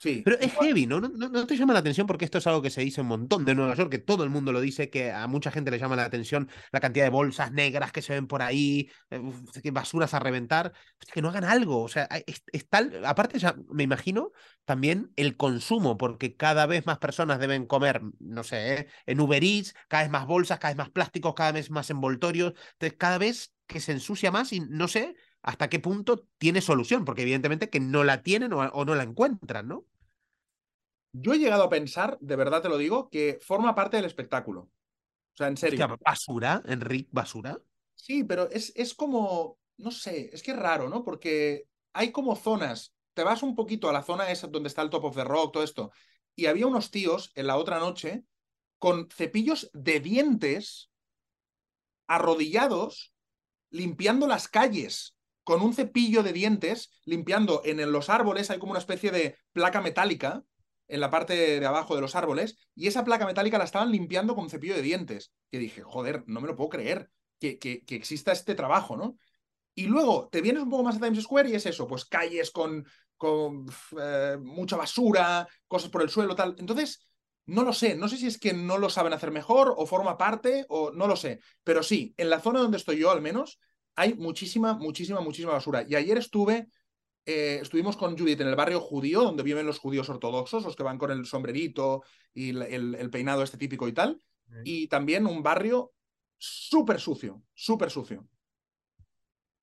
Sí. 0.00 0.22
pero 0.24 0.38
es 0.38 0.52
heavy, 0.54 0.86
¿no? 0.86 1.00
¿No, 1.00 1.08
no- 1.08 1.44
te 1.46 1.56
llama 1.56 1.72
la 1.72 1.80
atención? 1.80 2.06
Porque 2.06 2.24
esto 2.24 2.38
es 2.38 2.46
algo 2.46 2.62
que 2.62 2.70
se 2.70 2.82
dice 2.82 3.00
un 3.00 3.08
montón 3.08 3.44
de 3.44 3.56
Nueva 3.56 3.74
York, 3.74 3.90
que 3.90 3.98
todo 3.98 4.22
el 4.22 4.30
mundo 4.30 4.52
lo 4.52 4.60
dice, 4.60 4.90
que 4.90 5.10
a 5.10 5.26
mucha 5.26 5.50
gente 5.50 5.72
le 5.72 5.78
llama 5.80 5.96
la 5.96 6.04
atención 6.04 6.48
la 6.70 6.78
cantidad 6.78 7.04
de 7.04 7.10
bolsas 7.10 7.50
negras 7.50 7.90
que 7.90 8.00
se 8.00 8.12
ven 8.14 8.28
por 8.28 8.40
ahí, 8.42 8.88
eh, 9.10 9.20
que 9.60 9.72
basuras 9.72 10.14
a 10.14 10.20
reventar. 10.20 10.72
Que 11.12 11.20
no 11.20 11.30
hagan 11.30 11.42
algo. 11.42 11.82
O 11.82 11.88
sea, 11.88 12.04
es, 12.26 12.44
es 12.52 12.68
tal. 12.68 13.04
Aparte, 13.04 13.40
ya 13.40 13.56
me 13.72 13.82
imagino 13.82 14.30
también 14.64 15.10
el 15.16 15.36
consumo, 15.36 15.96
porque 15.98 16.36
cada 16.36 16.66
vez 16.66 16.86
más 16.86 16.98
personas 16.98 17.40
deben 17.40 17.66
comer, 17.66 18.00
no 18.20 18.44
sé, 18.44 18.74
¿eh? 18.74 18.88
en 19.06 19.20
Uber 19.20 19.42
Eats, 19.42 19.74
cada 19.88 20.04
vez 20.04 20.12
más 20.12 20.26
bolsas, 20.26 20.60
cada 20.60 20.72
vez 20.74 20.78
más 20.78 20.90
plásticos, 20.90 21.34
cada 21.34 21.50
vez 21.50 21.70
más 21.72 21.90
envoltorios. 21.90 22.54
Entonces, 22.74 22.96
cada 22.98 23.18
vez 23.18 23.52
que 23.66 23.80
se 23.80 23.92
ensucia 23.92 24.30
más 24.30 24.52
y 24.52 24.60
no 24.60 24.86
sé 24.88 25.16
hasta 25.42 25.68
qué 25.68 25.78
punto 25.78 26.26
tiene 26.38 26.60
solución, 26.60 27.04
porque 27.04 27.22
evidentemente 27.22 27.70
que 27.70 27.80
no 27.80 28.04
la 28.04 28.22
tienen 28.22 28.52
o, 28.52 28.60
o 28.60 28.84
no 28.84 28.94
la 28.94 29.04
encuentran, 29.04 29.68
¿no? 29.68 29.86
Yo 31.12 31.32
he 31.32 31.38
llegado 31.38 31.64
a 31.64 31.70
pensar, 31.70 32.18
de 32.20 32.36
verdad 32.36 32.62
te 32.62 32.68
lo 32.68 32.76
digo, 32.76 33.08
que 33.08 33.38
forma 33.40 33.74
parte 33.74 33.96
del 33.96 34.06
espectáculo. 34.06 34.60
O 34.62 35.36
sea, 35.36 35.48
en 35.48 35.56
serio. 35.56 35.84
Hostia, 35.84 35.98
basura, 36.04 36.62
Enric, 36.66 37.08
basura. 37.10 37.58
Sí, 37.94 38.24
pero 38.24 38.50
es, 38.50 38.72
es 38.76 38.94
como, 38.94 39.58
no 39.78 39.90
sé, 39.90 40.30
es 40.32 40.42
que 40.42 40.50
es 40.52 40.58
raro, 40.58 40.88
¿no? 40.88 41.04
Porque 41.04 41.64
hay 41.92 42.12
como 42.12 42.36
zonas, 42.36 42.94
te 43.14 43.24
vas 43.24 43.42
un 43.42 43.54
poquito 43.54 43.88
a 43.88 43.92
la 43.92 44.02
zona 44.02 44.30
esa 44.30 44.46
donde 44.46 44.68
está 44.68 44.82
el 44.82 44.90
Top 44.90 45.04
of 45.04 45.16
the 45.16 45.24
Rock, 45.24 45.52
todo 45.52 45.62
esto, 45.62 45.90
y 46.36 46.46
había 46.46 46.66
unos 46.66 46.90
tíos 46.90 47.32
en 47.34 47.46
la 47.46 47.56
otra 47.56 47.78
noche 47.78 48.24
con 48.78 49.08
cepillos 49.10 49.70
de 49.72 49.98
dientes 50.00 50.90
arrodillados 52.06 53.12
limpiando 53.70 54.26
las 54.26 54.48
calles 54.48 55.17
con 55.48 55.62
un 55.62 55.72
cepillo 55.72 56.22
de 56.22 56.34
dientes, 56.34 56.90
limpiando 57.06 57.62
en 57.64 57.90
los 57.90 58.10
árboles, 58.10 58.50
hay 58.50 58.58
como 58.58 58.72
una 58.72 58.80
especie 58.80 59.10
de 59.10 59.38
placa 59.54 59.80
metálica 59.80 60.42
en 60.88 61.00
la 61.00 61.08
parte 61.08 61.58
de 61.58 61.64
abajo 61.64 61.94
de 61.94 62.02
los 62.02 62.14
árboles, 62.16 62.58
y 62.74 62.86
esa 62.86 63.02
placa 63.02 63.24
metálica 63.24 63.56
la 63.56 63.64
estaban 63.64 63.90
limpiando 63.90 64.34
con 64.34 64.50
cepillo 64.50 64.74
de 64.74 64.82
dientes. 64.82 65.32
Que 65.50 65.58
dije, 65.58 65.82
joder, 65.82 66.22
no 66.26 66.42
me 66.42 66.48
lo 66.48 66.54
puedo 66.54 66.68
creer 66.68 67.08
que, 67.40 67.58
que, 67.58 67.82
que 67.86 67.94
exista 67.94 68.30
este 68.30 68.54
trabajo, 68.54 68.94
¿no? 68.98 69.16
Y 69.74 69.86
luego 69.86 70.28
te 70.30 70.42
vienes 70.42 70.62
un 70.62 70.68
poco 70.68 70.82
más 70.82 70.96
a 70.96 71.00
Times 71.00 71.24
Square 71.24 71.48
y 71.48 71.54
es 71.54 71.64
eso, 71.64 71.86
pues 71.86 72.04
calles 72.04 72.50
con, 72.50 72.86
con 73.16 73.64
eh, 73.98 74.36
mucha 74.38 74.76
basura, 74.76 75.48
cosas 75.66 75.88
por 75.90 76.02
el 76.02 76.10
suelo, 76.10 76.34
tal. 76.34 76.56
Entonces, 76.58 77.08
no 77.46 77.62
lo 77.62 77.72
sé, 77.72 77.96
no 77.96 78.06
sé 78.10 78.18
si 78.18 78.26
es 78.26 78.38
que 78.38 78.52
no 78.52 78.76
lo 78.76 78.90
saben 78.90 79.14
hacer 79.14 79.30
mejor 79.30 79.72
o 79.78 79.86
forma 79.86 80.18
parte 80.18 80.66
o 80.68 80.90
no 80.90 81.06
lo 81.06 81.16
sé, 81.16 81.40
pero 81.64 81.82
sí, 81.82 82.12
en 82.18 82.28
la 82.28 82.40
zona 82.40 82.60
donde 82.60 82.76
estoy 82.76 82.98
yo 82.98 83.10
al 83.10 83.22
menos 83.22 83.58
hay 83.98 84.14
muchísima, 84.14 84.74
muchísima, 84.74 85.20
muchísima 85.20 85.52
basura. 85.54 85.84
Y 85.88 85.96
ayer 85.96 86.16
estuve, 86.18 86.68
eh, 87.26 87.58
estuvimos 87.60 87.96
con 87.96 88.16
Judith 88.16 88.40
en 88.40 88.46
el 88.46 88.54
barrio 88.54 88.80
judío, 88.80 89.22
donde 89.22 89.42
viven 89.42 89.66
los 89.66 89.80
judíos 89.80 90.08
ortodoxos, 90.08 90.62
los 90.62 90.76
que 90.76 90.84
van 90.84 90.98
con 90.98 91.10
el 91.10 91.26
sombrerito 91.26 92.04
y 92.32 92.50
el, 92.50 92.62
el, 92.62 92.94
el 92.94 93.10
peinado 93.10 93.42
este 93.42 93.58
típico 93.58 93.88
y 93.88 93.92
tal, 93.92 94.22
y 94.62 94.86
también 94.86 95.26
un 95.26 95.42
barrio 95.42 95.92
súper 96.36 97.00
sucio, 97.00 97.42
súper 97.52 97.90
sucio. 97.90 98.28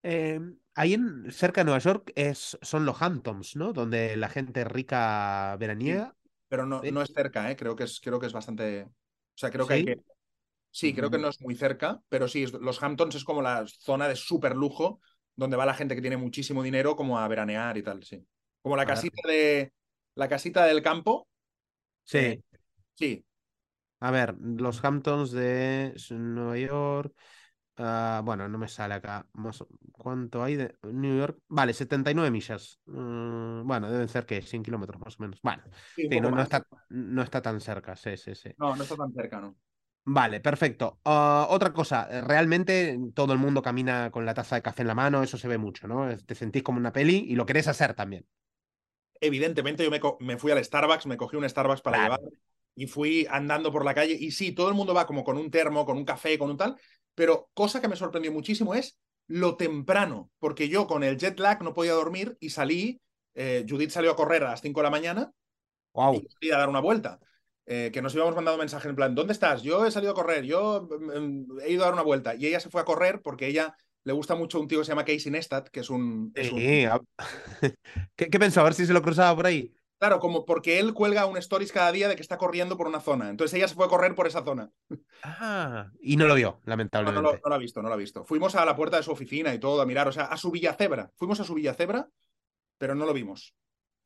Eh, 0.03 0.41
ahí 0.75 0.93
en, 0.93 1.31
cerca 1.31 1.61
de 1.61 1.65
Nueva 1.65 1.79
York 1.79 2.11
es, 2.13 2.57
son 2.61 2.85
los 2.85 3.01
Hamptons, 3.01 3.55
¿no? 3.55 3.71
Donde 3.71 4.17
la 4.17 4.27
gente 4.27 4.65
rica 4.65 5.55
veraniega. 5.57 6.13
Pero 6.49 6.65
no, 6.65 6.81
no 6.83 7.01
es 7.01 7.13
cerca, 7.13 7.49
¿eh? 7.49 7.55
Creo 7.55 7.75
que 7.75 7.85
es, 7.85 8.01
creo 8.01 8.19
que 8.19 8.27
es 8.27 8.33
bastante. 8.33 8.83
O 8.83 9.37
sea, 9.37 9.49
creo 9.49 9.65
que 9.65 9.73
hay 9.73 9.85
que. 9.85 10.14
Sí, 10.77 10.93
creo 10.93 11.09
que 11.09 11.17
no 11.17 11.29
es 11.29 11.39
muy 11.39 11.55
cerca, 11.55 12.01
pero 12.09 12.27
sí, 12.27 12.45
los 12.47 12.83
Hamptons 12.83 13.15
es 13.15 13.23
como 13.23 13.41
la 13.41 13.65
zona 13.79 14.09
de 14.09 14.17
súper 14.17 14.57
lujo 14.57 14.99
donde 15.33 15.55
va 15.55 15.65
la 15.65 15.73
gente 15.73 15.95
que 15.95 16.01
tiene 16.01 16.17
muchísimo 16.17 16.61
dinero 16.61 16.97
como 16.97 17.17
a 17.17 17.25
veranear 17.29 17.77
y 17.77 17.83
tal, 17.83 18.03
sí. 18.03 18.25
Como 18.61 18.75
la 18.75 18.81
A 18.83 18.85
ver. 18.85 18.95
casita 18.95 19.21
de. 19.25 19.71
La 20.15 20.27
casita 20.27 20.65
del 20.65 20.81
campo, 20.81 21.29
Sí. 22.03 22.17
Eh, 22.17 22.41
sí. 22.93 23.25
A 24.01 24.11
ver, 24.11 24.35
los 24.39 24.83
Hamptons 24.83 25.31
de 25.31 25.95
Nueva 26.11 26.57
York. 26.57 27.13
ah, 27.77 28.21
bueno, 28.23 28.49
no 28.49 28.57
me 28.57 28.67
sale 28.67 28.95
acá. 28.95 29.25
Más 29.33 29.63
¿Cuánto 29.93 30.43
hay 30.43 30.55
de 30.55 30.75
New 30.83 31.17
York? 31.17 31.39
Vale, 31.47 31.73
79 31.73 32.31
millas. 32.31 32.79
Mm, 32.85 33.65
bueno, 33.65 33.89
deben 33.89 34.09
ser 34.09 34.25
que 34.25 34.41
100 34.41 34.61
kilómetros 34.61 34.99
más 35.01 35.17
o 35.19 35.23
menos. 35.23 35.39
Bueno, 35.41 35.63
sí, 35.95 36.07
sí, 36.09 36.19
no, 36.19 36.29
no 36.31 36.41
está, 36.41 36.67
no 36.89 37.21
está 37.23 37.41
tan 37.41 37.61
cerca. 37.61 37.95
Sí, 37.95 38.17
sí, 38.17 38.35
sí. 38.35 38.49
No, 38.57 38.75
no 38.75 38.83
está 38.83 38.95
tan 38.95 39.13
cerca, 39.13 39.39
¿no? 39.41 39.55
Vale, 40.07 40.39
perfecto. 40.39 40.99
Ah, 41.03 41.47
otra 41.49 41.73
cosa, 41.73 42.07
eh, 42.11 42.21
realmente 42.21 42.97
todo 43.15 43.33
el 43.33 43.39
mundo 43.39 43.61
camina 43.63 44.11
con 44.11 44.23
la 44.25 44.35
taza 44.35 44.55
de 44.55 44.61
café 44.61 44.83
en 44.83 44.87
la 44.89 44.95
mano, 44.95 45.23
eso 45.23 45.37
se 45.37 45.47
ve 45.47 45.57
mucho, 45.57 45.87
¿no? 45.87 46.15
Te 46.17 46.35
sentís 46.35 46.61
como 46.63 46.77
una 46.77 46.93
peli 46.93 47.25
y 47.27 47.35
lo 47.35 47.45
querés 47.47 47.67
hacer 47.67 47.95
también. 47.95 48.25
Evidentemente, 49.21 49.83
yo 49.83 49.91
me, 49.91 49.99
me 50.19 50.37
fui 50.37 50.51
al 50.51 50.63
Starbucks, 50.63 51.05
me 51.07 51.17
cogí 51.17 51.35
un 51.37 51.47
Starbucks 51.49 51.81
para 51.81 51.97
Claro. 51.97 51.99
llevar 51.99 52.19
y 52.75 52.87
fui 52.87 53.25
andando 53.29 53.71
por 53.71 53.85
la 53.85 53.93
calle. 53.95 54.13
Y 54.19 54.31
sí, 54.31 54.51
todo 54.53 54.69
el 54.69 54.75
mundo 54.75 54.93
va 54.93 55.05
como 55.07 55.23
con 55.23 55.37
un 55.37 55.49
termo, 55.49 55.85
con 55.85 55.97
un 55.97 56.05
café, 56.05 56.37
con 56.37 56.49
un 56.51 56.57
tal. 56.57 56.75
Pero 57.15 57.49
cosa 57.53 57.81
que 57.81 57.87
me 57.87 57.95
sorprendió 57.95 58.31
muchísimo 58.31 58.73
es 58.75 58.97
lo 59.27 59.55
temprano, 59.57 60.31
porque 60.39 60.69
yo 60.69 60.85
con 60.87 61.03
el 61.03 61.17
jet 61.17 61.39
lag 61.39 61.63
no 61.63 61.73
podía 61.73 61.93
dormir 61.93 62.37
y 62.39 62.49
salí. 62.49 63.01
eh, 63.33 63.65
Judith 63.67 63.89
salió 63.91 64.11
a 64.11 64.15
correr 64.15 64.43
a 64.43 64.51
las 64.51 64.61
5 64.61 64.81
de 64.81 64.83
la 64.85 64.89
mañana 64.91 65.31
Wow. 65.93 66.21
y 66.21 66.27
salí 66.29 66.51
a 66.51 66.57
dar 66.59 66.69
una 66.69 66.79
vuelta. 66.81 67.19
Eh, 67.67 67.89
que 67.91 68.01
nos 68.01 68.13
íbamos 68.13 68.35
mandando 68.35 68.59
mensajes 68.59 68.89
en 68.89 68.95
plan, 68.95 69.15
¿dónde 69.15 69.33
estás? 69.33 69.63
Yo 69.63 69.85
he 69.85 69.91
salido 69.91 70.11
a 70.11 70.15
correr, 70.15 70.43
yo 70.43 70.87
mm, 70.99 71.59
he 71.61 71.71
ido 71.71 71.83
a 71.83 71.85
dar 71.85 71.93
una 71.93 72.03
vuelta. 72.03 72.35
Y 72.35 72.45
ella 72.45 72.59
se 72.59 72.69
fue 72.69 72.81
a 72.81 72.85
correr 72.85 73.21
porque 73.21 73.47
ella 73.47 73.75
le 74.03 74.13
gusta 74.13 74.35
mucho 74.35 74.59
un 74.59 74.67
tío 74.67 74.79
que 74.79 74.85
se 74.85 74.91
llama 74.91 75.03
Casey 75.05 75.31
Neistat, 75.31 75.69
que 75.69 75.79
es 75.79 75.89
un... 75.89 76.31
Es 76.35 76.51
un 76.51 76.59
¿Qué, 78.15 78.29
qué 78.29 78.39
pensó? 78.39 78.61
A 78.61 78.65
ver 78.65 78.75
si 78.75 78.85
se 78.85 78.93
lo 78.93 79.01
cruzaba 79.01 79.35
por 79.35 79.47
ahí. 79.47 79.73
Claro, 79.97 80.19
como 80.19 80.45
porque 80.45 80.79
él 80.79 80.93
cuelga 80.93 81.25
un 81.25 81.37
stories 81.37 81.71
cada 81.71 81.91
día 81.91 82.07
de 82.07 82.15
que 82.15 82.21
está 82.21 82.37
corriendo 82.37 82.77
por 82.77 82.87
una 82.87 82.99
zona. 82.99 83.29
Entonces 83.29 83.55
ella 83.57 83.67
se 83.67 83.75
fue 83.75 83.85
a 83.85 83.89
correr 83.89 84.13
por 84.13 84.27
esa 84.27 84.43
zona. 84.43 84.69
Ah, 85.23 85.89
y 86.01 86.17
no 86.17 86.27
lo 86.27 86.35
vio, 86.35 86.49
No, 86.49 86.57
no, 86.57 86.61
lamentablemente. 86.65 87.21
no 87.43 87.49
lo 87.49 87.55
ha 87.55 87.57
visto, 87.57 87.81
no 87.81 87.87
lo 87.87 87.95
ha 87.95 87.97
visto. 87.97 88.25
Fuimos 88.25 88.55
a 88.55 88.65
la 88.65 88.75
puerta 88.75 88.97
de 88.97 89.03
su 89.03 89.11
oficina 89.11 89.53
y 89.53 89.59
todo 89.59 89.81
a 89.81 89.85
mirar, 89.85 90.07
o 90.07 90.11
sea, 90.11 90.25
a 90.25 90.37
su 90.37 90.51
Villa 90.51 90.73
Cebra. 90.73 91.11
Fuimos 91.15 91.39
a 91.39 91.45
su 91.45 91.55
Villa 91.55 91.73
Cebra, 91.73 92.09
pero 92.77 92.93
no 92.93 93.05
lo 93.05 93.13
vimos. 93.13 93.55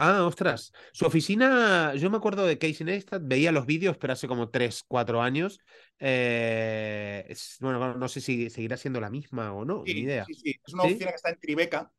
Ah, 0.02 0.26
ostras. 0.26 0.72
Su 0.94 1.06
oficina, 1.06 1.94
yo 1.96 2.10
me 2.10 2.16
acuerdo 2.18 2.46
de 2.46 2.58
Casey 2.58 2.86
Neistat, 2.86 3.22
veía 3.26 3.52
los 3.52 3.66
vídeos, 3.66 3.98
pero 3.98 4.14
hace 4.14 4.30
como 4.30 4.50
3, 4.50 4.84
4 4.88 5.22
años. 5.22 5.60
Eh, 6.00 7.26
es- 7.28 7.58
bueno, 7.60 7.96
no 7.96 8.08
sé 8.08 8.22
si 8.22 8.50
seguirá 8.50 8.78
siendo 8.78 9.02
la 9.02 9.10
misma 9.10 9.52
o 9.54 9.66
no, 9.66 9.86
ni 9.86 10.00
Sí, 10.00 10.04
idea. 10.04 10.26
sí, 10.26 10.34
sí. 10.36 10.56
Es 10.66 10.74
una 10.74 10.84
¿Sí? 10.84 10.86
oficina 10.86 11.12
que 11.12 11.16
está 11.16 11.30
en 11.30 11.40
Tribeca, 11.40 11.94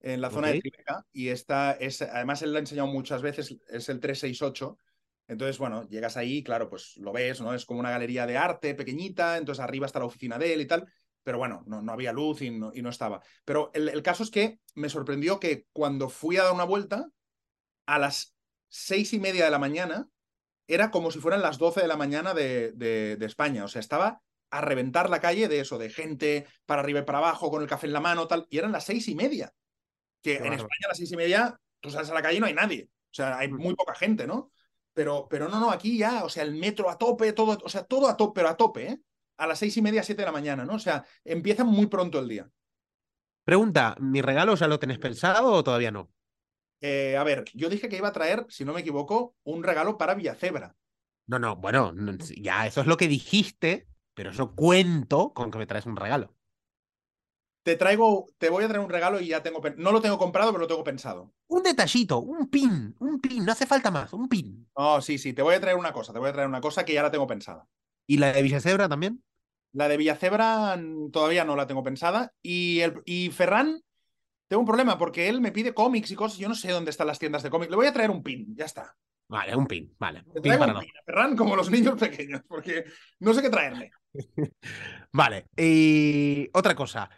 en 0.00 0.20
la 0.20 0.30
zona 0.30 0.48
de 0.48 0.56
Tribeca, 0.56 1.06
y 1.12 1.28
esta 1.28 1.72
es, 1.74 2.02
además 2.02 2.42
él 2.42 2.52
lo 2.52 2.58
ha 2.58 2.60
enseñado 2.60 2.88
muchas 2.88 3.22
veces, 3.22 3.56
es 3.68 3.88
el 3.90 4.00
368. 4.00 4.78
Entonces, 5.28 5.58
bueno, 5.58 5.88
llegas 5.88 6.16
ahí, 6.16 6.42
claro, 6.44 6.68
pues 6.70 6.96
lo 6.98 7.12
ves, 7.12 7.40
¿no? 7.40 7.54
Es 7.54 7.66
como 7.66 7.80
una 7.80 7.90
galería 7.90 8.26
de 8.26 8.36
arte 8.38 8.74
pequeñita, 8.74 9.38
entonces 9.38 9.62
arriba 9.64 9.86
está 9.86 10.00
la 10.00 10.06
oficina 10.06 10.38
de 10.38 10.54
él 10.54 10.62
y 10.62 10.66
tal, 10.66 10.86
pero 11.22 11.38
bueno, 11.38 11.62
no, 11.66 11.82
no 11.82 11.92
había 11.92 12.12
luz 12.12 12.42
y 12.42 12.50
no, 12.50 12.72
y 12.74 12.82
no 12.82 12.90
estaba. 12.90 13.22
Pero 13.44 13.70
el, 13.74 13.88
el 13.88 14.02
caso 14.02 14.22
es 14.22 14.30
que 14.30 14.60
me 14.74 14.88
sorprendió 14.88 15.40
que 15.40 15.66
cuando 15.72 16.08
fui 16.08 16.36
a 16.36 16.44
dar 16.44 16.52
una 16.54 16.64
vuelta, 16.64 17.08
a 17.86 17.98
las 17.98 18.34
seis 18.68 19.12
y 19.12 19.18
media 19.20 19.44
de 19.44 19.50
la 19.50 19.58
mañana, 19.58 20.08
era 20.68 20.90
como 20.90 21.10
si 21.10 21.20
fueran 21.20 21.42
las 21.42 21.58
12 21.58 21.82
de 21.82 21.88
la 21.88 21.96
mañana 21.96 22.34
de, 22.34 22.72
de- 22.72 23.16
de 23.16 23.26
España. 23.26 23.64
O 23.64 23.68
sea, 23.68 23.80
estaba 23.80 24.22
a 24.50 24.60
reventar 24.62 25.10
la 25.10 25.20
calle 25.20 25.48
de 25.48 25.60
eso, 25.60 25.78
de 25.78 25.90
gente 25.90 26.46
para 26.66 26.82
arriba 26.82 27.00
y 27.00 27.04
para 27.04 27.18
abajo, 27.18 27.50
con 27.50 27.62
el 27.62 27.68
café 27.68 27.86
en 27.86 27.92
la 27.94 28.00
mano, 28.00 28.28
tal, 28.28 28.46
y 28.50 28.58
eran 28.58 28.72
las 28.72 28.84
seis 28.84 29.08
y 29.08 29.14
media. 29.14 29.52
Que 30.22 30.36
en. 30.36 30.52
España 30.54 30.86
a 30.86 30.88
las 30.88 30.98
seis 30.98 31.12
y 31.12 31.16
media 31.16 31.56
tú 31.80 31.90
sales 31.90 32.10
a 32.10 32.14
la 32.14 32.22
calle 32.22 32.38
y 32.38 32.40
no 32.40 32.46
hay 32.46 32.54
nadie. 32.54 32.90
O 33.10 33.14
sea, 33.14 33.38
hay 33.38 33.48
muy 33.50 33.74
poca 33.74 33.94
gente, 33.94 34.26
¿no? 34.26 34.52
Pero, 34.92 35.28
pero 35.30 35.48
no, 35.48 35.60
no, 35.60 35.70
aquí 35.70 35.96
ya, 35.98 36.24
o 36.24 36.28
sea, 36.28 36.42
el 36.44 36.54
metro 36.54 36.90
a 36.90 36.98
tope, 36.98 37.32
todo, 37.32 37.58
o 37.64 37.68
sea, 37.68 37.84
todo 37.84 38.08
a 38.08 38.16
tope, 38.16 38.40
pero 38.40 38.48
a 38.48 38.56
tope, 38.56 38.88
¿eh? 38.88 39.00
A 39.40 39.46
las 39.46 39.58
seis 39.58 39.74
y 39.78 39.82
media, 39.82 40.02
siete 40.02 40.20
de 40.20 40.26
la 40.26 40.32
mañana, 40.32 40.66
¿no? 40.66 40.74
O 40.74 40.78
sea, 40.78 41.02
empieza 41.24 41.64
muy 41.64 41.86
pronto 41.86 42.18
el 42.18 42.28
día. 42.28 42.50
Pregunta, 43.42 43.96
¿mi 43.98 44.20
regalo 44.20 44.54
ya 44.54 44.68
lo 44.68 44.78
tenés 44.78 44.98
pensado 44.98 45.50
o 45.50 45.64
todavía 45.64 45.90
no? 45.90 46.10
Eh, 46.82 47.16
a 47.16 47.24
ver, 47.24 47.44
yo 47.54 47.70
dije 47.70 47.88
que 47.88 47.96
iba 47.96 48.08
a 48.08 48.12
traer, 48.12 48.44
si 48.50 48.66
no 48.66 48.74
me 48.74 48.80
equivoco, 48.80 49.34
un 49.44 49.62
regalo 49.62 49.96
para 49.96 50.14
Villacebra. 50.14 50.76
No, 51.26 51.38
no, 51.38 51.56
bueno, 51.56 51.90
no, 51.92 52.12
ya 52.36 52.66
eso 52.66 52.82
es 52.82 52.86
lo 52.86 52.98
que 52.98 53.08
dijiste, 53.08 53.86
pero 54.14 54.30
yo 54.30 54.54
cuento 54.54 55.32
con 55.32 55.50
que 55.50 55.56
me 55.56 55.66
traes 55.66 55.86
un 55.86 55.96
regalo. 55.96 56.34
Te 57.62 57.76
traigo, 57.76 58.26
te 58.36 58.50
voy 58.50 58.64
a 58.64 58.68
traer 58.68 58.84
un 58.84 58.90
regalo 58.90 59.20
y 59.20 59.28
ya 59.28 59.42
tengo, 59.42 59.62
no 59.78 59.92
lo 59.92 60.02
tengo 60.02 60.18
comprado, 60.18 60.50
pero 60.50 60.60
lo 60.60 60.66
tengo 60.66 60.84
pensado. 60.84 61.32
Un 61.48 61.62
detallito, 61.62 62.18
un 62.18 62.48
pin, 62.48 62.94
un 62.98 63.20
pin, 63.20 63.44
no 63.44 63.52
hace 63.52 63.66
falta 63.66 63.90
más, 63.90 64.12
un 64.12 64.28
pin. 64.28 64.66
No, 64.76 65.00
sí, 65.00 65.18
sí, 65.18 65.32
te 65.32 65.42
voy 65.42 65.54
a 65.54 65.60
traer 65.60 65.76
una 65.76 65.92
cosa, 65.92 66.12
te 66.12 66.18
voy 66.18 66.28
a 66.28 66.32
traer 66.32 66.48
una 66.48 66.60
cosa 66.60 66.84
que 66.84 66.94
ya 66.94 67.02
la 67.02 67.10
tengo 67.10 67.26
pensada. 67.26 67.66
¿Y 68.06 68.16
la 68.18 68.32
de 68.32 68.42
Villasebra 68.42 68.88
también? 68.88 69.22
La 69.72 69.88
de 69.88 69.96
Villacebra 69.96 70.78
todavía 71.12 71.44
no 71.44 71.56
la 71.56 71.66
tengo 71.66 71.82
pensada. 71.82 72.32
Y, 72.42 72.80
el, 72.80 73.00
y 73.04 73.30
Ferran, 73.30 73.80
tengo 74.48 74.60
un 74.60 74.66
problema 74.66 74.98
porque 74.98 75.28
él 75.28 75.40
me 75.40 75.52
pide 75.52 75.74
cómics 75.74 76.10
y 76.10 76.16
cosas. 76.16 76.38
Yo 76.38 76.48
no 76.48 76.54
sé 76.54 76.70
dónde 76.72 76.90
están 76.90 77.06
las 77.06 77.18
tiendas 77.18 77.42
de 77.42 77.50
cómics. 77.50 77.70
Le 77.70 77.76
voy 77.76 77.86
a 77.86 77.92
traer 77.92 78.10
un 78.10 78.22
pin, 78.22 78.54
ya 78.56 78.64
está. 78.64 78.96
Vale, 79.28 79.54
un 79.54 79.66
pin, 79.66 79.94
vale. 79.98 80.24
Le 80.34 80.40
Pin 80.40 80.42
traigo 80.42 80.60
para 80.60 80.72
un 80.72 80.74
los- 80.78 80.84
pin 80.84 80.92
a 80.98 81.02
Ferran 81.04 81.36
como 81.36 81.54
los 81.56 81.70
niños 81.70 81.98
pequeños, 81.98 82.42
porque 82.48 82.84
no 83.20 83.32
sé 83.32 83.42
qué 83.42 83.50
traerle. 83.50 83.90
Vale, 85.12 85.46
y 85.56 86.48
otra 86.52 86.74
cosa. 86.74 87.10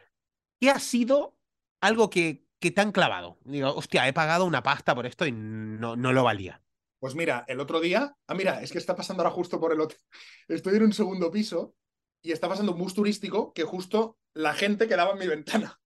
¿Qué 0.61 0.71
ha 0.71 0.79
sido 0.79 1.37
algo 1.81 2.11
que, 2.11 2.47
que 2.61 2.71
te 2.71 2.81
han 2.83 2.93
clavado? 2.93 3.39
Digo, 3.45 3.75
hostia, 3.75 4.07
he 4.09 4.13
pagado 4.13 4.45
una 4.45 4.63
pasta 4.63 4.95
por 4.95 5.07
esto 5.07 5.27
y 5.27 5.33
no, 5.33 5.97
no 5.97 6.13
lo 6.13 6.25
valía. 6.25 6.63
Pues 6.99 7.15
mira, 7.15 7.45
el 7.49 7.61
otro 7.61 7.81
día. 7.81 8.15
Ah, 8.27 8.35
mira, 8.35 8.63
es 8.63 8.71
que 8.73 8.79
está 8.79 8.95
pasando 8.95 9.23
ahora 9.23 9.35
justo 9.35 9.59
por 9.59 9.73
el 9.73 9.81
hotel. 9.81 9.99
Estoy 10.49 10.77
en 10.77 10.85
un 10.85 10.93
segundo 10.93 11.31
piso 11.31 11.75
y 12.23 12.33
está 12.33 12.49
pasando 12.49 12.73
un 12.73 12.79
bus 12.79 12.95
turístico 12.95 13.53
que 13.53 13.65
justo 13.65 14.19
la 14.35 14.55
gente 14.55 14.89
quedaba 14.89 15.13
en 15.13 15.19
mi 15.19 15.27
ventana. 15.27 15.79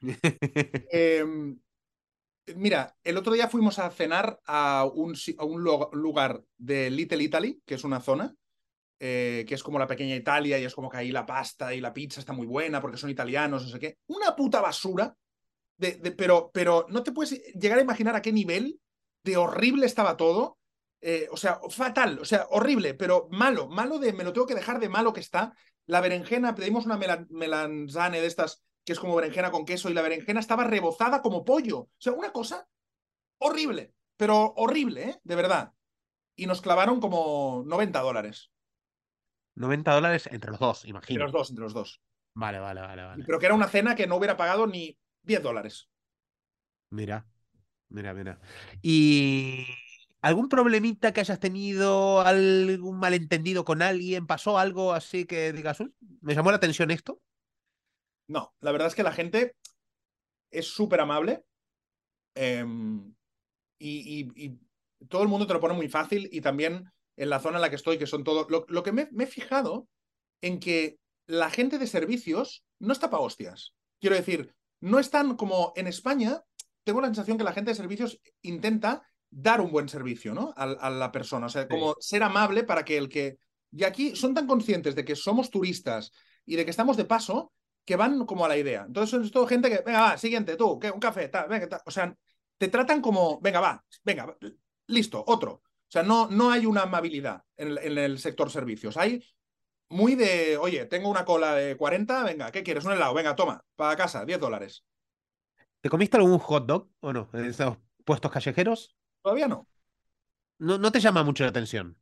Eh, 0.92 1.24
mira, 2.56 2.96
el 3.02 3.16
otro 3.16 3.32
día 3.32 3.48
fuimos 3.48 3.78
a 3.78 3.90
cenar 3.90 4.38
a 4.46 4.84
un, 4.92 5.14
a 5.38 5.44
un 5.44 5.62
lugar 5.64 6.42
de 6.58 6.90
Little 6.90 7.22
Italy, 7.22 7.62
que 7.64 7.74
es 7.74 7.84
una 7.84 8.00
zona, 8.00 8.34
eh, 9.00 9.44
que 9.48 9.54
es 9.56 9.62
como 9.62 9.78
la 9.78 9.86
pequeña 9.86 10.16
Italia 10.16 10.58
y 10.58 10.64
es 10.64 10.74
como 10.74 10.90
que 10.90 10.98
ahí 10.98 11.12
la 11.12 11.26
pasta 11.26 11.74
y 11.74 11.80
la 11.80 11.94
pizza 11.94 12.20
está 12.20 12.32
muy 12.32 12.46
buena 12.46 12.80
porque 12.80 12.98
son 12.98 13.10
italianos, 13.10 13.64
no 13.64 13.70
sé 13.70 13.78
qué. 13.80 13.98
Una 14.08 14.36
puta 14.36 14.60
basura, 14.60 15.16
de, 15.78 15.92
de- 15.96 16.12
pero, 16.12 16.50
pero 16.54 16.86
no 16.90 17.02
te 17.02 17.12
puedes 17.12 17.40
llegar 17.54 17.78
a 17.78 17.82
imaginar 17.82 18.16
a 18.16 18.22
qué 18.22 18.32
nivel 18.32 18.80
de 19.24 19.36
horrible 19.36 19.86
estaba 19.86 20.16
todo. 20.16 20.58
Eh, 21.00 21.28
o 21.32 21.36
sea, 21.36 21.60
fatal, 21.70 22.18
o 22.20 22.24
sea, 22.24 22.46
horrible, 22.50 22.94
pero 22.94 23.28
malo, 23.30 23.68
malo 23.68 23.98
de, 23.98 24.12
me 24.14 24.24
lo 24.24 24.32
tengo 24.32 24.46
que 24.46 24.54
dejar 24.54 24.80
de 24.80 24.88
malo 24.88 25.12
que 25.12 25.20
está. 25.20 25.54
La 25.86 26.00
berenjena, 26.00 26.54
pedimos 26.54 26.86
una 26.86 26.96
melan- 26.98 27.26
melanzane 27.30 28.20
de 28.20 28.26
estas, 28.26 28.62
que 28.84 28.92
es 28.92 29.00
como 29.00 29.14
berenjena 29.16 29.50
con 29.50 29.64
queso, 29.64 29.90
y 29.90 29.94
la 29.94 30.02
berenjena 30.02 30.40
estaba 30.40 30.64
rebozada 30.64 31.22
como 31.22 31.44
pollo. 31.44 31.78
O 31.78 31.90
sea, 31.98 32.12
una 32.12 32.32
cosa 32.32 32.66
horrible, 33.38 33.94
pero 34.16 34.52
horrible, 34.56 35.10
¿eh? 35.10 35.20
De 35.24 35.34
verdad. 35.36 35.72
Y 36.36 36.46
nos 36.46 36.60
clavaron 36.62 37.00
como 37.00 37.62
90 37.66 38.00
dólares. 38.00 38.50
90 39.54 39.92
dólares 39.92 40.28
entre 40.32 40.50
los 40.50 40.60
dos, 40.60 40.78
Entre 40.78 40.90
imagino. 40.90 41.22
los 41.24 41.32
dos, 41.32 41.50
entre 41.50 41.64
los 41.64 41.74
dos. 41.74 42.00
Vale, 42.34 42.58
vale, 42.58 42.80
vale, 42.80 43.04
vale. 43.04 43.24
Pero 43.24 43.38
que 43.38 43.46
era 43.46 43.54
una 43.54 43.68
cena 43.68 43.94
que 43.94 44.06
no 44.06 44.16
hubiera 44.16 44.36
pagado 44.36 44.66
ni 44.66 44.98
10 45.22 45.42
dólares. 45.42 45.88
Mira, 46.90 47.26
mira, 47.88 48.14
mira. 48.14 48.40
¿Y 48.82 49.66
algún 50.24 50.48
problemita 50.48 51.12
que 51.12 51.20
hayas 51.20 51.38
tenido, 51.38 52.22
algún 52.22 52.98
malentendido 52.98 53.64
con 53.64 53.82
alguien? 53.82 54.26
¿Pasó 54.26 54.58
algo 54.58 54.94
así 54.94 55.26
que 55.26 55.52
digas, 55.52 55.80
"Uy, 55.80 55.94
me 56.22 56.34
llamó 56.34 56.50
la 56.50 56.56
atención 56.56 56.90
esto? 56.90 57.20
No, 58.26 58.54
la 58.60 58.72
verdad 58.72 58.88
es 58.88 58.94
que 58.94 59.02
la 59.02 59.12
gente 59.12 59.54
es 60.50 60.66
súper 60.66 61.00
amable 61.00 61.44
eh, 62.34 62.64
y, 63.78 64.58
todo 65.08 65.22
el 65.22 65.28
mundo 65.28 65.46
te 65.46 65.52
lo 65.52 65.60
pone 65.60 65.74
muy 65.74 65.88
fácil 65.88 66.30
y 66.32 66.40
también 66.40 66.90
en 67.16 67.28
la 67.28 67.38
zona 67.38 67.58
en 67.58 67.62
la 67.62 67.68
que 67.68 67.76
estoy, 67.76 67.98
que 67.98 68.06
son 68.06 68.24
todos... 68.24 68.46
Lo, 68.48 68.82
que 68.82 68.92
me, 68.92 69.10
he 69.18 69.26
fijado 69.26 69.86
en 70.40 70.58
que 70.58 70.98
la 71.26 71.50
gente 71.50 71.78
de 71.78 71.86
servicios 71.86 72.64
no 72.78 72.94
está 72.94 73.10
para 73.10 73.22
hostias. 73.22 73.74
Quiero 74.00 74.16
decir, 74.16 74.54
no 74.80 74.98
están 74.98 75.36
como 75.36 75.74
en 75.76 75.86
España, 75.86 76.42
tengo 76.84 77.02
la 77.02 77.08
sensación 77.08 77.36
que 77.36 77.44
la 77.44 77.52
gente 77.52 77.72
de 77.72 77.74
servicios 77.74 78.18
intenta 78.40 79.06
dar 79.34 79.60
un 79.60 79.72
buen 79.72 79.88
servicio, 79.88 80.32
¿no? 80.32 80.54
A, 80.56 80.64
a 80.64 80.90
la 80.90 81.10
persona, 81.10 81.46
o 81.46 81.48
sea, 81.48 81.66
como 81.68 81.96
ser 81.98 82.22
amable 82.22 82.62
para 82.62 82.84
que 82.84 82.96
el 82.96 83.08
que... 83.08 83.38
Y 83.72 83.82
aquí 83.82 84.14
son 84.14 84.34
tan 84.34 84.46
conscientes 84.46 84.94
de 84.94 85.04
que 85.04 85.16
somos 85.16 85.50
turistas 85.50 86.12
y 86.46 86.54
de 86.54 86.64
que 86.64 86.70
estamos 86.70 86.96
de 86.96 87.04
paso 87.04 87.52
que 87.84 87.96
van 87.96 88.24
como 88.26 88.44
a 88.44 88.48
la 88.48 88.56
idea. 88.56 88.84
Entonces 88.86 89.26
es 89.26 89.32
todo 89.32 89.46
gente 89.46 89.68
que, 89.68 89.82
venga, 89.84 90.00
va, 90.00 90.16
siguiente, 90.16 90.56
tú, 90.56 90.78
¿qué? 90.78 90.90
Un 90.90 91.00
café, 91.00 91.28
tal, 91.28 91.48
venga, 91.48 91.68
tal. 91.68 91.80
O 91.84 91.90
sea, 91.90 92.14
te 92.56 92.68
tratan 92.68 93.00
como, 93.00 93.40
venga, 93.40 93.60
va, 93.60 93.84
venga, 94.04 94.36
listo, 94.86 95.24
otro. 95.26 95.52
O 95.52 95.90
sea, 95.94 96.04
no, 96.04 96.28
no 96.30 96.50
hay 96.50 96.66
una 96.66 96.82
amabilidad 96.82 97.42
en 97.56 97.68
el, 97.68 97.78
en 97.78 97.98
el 97.98 98.18
sector 98.18 98.50
servicios. 98.50 98.96
Hay 98.96 99.22
muy 99.90 100.14
de, 100.14 100.56
oye, 100.56 100.86
tengo 100.86 101.08
una 101.08 101.24
cola 101.24 101.54
de 101.54 101.76
40, 101.76 102.22
venga, 102.22 102.52
¿qué 102.52 102.62
quieres? 102.62 102.84
Un 102.84 102.92
helado, 102.92 103.14
venga, 103.14 103.34
toma, 103.34 103.64
para 103.74 103.96
casa, 103.96 104.24
10 104.24 104.38
dólares. 104.38 104.84
¿Te 105.80 105.90
comiste 105.90 106.16
algún 106.16 106.38
hot 106.38 106.66
dog 106.66 106.88
o 107.00 107.12
no? 107.12 107.28
En 107.32 107.44
esos 107.44 107.76
puestos 108.04 108.30
callejeros. 108.30 108.96
Todavía 109.24 109.48
no. 109.48 109.68
No, 110.58 110.78
no 110.78 110.90
te 110.90 110.98
llama 111.00 111.22
mucho 111.22 111.44
la 111.44 111.50
atención. 111.50 111.96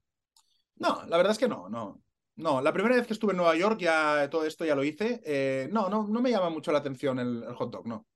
No, 0.77 1.05
la 1.07 1.17
verdad 1.17 1.33
es 1.33 1.39
que 1.39 1.49
no, 1.49 1.69
no. 1.69 2.03
No, 2.37 2.61
la 2.63 2.73
primera 2.73 2.97
vez 2.97 3.07
que 3.07 3.13
estuve 3.13 3.33
en 3.33 3.37
Nueva 3.39 3.57
York 3.57 3.79
ya 3.81 4.29
todo 4.31 4.45
esto 4.47 4.65
ya 4.65 4.75
lo 4.75 4.85
hice. 4.85 5.21
Eh, 5.25 5.69
no, 5.73 5.89
no, 5.89 6.07
no 6.09 6.21
me 6.23 6.31
llama 6.31 6.51
mucho 6.51 6.73
la 6.73 6.79
atención 6.79 7.19
el, 7.19 7.43
el 7.45 7.55
hot 7.55 7.71
dog, 7.73 7.87
no. 7.87 8.07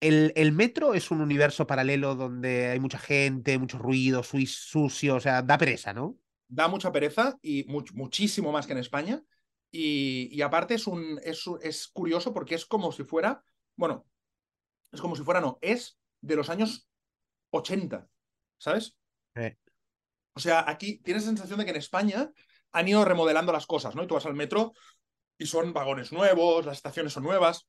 El, 0.00 0.32
el 0.36 0.52
metro 0.52 0.94
es 0.94 1.10
un 1.10 1.20
universo 1.20 1.66
paralelo 1.66 2.14
donde 2.14 2.68
hay 2.68 2.80
mucha 2.80 2.98
gente, 2.98 3.58
mucho 3.58 3.78
ruido, 3.78 4.22
sucio, 4.22 5.16
o 5.16 5.20
sea, 5.20 5.42
da 5.42 5.58
pereza, 5.58 5.92
¿no? 5.94 6.18
Da 6.48 6.68
mucha 6.68 6.92
pereza 6.92 7.38
y 7.42 7.64
much- 7.66 7.92
muchísimo 7.92 8.52
más 8.52 8.66
que 8.66 8.72
en 8.72 8.78
España. 8.78 9.22
Y, 9.70 10.28
y 10.32 10.42
aparte 10.42 10.74
es, 10.74 10.86
un, 10.86 11.18
es, 11.24 11.46
un- 11.46 11.58
es 11.62 11.88
curioso 11.88 12.32
porque 12.32 12.54
es 12.54 12.66
como 12.66 12.92
si 12.92 13.04
fuera, 13.04 13.42
bueno, 13.76 14.06
es 14.92 15.00
como 15.00 15.16
si 15.16 15.24
fuera, 15.24 15.40
no, 15.40 15.58
es 15.62 15.98
de 16.22 16.36
los 16.36 16.50
años 16.50 16.85
80, 17.56 18.08
¿sabes? 18.58 18.96
O 20.34 20.40
sea, 20.40 20.64
aquí 20.68 20.98
tienes 20.98 21.24
la 21.24 21.30
sensación 21.30 21.58
de 21.58 21.64
que 21.64 21.70
en 21.72 21.76
España 21.78 22.30
han 22.72 22.88
ido 22.88 23.04
remodelando 23.04 23.52
las 23.52 23.66
cosas, 23.66 23.94
¿no? 23.94 24.02
Y 24.04 24.06
tú 24.06 24.14
vas 24.14 24.26
al 24.26 24.34
metro 24.34 24.72
y 25.38 25.46
son 25.46 25.72
vagones 25.72 26.12
nuevos, 26.12 26.66
las 26.66 26.78
estaciones 26.78 27.12
son 27.14 27.24
nuevas. 27.24 27.66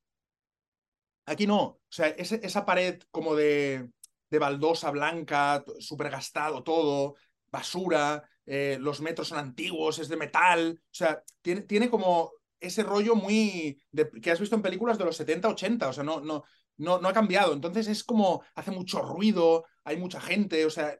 Aquí 1.25 1.45
no. 1.47 1.61
O 1.63 1.79
sea, 1.89 2.07
ese- 2.09 2.39
esa 2.43 2.65
pared 2.65 3.01
como 3.11 3.35
de, 3.35 3.89
de 4.29 4.39
baldosa 4.39 4.91
blanca, 4.91 5.63
súper 5.79 6.09
gastado 6.09 6.63
todo, 6.63 7.15
basura, 7.51 8.23
eh, 8.45 8.77
los 8.79 9.01
metros 9.01 9.27
son 9.29 9.37
antiguos, 9.39 9.99
es 9.99 10.07
de 10.09 10.17
metal. 10.17 10.79
O 10.83 10.87
sea, 10.93 11.21
tiene, 11.41 11.61
tiene 11.61 11.89
como 11.89 12.31
ese 12.59 12.83
rollo 12.83 13.15
muy 13.15 13.81
de- 13.91 14.09
que 14.21 14.31
has 14.31 14.39
visto 14.39 14.55
en 14.55 14.61
películas 14.61 14.97
de 14.97 15.05
los 15.05 15.17
70, 15.17 15.49
80. 15.49 15.89
O 15.89 15.93
sea, 15.93 16.03
no, 16.03 16.21
no, 16.21 16.43
no, 16.77 16.99
no 16.99 17.07
ha 17.09 17.13
cambiado. 17.13 17.53
Entonces 17.53 17.87
es 17.87 18.03
como 18.03 18.43
hace 18.55 18.71
mucho 18.71 19.01
ruido, 19.01 19.65
hay 19.83 19.97
mucha 19.97 20.19
gente. 20.21 20.65
O 20.65 20.69
sea, 20.69 20.97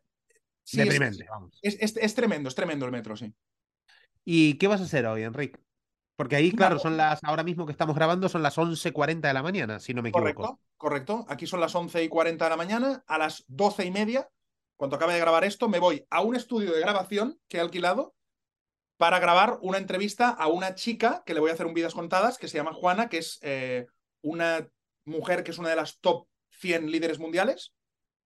sí, 0.64 0.80
es- 0.82 0.86
Deprimente, 0.90 1.26
vamos. 1.30 1.58
es, 1.62 1.78
es- 1.80 1.98
es 1.98 2.16
tremendo, 2.16 2.50
es 2.50 2.56
tremendo 2.56 2.86
el 2.86 2.92
metro, 2.92 3.16
sí. 3.16 3.34
¿Y 4.26 4.56
qué 4.56 4.68
vas 4.68 4.82
a 4.82 4.86
hacer 4.86 5.06
hoy, 5.06 5.24
Enrique? 5.24 5.60
Porque 6.18 6.36
ahí, 6.36 6.52
claro, 6.52 6.80
son 6.80 6.98
las, 6.98 7.24
ahora 7.24 7.44
mismo 7.44 7.66
que 7.68 7.72
estamos 7.72 7.96
grabando, 7.96 8.28
son 8.28 8.42
las 8.42 8.58
11.40 8.58 9.28
de 9.28 9.34
la 9.36 9.44
mañana, 9.44 9.80
si 9.80 9.94
no 9.94 10.02
me 10.02 10.10
equivoco. 10.10 10.34
Correcto, 10.34 10.60
correcto. 10.76 11.26
Aquí 11.30 11.46
son 11.46 11.60
las 11.62 11.76
11 11.76 12.04
y 12.04 12.10
40 12.10 12.46
de 12.46 12.50
la 12.50 12.58
mañana. 12.58 13.04
A 13.08 13.20
las 13.20 13.46
12 13.48 13.86
y 13.86 13.92
media, 13.92 14.28
cuando 14.76 14.96
acabe 14.96 15.14
de 15.14 15.20
grabar 15.20 15.44
esto, 15.44 15.70
me 15.70 15.78
voy 15.78 16.06
a 16.10 16.22
un 16.22 16.36
estudio 16.36 16.74
de 16.74 16.82
grabación 16.82 17.40
que 17.48 17.58
he 17.58 17.60
alquilado 17.60 18.16
para 18.98 19.20
grabar 19.20 19.60
una 19.62 19.78
entrevista 19.78 20.30
a 20.30 20.48
una 20.48 20.74
chica 20.74 21.22
que 21.24 21.36
le 21.36 21.40
voy 21.40 21.52
a 21.52 21.54
hacer 21.54 21.68
un 21.68 21.76
vidas 21.76 21.94
contadas, 21.94 22.40
que 22.40 22.48
se 22.48 22.58
llama 22.58 22.74
Juana, 22.74 23.10
que 23.10 23.20
es 23.20 23.38
eh, 23.44 23.86
una 24.24 24.68
mujer 25.08 25.44
que 25.44 25.52
es 25.52 25.58
una 25.58 25.70
de 25.70 25.76
las 25.76 26.00
top 26.00 26.28
100 26.52 26.92
líderes 26.92 27.20
mundiales, 27.20 27.74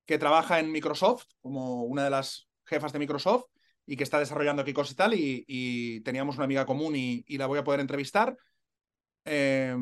que 0.05 0.17
trabaja 0.17 0.59
en 0.59 0.71
Microsoft 0.71 1.25
como 1.41 1.83
una 1.83 2.03
de 2.03 2.09
las 2.09 2.49
jefas 2.65 2.91
de 2.91 2.99
Microsoft 2.99 3.45
y 3.85 3.95
que 3.95 4.03
está 4.03 4.19
desarrollando 4.19 4.61
aquí 4.61 4.73
cosas 4.73 4.93
y 4.93 4.95
tal, 4.95 5.13
y, 5.13 6.01
teníamos 6.01 6.35
una 6.35 6.45
amiga 6.45 6.65
común 6.65 6.95
y, 6.95 7.37
la 7.37 7.47
voy 7.47 7.59
a 7.59 7.63
poder 7.63 7.79
entrevistar. 7.79 8.37
Eh, 9.25 9.75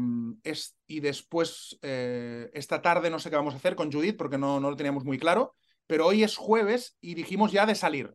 es, 0.43 0.77
y 0.87 0.99
después, 0.99 1.77
eh, 1.81 2.49
esta 2.53 2.81
tarde 2.81 3.09
no 3.09 3.19
sé 3.19 3.29
qué 3.29 3.37
vamos 3.37 3.53
a 3.53 3.57
hacer 3.57 3.75
con 3.75 3.91
Judith 3.91 4.17
porque 4.17 4.37
no, 4.37 4.59
no 4.59 4.69
lo 4.69 4.75
teníamos 4.75 5.05
muy 5.05 5.17
claro, 5.17 5.55
pero 5.87 6.07
hoy 6.07 6.23
es 6.23 6.35
jueves 6.35 6.97
y 7.01 7.13
dijimos 7.13 7.51
ya 7.51 7.65
de 7.65 7.75
salir. 7.75 8.13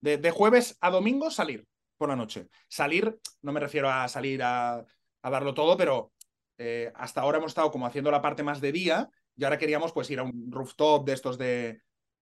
De, 0.00 0.18
de 0.18 0.30
jueves 0.30 0.76
a 0.80 0.90
domingo 0.90 1.30
salir 1.30 1.66
por 1.96 2.08
la 2.08 2.16
noche. 2.16 2.48
Salir, 2.68 3.18
no 3.42 3.52
me 3.52 3.60
refiero 3.60 3.88
a 3.90 4.08
salir 4.08 4.42
a, 4.42 4.84
a 5.22 5.30
darlo 5.30 5.54
todo, 5.54 5.76
pero 5.76 6.12
eh, 6.58 6.92
hasta 6.94 7.20
ahora 7.20 7.38
hemos 7.38 7.50
estado 7.50 7.70
como 7.70 7.86
haciendo 7.86 8.10
la 8.10 8.22
parte 8.22 8.42
más 8.42 8.60
de 8.60 8.72
día 8.72 9.10
y 9.36 9.44
ahora 9.44 9.58
queríamos 9.58 9.92
pues 9.92 10.10
ir 10.10 10.18
a 10.18 10.22
un 10.22 10.50
rooftop 10.50 11.06
de 11.06 11.12
estos 11.12 11.38
de, 11.38 11.80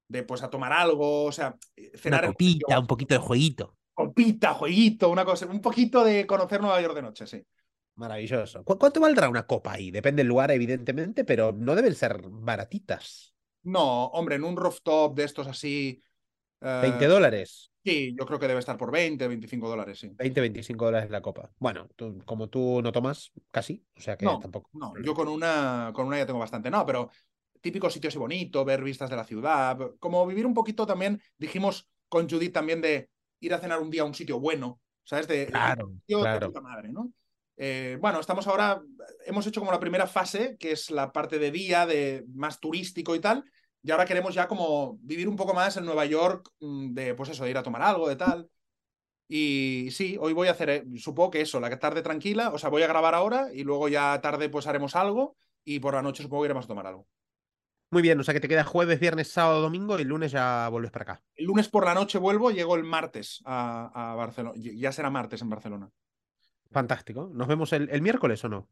de 0.09 0.23
pues 0.23 0.43
a 0.43 0.51
tomar 0.51 0.73
algo, 0.73 1.25
o 1.25 1.33
sea, 1.33 1.57
cenar 1.95 2.25
Una 2.25 2.33
copita, 2.33 2.79
un 2.79 2.87
poquito 2.87 3.15
de 3.15 3.21
jueguito. 3.21 3.77
Copita, 3.95 4.55
jueguito, 4.55 5.11
una 5.11 5.25
cosa, 5.25 5.47
un 5.47 5.61
poquito 5.61 6.05
de 6.05 6.27
conocer 6.27 6.61
Nueva 6.61 6.81
York 6.81 6.95
de 6.95 7.03
noche, 7.03 7.27
sí. 7.27 7.45
Maravilloso. 7.97 8.65
¿Cuánto 8.65 9.01
valdrá 9.01 9.29
una 9.29 9.47
copa 9.47 9.73
ahí? 9.73 9.91
Depende 9.91 10.21
del 10.21 10.29
lugar, 10.29 10.51
evidentemente, 10.51 11.25
pero 11.25 11.53
no 11.53 11.75
deben 11.75 11.95
ser 11.95 12.23
baratitas. 12.31 13.35
No, 13.63 14.07
hombre, 14.07 14.37
en 14.37 14.45
un 14.45 14.57
rooftop 14.57 15.15
de 15.15 15.25
estos 15.25 15.47
así. 15.47 16.03
Uh, 16.63 16.83
¿20 16.83 17.07
dólares? 17.09 17.70
Sí, 17.83 18.15
yo 18.19 18.27
creo 18.27 18.39
que 18.39 18.47
debe 18.47 18.61
estar 18.61 18.77
por 18.77 18.91
20, 18.91 19.27
25 19.27 19.69
dólares, 19.69 19.99
sí. 19.99 20.13
20, 20.15 20.41
25 20.41 20.85
dólares 20.85 21.11
la 21.11 21.23
copa. 21.23 21.51
Bueno, 21.59 21.89
tú, 21.97 22.21
como 22.27 22.49
tú 22.49 22.81
no 22.83 22.93
tomas 22.93 23.33
casi, 23.51 23.85
o 23.97 24.01
sea 24.01 24.17
que 24.17 24.27
no, 24.27 24.39
tampoco. 24.39 24.69
No, 24.75 24.93
yo 25.03 25.15
con 25.15 25.29
una, 25.29 25.91
con 25.95 26.07
una 26.07 26.19
ya 26.19 26.27
tengo 26.27 26.39
bastante. 26.39 26.71
No, 26.71 26.85
pero 26.85 27.11
típico 27.61 27.89
sitio 27.89 28.09
así 28.09 28.19
bonito, 28.19 28.65
ver 28.65 28.83
vistas 28.83 29.09
de 29.09 29.17
la 29.17 29.25
ciudad, 29.25 29.79
como 29.99 30.27
vivir 30.27 30.47
un 30.47 30.55
poquito 30.55 30.87
también, 30.87 31.23
dijimos 31.39 31.89
con 32.09 32.29
Judith 32.29 32.53
también 32.53 32.81
de 32.81 33.09
ir 33.41 33.55
a 33.55 33.59
cenar 33.59 33.81
un 33.81 33.91
día 33.91 34.03
a 34.03 34.07
un 34.07 34.15
sitio 34.15 34.41
bueno, 34.41 34.81
¿sabes? 35.05 35.29
De, 35.29 35.47
claro, 35.47 35.93
claro. 36.07 36.49
puta 36.49 36.61
madre, 36.61 36.91
¿no? 36.91 37.13
Eh, 37.57 37.99
bueno, 38.01 38.21
estamos 38.21 38.47
ahora, 38.47 38.81
hemos 39.27 39.47
hecho 39.47 39.61
como 39.61 39.73
la 39.73 39.81
primera 39.81 40.07
fase, 40.07 40.57
que 40.59 40.73
es 40.73 40.91
la 40.91 41.13
parte 41.13 41.39
de 41.39 41.51
día, 41.51 41.85
de 41.87 42.25
más 42.35 42.59
turístico 42.59 43.15
y 43.15 43.21
tal, 43.21 43.45
y 43.83 43.91
ahora 43.91 44.05
queremos 44.05 44.35
ya 44.35 44.47
como 44.49 44.99
vivir 45.03 45.29
un 45.29 45.37
poco 45.37 45.55
más 45.55 45.77
en 45.77 45.85
Nueva 45.85 46.05
York, 46.05 46.51
de 46.61 47.15
pues 47.15 47.31
eso, 47.31 47.45
de 47.45 47.51
ir 47.51 47.59
a 47.59 47.63
tomar 47.63 47.83
algo, 47.83 48.09
de 48.09 48.17
tal. 48.17 48.51
Y 49.29 49.89
sí, 49.93 50.17
hoy 50.21 50.33
voy 50.33 50.49
a 50.49 50.53
hacer, 50.53 50.71
eh, 50.71 50.85
supongo 50.97 51.31
que 51.31 51.41
eso, 51.41 51.61
la 51.61 51.79
tarde 51.79 52.03
tranquila, 52.03 52.51
o 52.51 52.59
sea, 52.59 52.69
voy 52.69 52.83
a 52.83 52.89
grabar 52.89 53.15
ahora 53.15 53.49
y 53.53 53.63
luego 53.63 53.89
ya 53.89 54.21
tarde 54.21 54.49
pues 54.49 54.67
haremos 54.67 54.97
algo 54.97 55.37
y 55.65 55.79
por 55.79 55.95
la 55.95 56.03
noche 56.03 56.23
supongo 56.23 56.43
que 56.43 56.47
iremos 56.49 56.65
a 56.65 56.69
tomar 56.69 56.87
algo. 56.87 57.07
Muy 57.93 58.03
bien, 58.03 58.19
o 58.21 58.25
sea 58.25 58.35
que 58.35 58.41
te 58.41 58.49
queda 58.49 58.65
jueves, 58.65 59.01
viernes, 59.01 59.29
sábado, 59.29 59.61
domingo 59.61 59.99
y 59.99 60.03
el 60.03 60.09
lunes 60.09 60.33
ya 60.33 60.69
vuelves 60.69 60.91
para 60.91 61.03
acá. 61.03 61.23
El 61.35 61.47
lunes 61.47 61.69
por 61.69 61.85
la 61.85 61.95
noche 61.95 62.19
vuelvo, 62.19 62.51
llego 62.51 62.77
el 62.77 62.85
martes 62.85 63.41
a, 63.45 64.13
a 64.13 64.15
Barcelona, 64.15 64.55
ya 64.57 64.93
será 64.93 65.11
martes 65.11 65.43
en 65.43 65.49
Barcelona. 65.49 65.91
Fantástico. 66.71 67.31
¿Nos 67.33 67.49
vemos 67.49 67.73
el, 67.73 67.89
el 67.91 68.03
miércoles 68.03 68.45
o 68.45 68.49
no? 68.49 68.69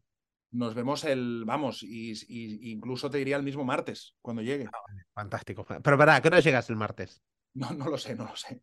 Nos 0.50 0.74
vemos 0.74 1.04
el, 1.04 1.44
vamos, 1.44 1.82
y, 1.82 2.12
y, 2.12 2.72
incluso 2.72 3.10
te 3.10 3.18
diría 3.18 3.36
el 3.36 3.42
mismo 3.42 3.64
martes, 3.64 4.16
cuando 4.22 4.42
llegue. 4.42 4.66
Ah, 4.66 4.78
vale. 4.88 5.04
Fantástico. 5.12 5.64
Pero 5.64 5.98
para, 5.98 6.20
¿qué 6.20 6.28
hora 6.28 6.40
llegas 6.40 6.70
el 6.70 6.76
martes? 6.76 7.22
No, 7.54 7.70
no 7.72 7.88
lo 7.88 7.98
sé, 7.98 8.14
no 8.14 8.24
lo 8.24 8.36
sé. 8.36 8.62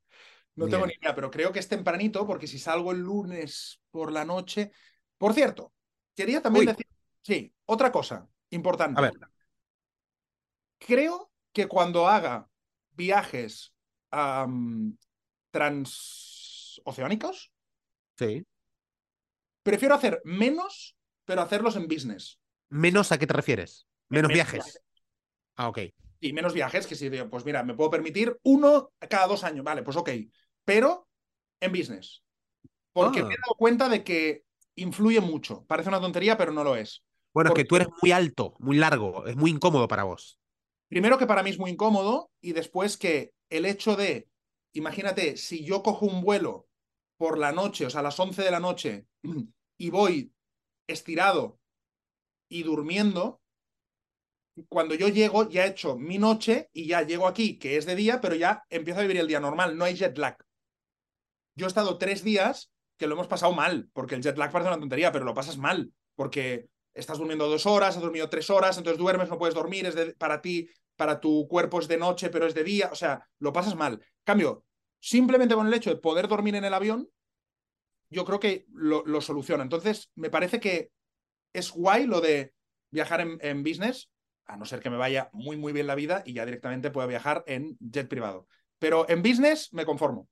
No 0.55 0.65
Bien. 0.65 0.71
tengo 0.71 0.87
ni 0.87 0.93
idea, 0.93 1.13
pero 1.13 1.29
creo 1.29 1.51
que 1.51 1.59
es 1.59 1.67
tempranito, 1.67 2.25
porque 2.25 2.47
si 2.47 2.57
salgo 2.57 2.91
el 2.91 2.99
lunes 2.99 3.81
por 3.91 4.11
la 4.11 4.23
noche. 4.23 4.71
Por 5.17 5.33
cierto, 5.33 5.73
quería 6.15 6.41
también 6.41 6.61
Uy. 6.61 6.67
decir. 6.67 6.87
Sí, 7.21 7.53
otra 7.65 7.91
cosa 7.91 8.27
importante. 8.51 8.99
A 8.99 9.01
ver. 9.01 9.13
Creo 10.77 11.31
que 11.51 11.67
cuando 11.67 12.07
haga 12.07 12.47
viajes 12.91 13.73
um, 14.11 14.95
transoceánicos, 15.51 17.51
sí. 18.17 18.45
prefiero 19.63 19.95
hacer 19.95 20.21
menos, 20.23 20.95
pero 21.25 21.41
hacerlos 21.41 21.75
en 21.75 21.87
business. 21.87 22.39
¿Menos 22.69 23.11
a 23.11 23.17
qué 23.17 23.27
te 23.27 23.33
refieres? 23.33 23.87
Menos, 24.09 24.29
menos 24.29 24.33
viajes. 24.33 24.63
viajes. 24.65 24.81
Ah, 25.55 25.69
ok. 25.69 25.79
Y 26.19 26.33
menos 26.33 26.53
viajes, 26.53 26.87
que 26.87 26.95
si 26.95 27.09
digo, 27.09 27.29
pues 27.29 27.45
mira, 27.45 27.63
me 27.63 27.73
puedo 27.73 27.89
permitir 27.91 28.37
uno 28.43 28.91
cada 29.09 29.27
dos 29.27 29.43
años, 29.43 29.63
vale, 29.63 29.83
pues 29.83 29.97
ok. 29.97 30.09
Pero 30.63 31.07
en 31.59 31.71
business. 31.71 32.23
Porque 32.93 33.19
Ah. 33.19 33.25
me 33.25 33.33
he 33.33 33.37
dado 33.37 33.55
cuenta 33.57 33.89
de 33.89 34.03
que 34.03 34.43
influye 34.75 35.19
mucho. 35.21 35.65
Parece 35.65 35.89
una 35.89 36.01
tontería, 36.01 36.37
pero 36.37 36.51
no 36.51 36.63
lo 36.63 36.75
es. 36.75 37.03
Bueno, 37.33 37.49
es 37.49 37.55
que 37.55 37.65
tú 37.65 37.75
eres 37.75 37.89
muy 38.01 38.11
alto, 38.11 38.55
muy 38.59 38.77
largo, 38.77 39.25
es 39.27 39.35
muy 39.35 39.51
incómodo 39.51 39.87
para 39.87 40.03
vos. 40.03 40.39
Primero 40.87 41.17
que 41.17 41.27
para 41.27 41.43
mí 41.43 41.49
es 41.49 41.59
muy 41.59 41.71
incómodo 41.71 42.29
y 42.41 42.53
después 42.53 42.97
que 42.97 43.33
el 43.49 43.65
hecho 43.65 43.95
de, 43.95 44.29
imagínate, 44.73 45.35
si 45.35 45.65
yo 45.65 45.83
cojo 45.83 46.05
un 46.05 46.21
vuelo 46.21 46.67
por 47.17 47.37
la 47.37 47.51
noche, 47.51 47.85
o 47.85 47.89
sea, 47.89 47.99
a 47.99 48.03
las 48.03 48.19
11 48.19 48.41
de 48.43 48.51
la 48.51 48.59
noche, 48.59 49.05
y 49.77 49.89
voy 49.89 50.31
estirado 50.87 51.59
y 52.49 52.63
durmiendo, 52.63 53.41
cuando 54.69 54.95
yo 54.95 55.07
llego 55.09 55.49
ya 55.49 55.65
he 55.65 55.69
hecho 55.69 55.97
mi 55.97 56.17
noche 56.17 56.69
y 56.71 56.87
ya 56.87 57.01
llego 57.01 57.27
aquí, 57.27 57.57
que 57.57 57.77
es 57.77 57.85
de 57.85 57.95
día, 57.95 58.21
pero 58.21 58.35
ya 58.35 58.63
empiezo 58.69 58.99
a 58.99 59.03
vivir 59.03 59.17
el 59.17 59.27
día 59.27 59.39
normal, 59.39 59.77
no 59.77 59.85
hay 59.85 59.95
jet 59.95 60.17
lag. 60.17 60.37
Yo 61.55 61.65
he 61.65 61.67
estado 61.67 61.97
tres 61.97 62.23
días 62.23 62.71
que 62.97 63.07
lo 63.07 63.15
hemos 63.15 63.27
pasado 63.27 63.53
mal, 63.53 63.89
porque 63.93 64.15
el 64.15 64.21
jet 64.21 64.37
lag 64.37 64.51
parece 64.51 64.69
una 64.69 64.79
tontería, 64.79 65.11
pero 65.11 65.25
lo 65.25 65.33
pasas 65.33 65.57
mal, 65.57 65.91
porque 66.15 66.69
estás 66.93 67.17
durmiendo 67.17 67.49
dos 67.49 67.65
horas, 67.65 67.95
has 67.95 68.01
dormido 68.01 68.29
tres 68.29 68.49
horas, 68.49 68.77
entonces 68.77 68.97
duermes, 68.97 69.29
no 69.29 69.37
puedes 69.37 69.55
dormir, 69.55 69.85
es 69.85 69.95
de, 69.95 70.13
para 70.15 70.41
ti, 70.41 70.69
para 70.95 71.19
tu 71.19 71.47
cuerpo 71.47 71.79
es 71.79 71.87
de 71.87 71.97
noche, 71.97 72.29
pero 72.29 72.47
es 72.47 72.53
de 72.53 72.63
día, 72.63 72.89
o 72.91 72.95
sea, 72.95 73.27
lo 73.39 73.51
pasas 73.51 73.75
mal. 73.75 74.01
Cambio, 74.23 74.63
simplemente 74.99 75.55
con 75.55 75.67
el 75.67 75.73
hecho 75.73 75.89
de 75.89 75.97
poder 75.97 76.27
dormir 76.27 76.55
en 76.55 76.63
el 76.63 76.73
avión, 76.73 77.09
yo 78.15 78.23
creo 78.23 78.39
que 78.39 78.65
lo, 78.73 79.05
lo 79.05 79.19
soluciona. 79.19 79.61
Entonces, 79.61 80.09
me 80.15 80.29
parece 80.29 80.61
que 80.61 80.89
es 81.53 81.69
guay 81.71 82.07
lo 82.07 82.21
de 82.21 82.53
viajar 82.89 83.19
en, 83.19 83.63
business, 83.63 84.09
a 84.45 84.55
no 84.55 84.63
ser 84.63 84.79
que 84.79 84.89
me 84.89 84.95
vaya 84.95 85.29
muy, 85.33 85.57
muy 85.57 85.73
bien 85.73 85.85
la 85.85 85.95
vida 85.95 86.23
y 86.25 86.31
ya 86.31 86.45
directamente 86.45 86.91
pueda 86.91 87.07
viajar 87.07 87.43
en 87.45 87.77
jet 87.79 88.07
privado. 88.07 88.47
Pero 88.79 89.05
en 89.09 89.21
business 89.21 89.73
me 89.73 89.85
conformo. 89.85 90.29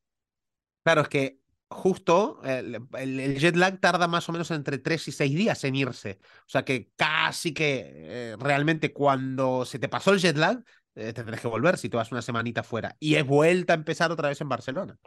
Claro, 0.83 1.01
es 1.01 1.09
que 1.09 1.39
justo 1.69 2.39
el, 2.43 3.37
jet 3.37 3.57
lag 3.57 3.81
tarda 3.81 4.07
más 4.07 4.29
o 4.29 4.31
menos 4.31 4.49
entre 4.51 4.77
3 4.77 5.09
y 5.09 5.11
6 5.11 5.35
días 5.35 5.63
en 5.65 5.75
irse. 5.75 6.19
O 6.41 6.49
sea 6.49 6.63
que 6.63 6.89
casi 6.95 7.53
que 7.53 7.91
eh, 7.93 8.35
realmente 8.39 8.93
cuando 8.93 9.65
se 9.65 9.77
te 9.77 9.89
pasó 9.89 10.13
el 10.13 10.19
jet 10.19 10.37
lag, 10.37 10.63
eh, 10.95 11.11
tendrás 11.11 11.41
que 11.41 11.49
volver 11.49 11.77
si 11.77 11.89
te 11.89 11.97
vas 11.97 12.13
una 12.13 12.21
semanita 12.21 12.63
fuera. 12.63 12.95
Y 12.97 13.15
es 13.15 13.25
vuelta 13.25 13.73
a 13.73 13.75
empezar 13.75 14.09
otra 14.09 14.29
vez 14.29 14.39
en 14.39 14.47
Barcelona. 14.47 14.97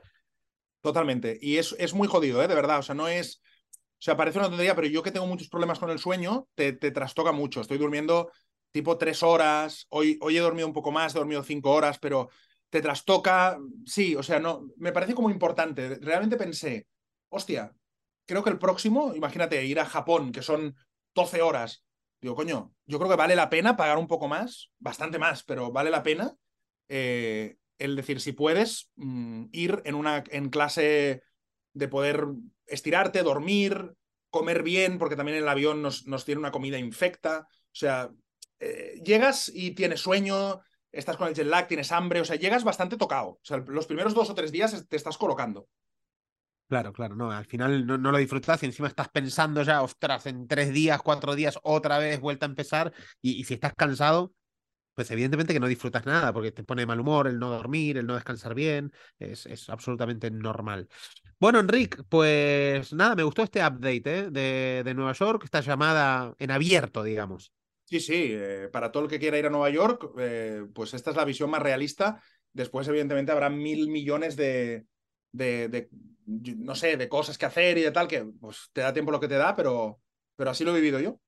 Totalmente. 0.86 1.36
Y 1.42 1.56
es, 1.58 1.74
es 1.80 1.94
muy 1.94 2.06
jodido, 2.06 2.40
¿eh? 2.40 2.46
de 2.46 2.54
verdad. 2.54 2.78
O 2.78 2.82
sea, 2.82 2.94
no 2.94 3.08
es. 3.08 3.42
O 3.74 3.98
sea, 3.98 4.16
parece 4.16 4.38
una 4.38 4.46
tontería, 4.46 4.76
pero 4.76 4.86
yo 4.86 5.02
que 5.02 5.10
tengo 5.10 5.26
muchos 5.26 5.48
problemas 5.48 5.80
con 5.80 5.90
el 5.90 5.98
sueño, 5.98 6.46
te, 6.54 6.74
te 6.74 6.92
trastoca 6.92 7.32
mucho. 7.32 7.60
Estoy 7.60 7.76
durmiendo 7.76 8.30
tipo 8.70 8.96
tres 8.96 9.24
horas. 9.24 9.86
Hoy, 9.88 10.16
hoy 10.20 10.36
he 10.36 10.40
dormido 10.40 10.68
un 10.68 10.72
poco 10.72 10.92
más, 10.92 11.12
he 11.12 11.18
dormido 11.18 11.42
cinco 11.42 11.72
horas, 11.72 11.98
pero 11.98 12.28
te 12.70 12.80
trastoca. 12.80 13.58
Sí, 13.84 14.14
o 14.14 14.22
sea, 14.22 14.38
no. 14.38 14.68
Me 14.76 14.92
parece 14.92 15.12
como 15.16 15.28
importante. 15.28 15.96
Realmente 15.96 16.36
pensé, 16.36 16.86
hostia, 17.30 17.74
creo 18.26 18.44
que 18.44 18.50
el 18.50 18.58
próximo, 18.60 19.12
imagínate, 19.16 19.64
ir 19.64 19.80
a 19.80 19.86
Japón, 19.86 20.30
que 20.30 20.42
son 20.42 20.76
12 21.16 21.42
horas. 21.42 21.84
Digo, 22.20 22.36
coño, 22.36 22.72
yo 22.86 22.98
creo 22.98 23.10
que 23.10 23.16
vale 23.16 23.34
la 23.34 23.50
pena 23.50 23.76
pagar 23.76 23.98
un 23.98 24.06
poco 24.06 24.28
más, 24.28 24.70
bastante 24.78 25.18
más, 25.18 25.42
pero 25.42 25.72
vale 25.72 25.90
la 25.90 26.04
pena. 26.04 26.32
Eh, 26.88 27.56
el 27.78 27.96
decir, 27.96 28.20
si 28.20 28.32
puedes, 28.32 28.90
mmm, 28.96 29.46
ir 29.52 29.82
en 29.84 29.94
una 29.94 30.24
en 30.30 30.50
clase 30.50 31.22
de 31.72 31.88
poder 31.88 32.26
estirarte, 32.66 33.22
dormir, 33.22 33.94
comer 34.30 34.62
bien, 34.62 34.98
porque 34.98 35.16
también 35.16 35.38
el 35.38 35.48
avión 35.48 35.82
nos, 35.82 36.06
nos 36.06 36.24
tiene 36.24 36.40
una 36.40 36.52
comida 36.52 36.78
infecta. 36.78 37.46
O 37.48 37.78
sea, 37.78 38.10
eh, 38.58 39.00
llegas 39.04 39.50
y 39.54 39.72
tienes 39.72 40.00
sueño, 40.00 40.60
estás 40.90 41.16
con 41.16 41.28
el 41.28 41.34
jet 41.34 41.46
lag, 41.46 41.68
tienes 41.68 41.92
hambre, 41.92 42.20
o 42.20 42.24
sea, 42.24 42.36
llegas 42.36 42.64
bastante 42.64 42.96
tocado. 42.96 43.28
O 43.28 43.40
sea, 43.42 43.58
los 43.58 43.86
primeros 43.86 44.14
dos 44.14 44.30
o 44.30 44.34
tres 44.34 44.52
días 44.52 44.86
te 44.88 44.96
estás 44.96 45.18
colocando. 45.18 45.68
Claro, 46.68 46.92
claro, 46.92 47.14
no, 47.14 47.30
al 47.30 47.44
final 47.44 47.86
no, 47.86 47.96
no, 47.96 48.10
lo 48.10 48.18
disfrutas 48.18 48.60
y 48.62 48.66
encima 48.66 48.88
estás 48.88 49.08
pensando 49.08 49.62
ya, 49.62 49.82
ostras, 49.82 50.26
en 50.26 50.48
tres 50.48 50.72
días, 50.72 51.00
cuatro 51.00 51.36
días, 51.36 51.60
otra 51.62 51.98
vez 51.98 52.18
vuelta 52.18 52.44
a 52.44 52.48
empezar 52.48 52.92
y 53.22 53.44
si 53.44 53.54
estás 53.54 53.72
cansado, 53.74 54.32
pues 54.96 55.10
evidentemente 55.10 55.52
que 55.52 55.60
no 55.60 55.68
disfrutas 55.68 56.06
nada 56.06 56.32
porque 56.32 56.52
te 56.52 56.64
pone 56.64 56.86
mal 56.86 56.98
humor 56.98 57.28
el 57.28 57.38
no 57.38 57.50
dormir, 57.50 57.98
el 57.98 58.06
no 58.06 58.14
descansar 58.14 58.54
bien, 58.54 58.92
es, 59.18 59.44
es 59.44 59.68
absolutamente 59.68 60.30
normal. 60.30 60.88
Bueno, 61.38 61.60
Enric, 61.60 62.02
pues 62.08 62.94
nada, 62.94 63.14
me 63.14 63.22
gustó 63.22 63.42
este 63.42 63.60
update 63.60 64.02
¿eh? 64.06 64.30
de, 64.30 64.82
de, 64.82 64.94
Nueva 64.94 65.12
York, 65.12 65.42
esta 65.44 65.60
llamada 65.60 66.34
en 66.38 66.50
abierto, 66.50 67.02
digamos. 67.02 67.52
Sí, 67.84 68.00
sí, 68.00 68.30
eh, 68.30 68.70
para 68.72 68.90
todo 68.90 69.02
el 69.02 69.10
que 69.10 69.18
quiera 69.18 69.38
ir 69.38 69.44
a 69.44 69.50
Nueva 69.50 69.68
York, 69.68 70.12
eh, 70.18 70.64
pues 70.74 70.94
esta 70.94 71.10
es 71.10 71.16
la 71.16 71.26
visión 71.26 71.50
más 71.50 71.62
realista. 71.62 72.22
Después, 72.54 72.88
evidentemente, 72.88 73.32
habrá 73.32 73.50
mil 73.50 73.90
millones 73.90 74.34
de, 74.34 74.86
de, 75.30 75.68
de, 75.68 75.90
no 76.24 76.74
sé, 76.74 76.96
de 76.96 77.08
cosas 77.10 77.36
que 77.36 77.44
hacer 77.44 77.76
y 77.76 77.82
de 77.82 77.92
tal, 77.92 78.08
que 78.08 78.24
pues 78.40 78.70
te 78.72 78.80
da 78.80 78.94
tiempo 78.94 79.12
lo 79.12 79.20
que 79.20 79.28
te 79.28 79.36
da, 79.36 79.54
pero, 79.54 80.00
pero 80.36 80.50
así 80.50 80.64
lo 80.64 80.70
he 80.72 80.80
vivido 80.80 81.00
yo. 81.00 81.20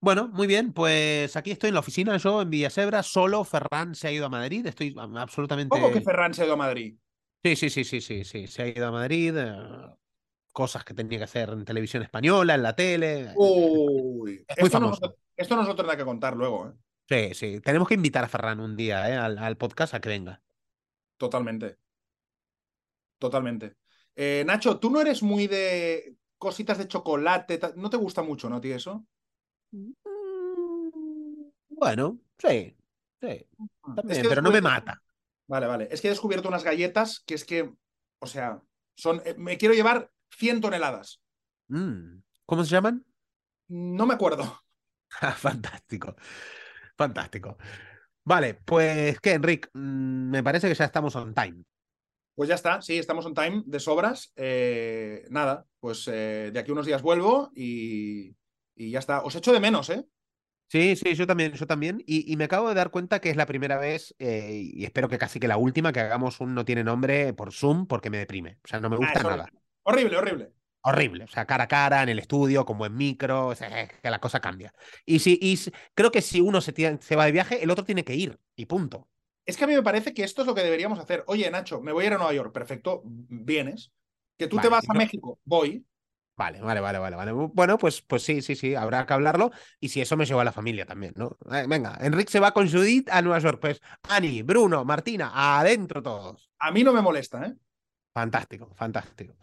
Bueno, 0.00 0.28
muy 0.28 0.46
bien, 0.46 0.72
pues 0.72 1.34
aquí 1.36 1.50
estoy 1.50 1.68
en 1.68 1.74
la 1.74 1.80
oficina, 1.80 2.16
yo 2.18 2.40
en 2.40 2.50
Villasebra, 2.50 3.02
solo 3.02 3.42
Ferran 3.42 3.96
se 3.96 4.06
ha 4.06 4.12
ido 4.12 4.26
a 4.26 4.28
Madrid, 4.28 4.64
estoy 4.64 4.94
absolutamente... 4.96 5.70
¿Cómo 5.70 5.90
que 5.90 6.00
Ferran 6.00 6.32
se 6.32 6.42
ha 6.42 6.44
ido 6.44 6.54
a 6.54 6.58
Madrid? 6.58 6.96
Sí, 7.42 7.56
sí, 7.56 7.68
sí, 7.68 7.82
sí, 7.84 8.00
sí, 8.00 8.24
sí, 8.24 8.46
se 8.46 8.62
ha 8.62 8.68
ido 8.68 8.86
a 8.86 8.92
Madrid, 8.92 9.34
eh, 9.36 9.56
cosas 10.52 10.84
que 10.84 10.94
tenía 10.94 11.18
que 11.18 11.24
hacer 11.24 11.50
en 11.50 11.64
televisión 11.64 12.04
española, 12.04 12.54
en 12.54 12.62
la 12.62 12.76
tele. 12.76 13.32
Uy, 13.34 14.44
es 14.46 14.58
muy 14.58 14.66
esto 14.66 14.70
famoso. 14.70 15.00
Nos, 15.02 15.14
esto 15.36 15.56
nos 15.56 15.74
tendrá 15.74 15.96
que 15.96 16.04
contar 16.04 16.36
luego, 16.36 16.68
¿eh? 16.68 16.72
Sí, 17.08 17.34
sí, 17.34 17.60
tenemos 17.60 17.88
que 17.88 17.94
invitar 17.94 18.22
a 18.22 18.28
Ferran 18.28 18.60
un 18.60 18.76
día, 18.76 19.10
¿eh? 19.10 19.16
al, 19.16 19.36
al 19.38 19.56
podcast 19.56 19.94
a 19.94 20.00
que 20.00 20.10
venga. 20.10 20.40
Totalmente. 21.16 21.76
Totalmente. 23.18 23.74
Eh, 24.14 24.44
Nacho, 24.46 24.78
tú 24.78 24.90
no 24.90 25.00
eres 25.00 25.24
muy 25.24 25.48
de 25.48 26.14
cositas 26.38 26.78
de 26.78 26.86
chocolate, 26.86 27.58
no 27.74 27.90
te 27.90 27.96
gusta 27.96 28.22
mucho, 28.22 28.48
¿no, 28.48 28.60
tío, 28.60 28.76
eso? 28.76 29.04
Mm, 29.72 29.92
Bueno, 31.70 32.18
sí, 32.38 32.76
sí. 33.20 33.46
También, 33.96 34.10
Es 34.10 34.18
que 34.22 34.28
pero 34.28 34.42
no 34.42 34.50
me 34.50 34.60
mata. 34.60 35.00
Vale, 35.46 35.66
vale. 35.66 35.88
Es 35.90 36.00
que 36.00 36.08
he 36.08 36.10
descubierto 36.10 36.48
unas 36.48 36.64
galletas 36.64 37.20
que 37.26 37.34
es 37.34 37.44
que, 37.44 37.72
o 38.20 38.26
sea, 38.26 38.60
son. 38.96 39.22
eh, 39.24 39.34
Me 39.38 39.56
quiero 39.58 39.74
llevar 39.74 40.10
100 40.30 40.60
toneladas. 40.60 41.20
Mm. 41.68 42.18
¿Cómo 42.46 42.64
se 42.64 42.70
llaman? 42.70 43.04
No 43.68 44.06
me 44.06 44.14
acuerdo. 44.14 44.60
Ah, 45.20 45.32
Fantástico. 45.36 46.16
Fantástico. 46.96 47.56
Vale, 48.24 48.54
pues 48.54 49.18
¿qué, 49.20 49.32
Enric? 49.32 49.70
Mm, 49.74 50.30
Me 50.30 50.42
parece 50.42 50.68
que 50.68 50.74
ya 50.74 50.84
estamos 50.84 51.14
on 51.16 51.34
time. 51.34 51.64
Pues 52.34 52.48
ya 52.48 52.54
está, 52.54 52.80
sí, 52.82 52.96
estamos 52.98 53.26
on 53.26 53.34
time 53.34 53.62
de 53.66 53.80
sobras. 53.80 54.32
Eh, 54.36 55.24
nada, 55.30 55.66
pues 55.80 56.06
eh, 56.12 56.50
de 56.52 56.58
aquí 56.60 56.70
a 56.70 56.74
unos 56.74 56.86
días 56.86 57.02
vuelvo 57.02 57.50
y, 57.54 58.34
y 58.78 58.90
ya 58.92 58.98
está. 59.00 59.22
Os 59.22 59.34
echo 59.34 59.52
de 59.52 59.60
menos, 59.60 59.90
¿eh? 59.90 60.04
Sí, 60.70 60.96
sí, 60.96 61.14
yo 61.14 61.26
también, 61.26 61.52
yo 61.52 61.66
también. 61.66 62.02
Y, 62.06 62.30
y 62.30 62.36
me 62.36 62.44
acabo 62.44 62.68
de 62.68 62.74
dar 62.74 62.90
cuenta 62.90 63.20
que 63.20 63.30
es 63.30 63.36
la 63.36 63.46
primera 63.46 63.78
vez, 63.78 64.14
eh, 64.18 64.50
y 64.74 64.84
espero 64.84 65.08
que 65.08 65.16
casi 65.18 65.40
que 65.40 65.48
la 65.48 65.56
última, 65.56 65.92
que 65.92 66.00
hagamos 66.00 66.40
un 66.40 66.54
no 66.54 66.64
tiene 66.66 66.84
nombre 66.84 67.32
por 67.32 67.52
Zoom 67.52 67.86
porque 67.86 68.10
me 68.10 68.18
deprime. 68.18 68.58
O 68.64 68.68
sea, 68.68 68.78
no 68.80 68.90
me 68.90 68.96
Ah, 68.96 68.98
gusta 68.98 69.22
nada. 69.22 69.48
horrible. 69.82 70.16
Horrible, 70.16 70.52
horrible. 70.82 71.24
O 71.24 71.28
sea, 71.28 71.46
cara 71.46 71.64
a 71.64 71.68
cara, 71.68 72.02
en 72.02 72.10
el 72.10 72.18
estudio, 72.18 72.64
con 72.66 72.76
buen 72.78 72.94
micro, 72.94 73.48
o 73.48 73.54
sea, 73.54 73.82
es 73.82 73.92
que 74.00 74.10
la 74.10 74.20
cosa 74.20 74.40
cambia. 74.40 74.72
Y 75.06 75.18
si, 75.20 75.38
y 75.40 75.58
creo 75.94 76.10
que 76.10 76.20
si 76.22 76.40
uno 76.40 76.60
se, 76.60 76.72
se 77.00 77.16
va 77.16 77.24
de 77.24 77.32
viaje, 77.32 77.62
el 77.62 77.70
otro 77.70 77.84
tiene 77.84 78.04
que 78.04 78.14
ir. 78.14 78.38
Y 78.54 78.66
punto. 78.66 79.08
Es 79.46 79.56
que 79.56 79.64
a 79.64 79.66
mí 79.66 79.74
me 79.74 79.82
parece 79.82 80.12
que 80.12 80.22
esto 80.24 80.42
es 80.42 80.46
lo 80.46 80.54
que 80.54 80.62
deberíamos 80.62 80.98
hacer. 80.98 81.24
Oye, 81.26 81.50
Nacho, 81.50 81.80
me 81.80 81.92
voy 81.92 82.04
a 82.04 82.06
ir 82.08 82.12
a 82.12 82.18
Nueva 82.18 82.34
York. 82.34 82.52
Perfecto, 82.52 83.00
vienes. 83.04 83.90
Que 84.36 84.46
tú 84.46 84.58
te 84.58 84.68
vas 84.68 84.84
a 84.88 84.92
no- 84.92 84.98
México. 84.98 85.40
Voy. 85.44 85.84
Vale, 86.38 86.60
vale, 86.60 86.80
vale, 86.80 87.00
vale, 87.00 87.16
vale. 87.16 87.32
Bueno, 87.32 87.78
pues, 87.78 88.00
pues 88.00 88.22
sí, 88.22 88.42
sí, 88.42 88.54
sí, 88.54 88.76
habrá 88.76 89.04
que 89.04 89.12
hablarlo. 89.12 89.50
Y 89.80 89.88
si 89.88 90.00
eso 90.00 90.16
me 90.16 90.24
lleva 90.24 90.42
a 90.42 90.44
la 90.44 90.52
familia 90.52 90.86
también, 90.86 91.12
¿no? 91.16 91.36
Eh, 91.50 91.66
venga, 91.68 91.98
Enrique 92.00 92.30
se 92.30 92.38
va 92.38 92.52
con 92.52 92.70
Judith 92.70 93.08
a 93.10 93.20
Nueva 93.22 93.40
York. 93.40 93.58
Pues 93.60 93.80
Ani, 94.08 94.42
Bruno, 94.42 94.84
Martina, 94.84 95.32
adentro 95.34 96.00
todos. 96.00 96.48
A 96.60 96.70
mí 96.70 96.84
no 96.84 96.92
me 96.92 97.02
molesta, 97.02 97.44
¿eh? 97.44 97.54
Fantástico, 98.14 98.72
fantástico. 98.76 99.34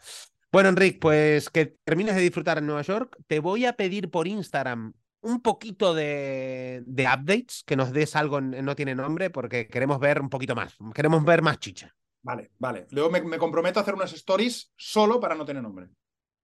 Bueno, 0.50 0.70
Enrique, 0.70 0.98
pues 1.02 1.50
que 1.50 1.66
termines 1.84 2.16
de 2.16 2.22
disfrutar 2.22 2.60
en 2.60 2.66
Nueva 2.66 2.82
York. 2.84 3.18
Te 3.28 3.40
voy 3.40 3.66
a 3.66 3.74
pedir 3.74 4.10
por 4.10 4.26
Instagram 4.26 4.94
un 5.20 5.42
poquito 5.42 5.94
de, 5.94 6.82
de 6.86 7.04
updates, 7.04 7.64
que 7.66 7.76
nos 7.76 7.92
des 7.92 8.16
algo 8.16 8.38
en, 8.38 8.64
No 8.64 8.74
Tiene 8.74 8.96
Nombre, 8.96 9.30
porque 9.32 9.68
queremos 9.68 10.00
ver 10.00 10.22
un 10.22 10.30
poquito 10.30 10.56
más. 10.56 10.78
Queremos 10.94 11.26
ver 11.26 11.42
más 11.42 11.60
chicha. 11.60 11.94
Vale, 12.22 12.52
vale. 12.58 12.88
Luego 12.92 13.10
me, 13.10 13.22
me 13.22 13.38
comprometo 13.38 13.80
a 13.80 13.82
hacer 13.82 13.96
unas 13.96 14.14
stories 14.14 14.72
solo 14.78 15.20
para 15.20 15.36
no 15.36 15.44
tener 15.44 15.62
nombre. 15.62 15.90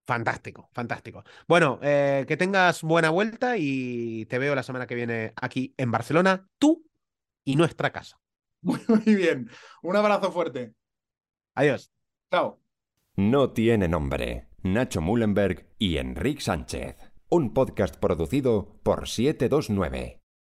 Fantástico, 0.06 0.70
fantástico. 0.74 1.24
Bueno, 1.48 1.80
eh, 1.82 2.26
que 2.28 2.38
tengas 2.38 2.82
buena 2.82 3.10
vuelta 3.10 3.56
y 3.58 4.26
te 4.26 4.40
veo 4.40 4.56
la 4.56 4.64
semana 4.64 4.88
que 4.88 4.96
viene 4.96 5.34
aquí 5.36 5.74
en 5.78 5.92
Barcelona, 5.92 6.48
tú 6.58 6.86
y 7.46 7.56
nuestra 7.56 7.92
casa. 7.92 8.20
Muy, 8.62 9.16
bien. 9.16 9.50
Un 9.82 9.96
abrazo 9.96 10.32
fuerte. 10.32 10.74
Adiós. 11.56 11.92
Chao. 12.32 12.62
No 13.16 13.52
tiene 13.52 13.88
nombre. 13.88 14.48
Nacho 14.64 15.02
Mullenberg 15.02 15.68
y 15.78 15.98
Enrique 15.98 16.42
Sánchez. 16.42 16.96
Un 17.30 17.54
podcast 17.54 17.96
producido 17.98 18.80
por 18.84 19.08
729. 19.08 20.21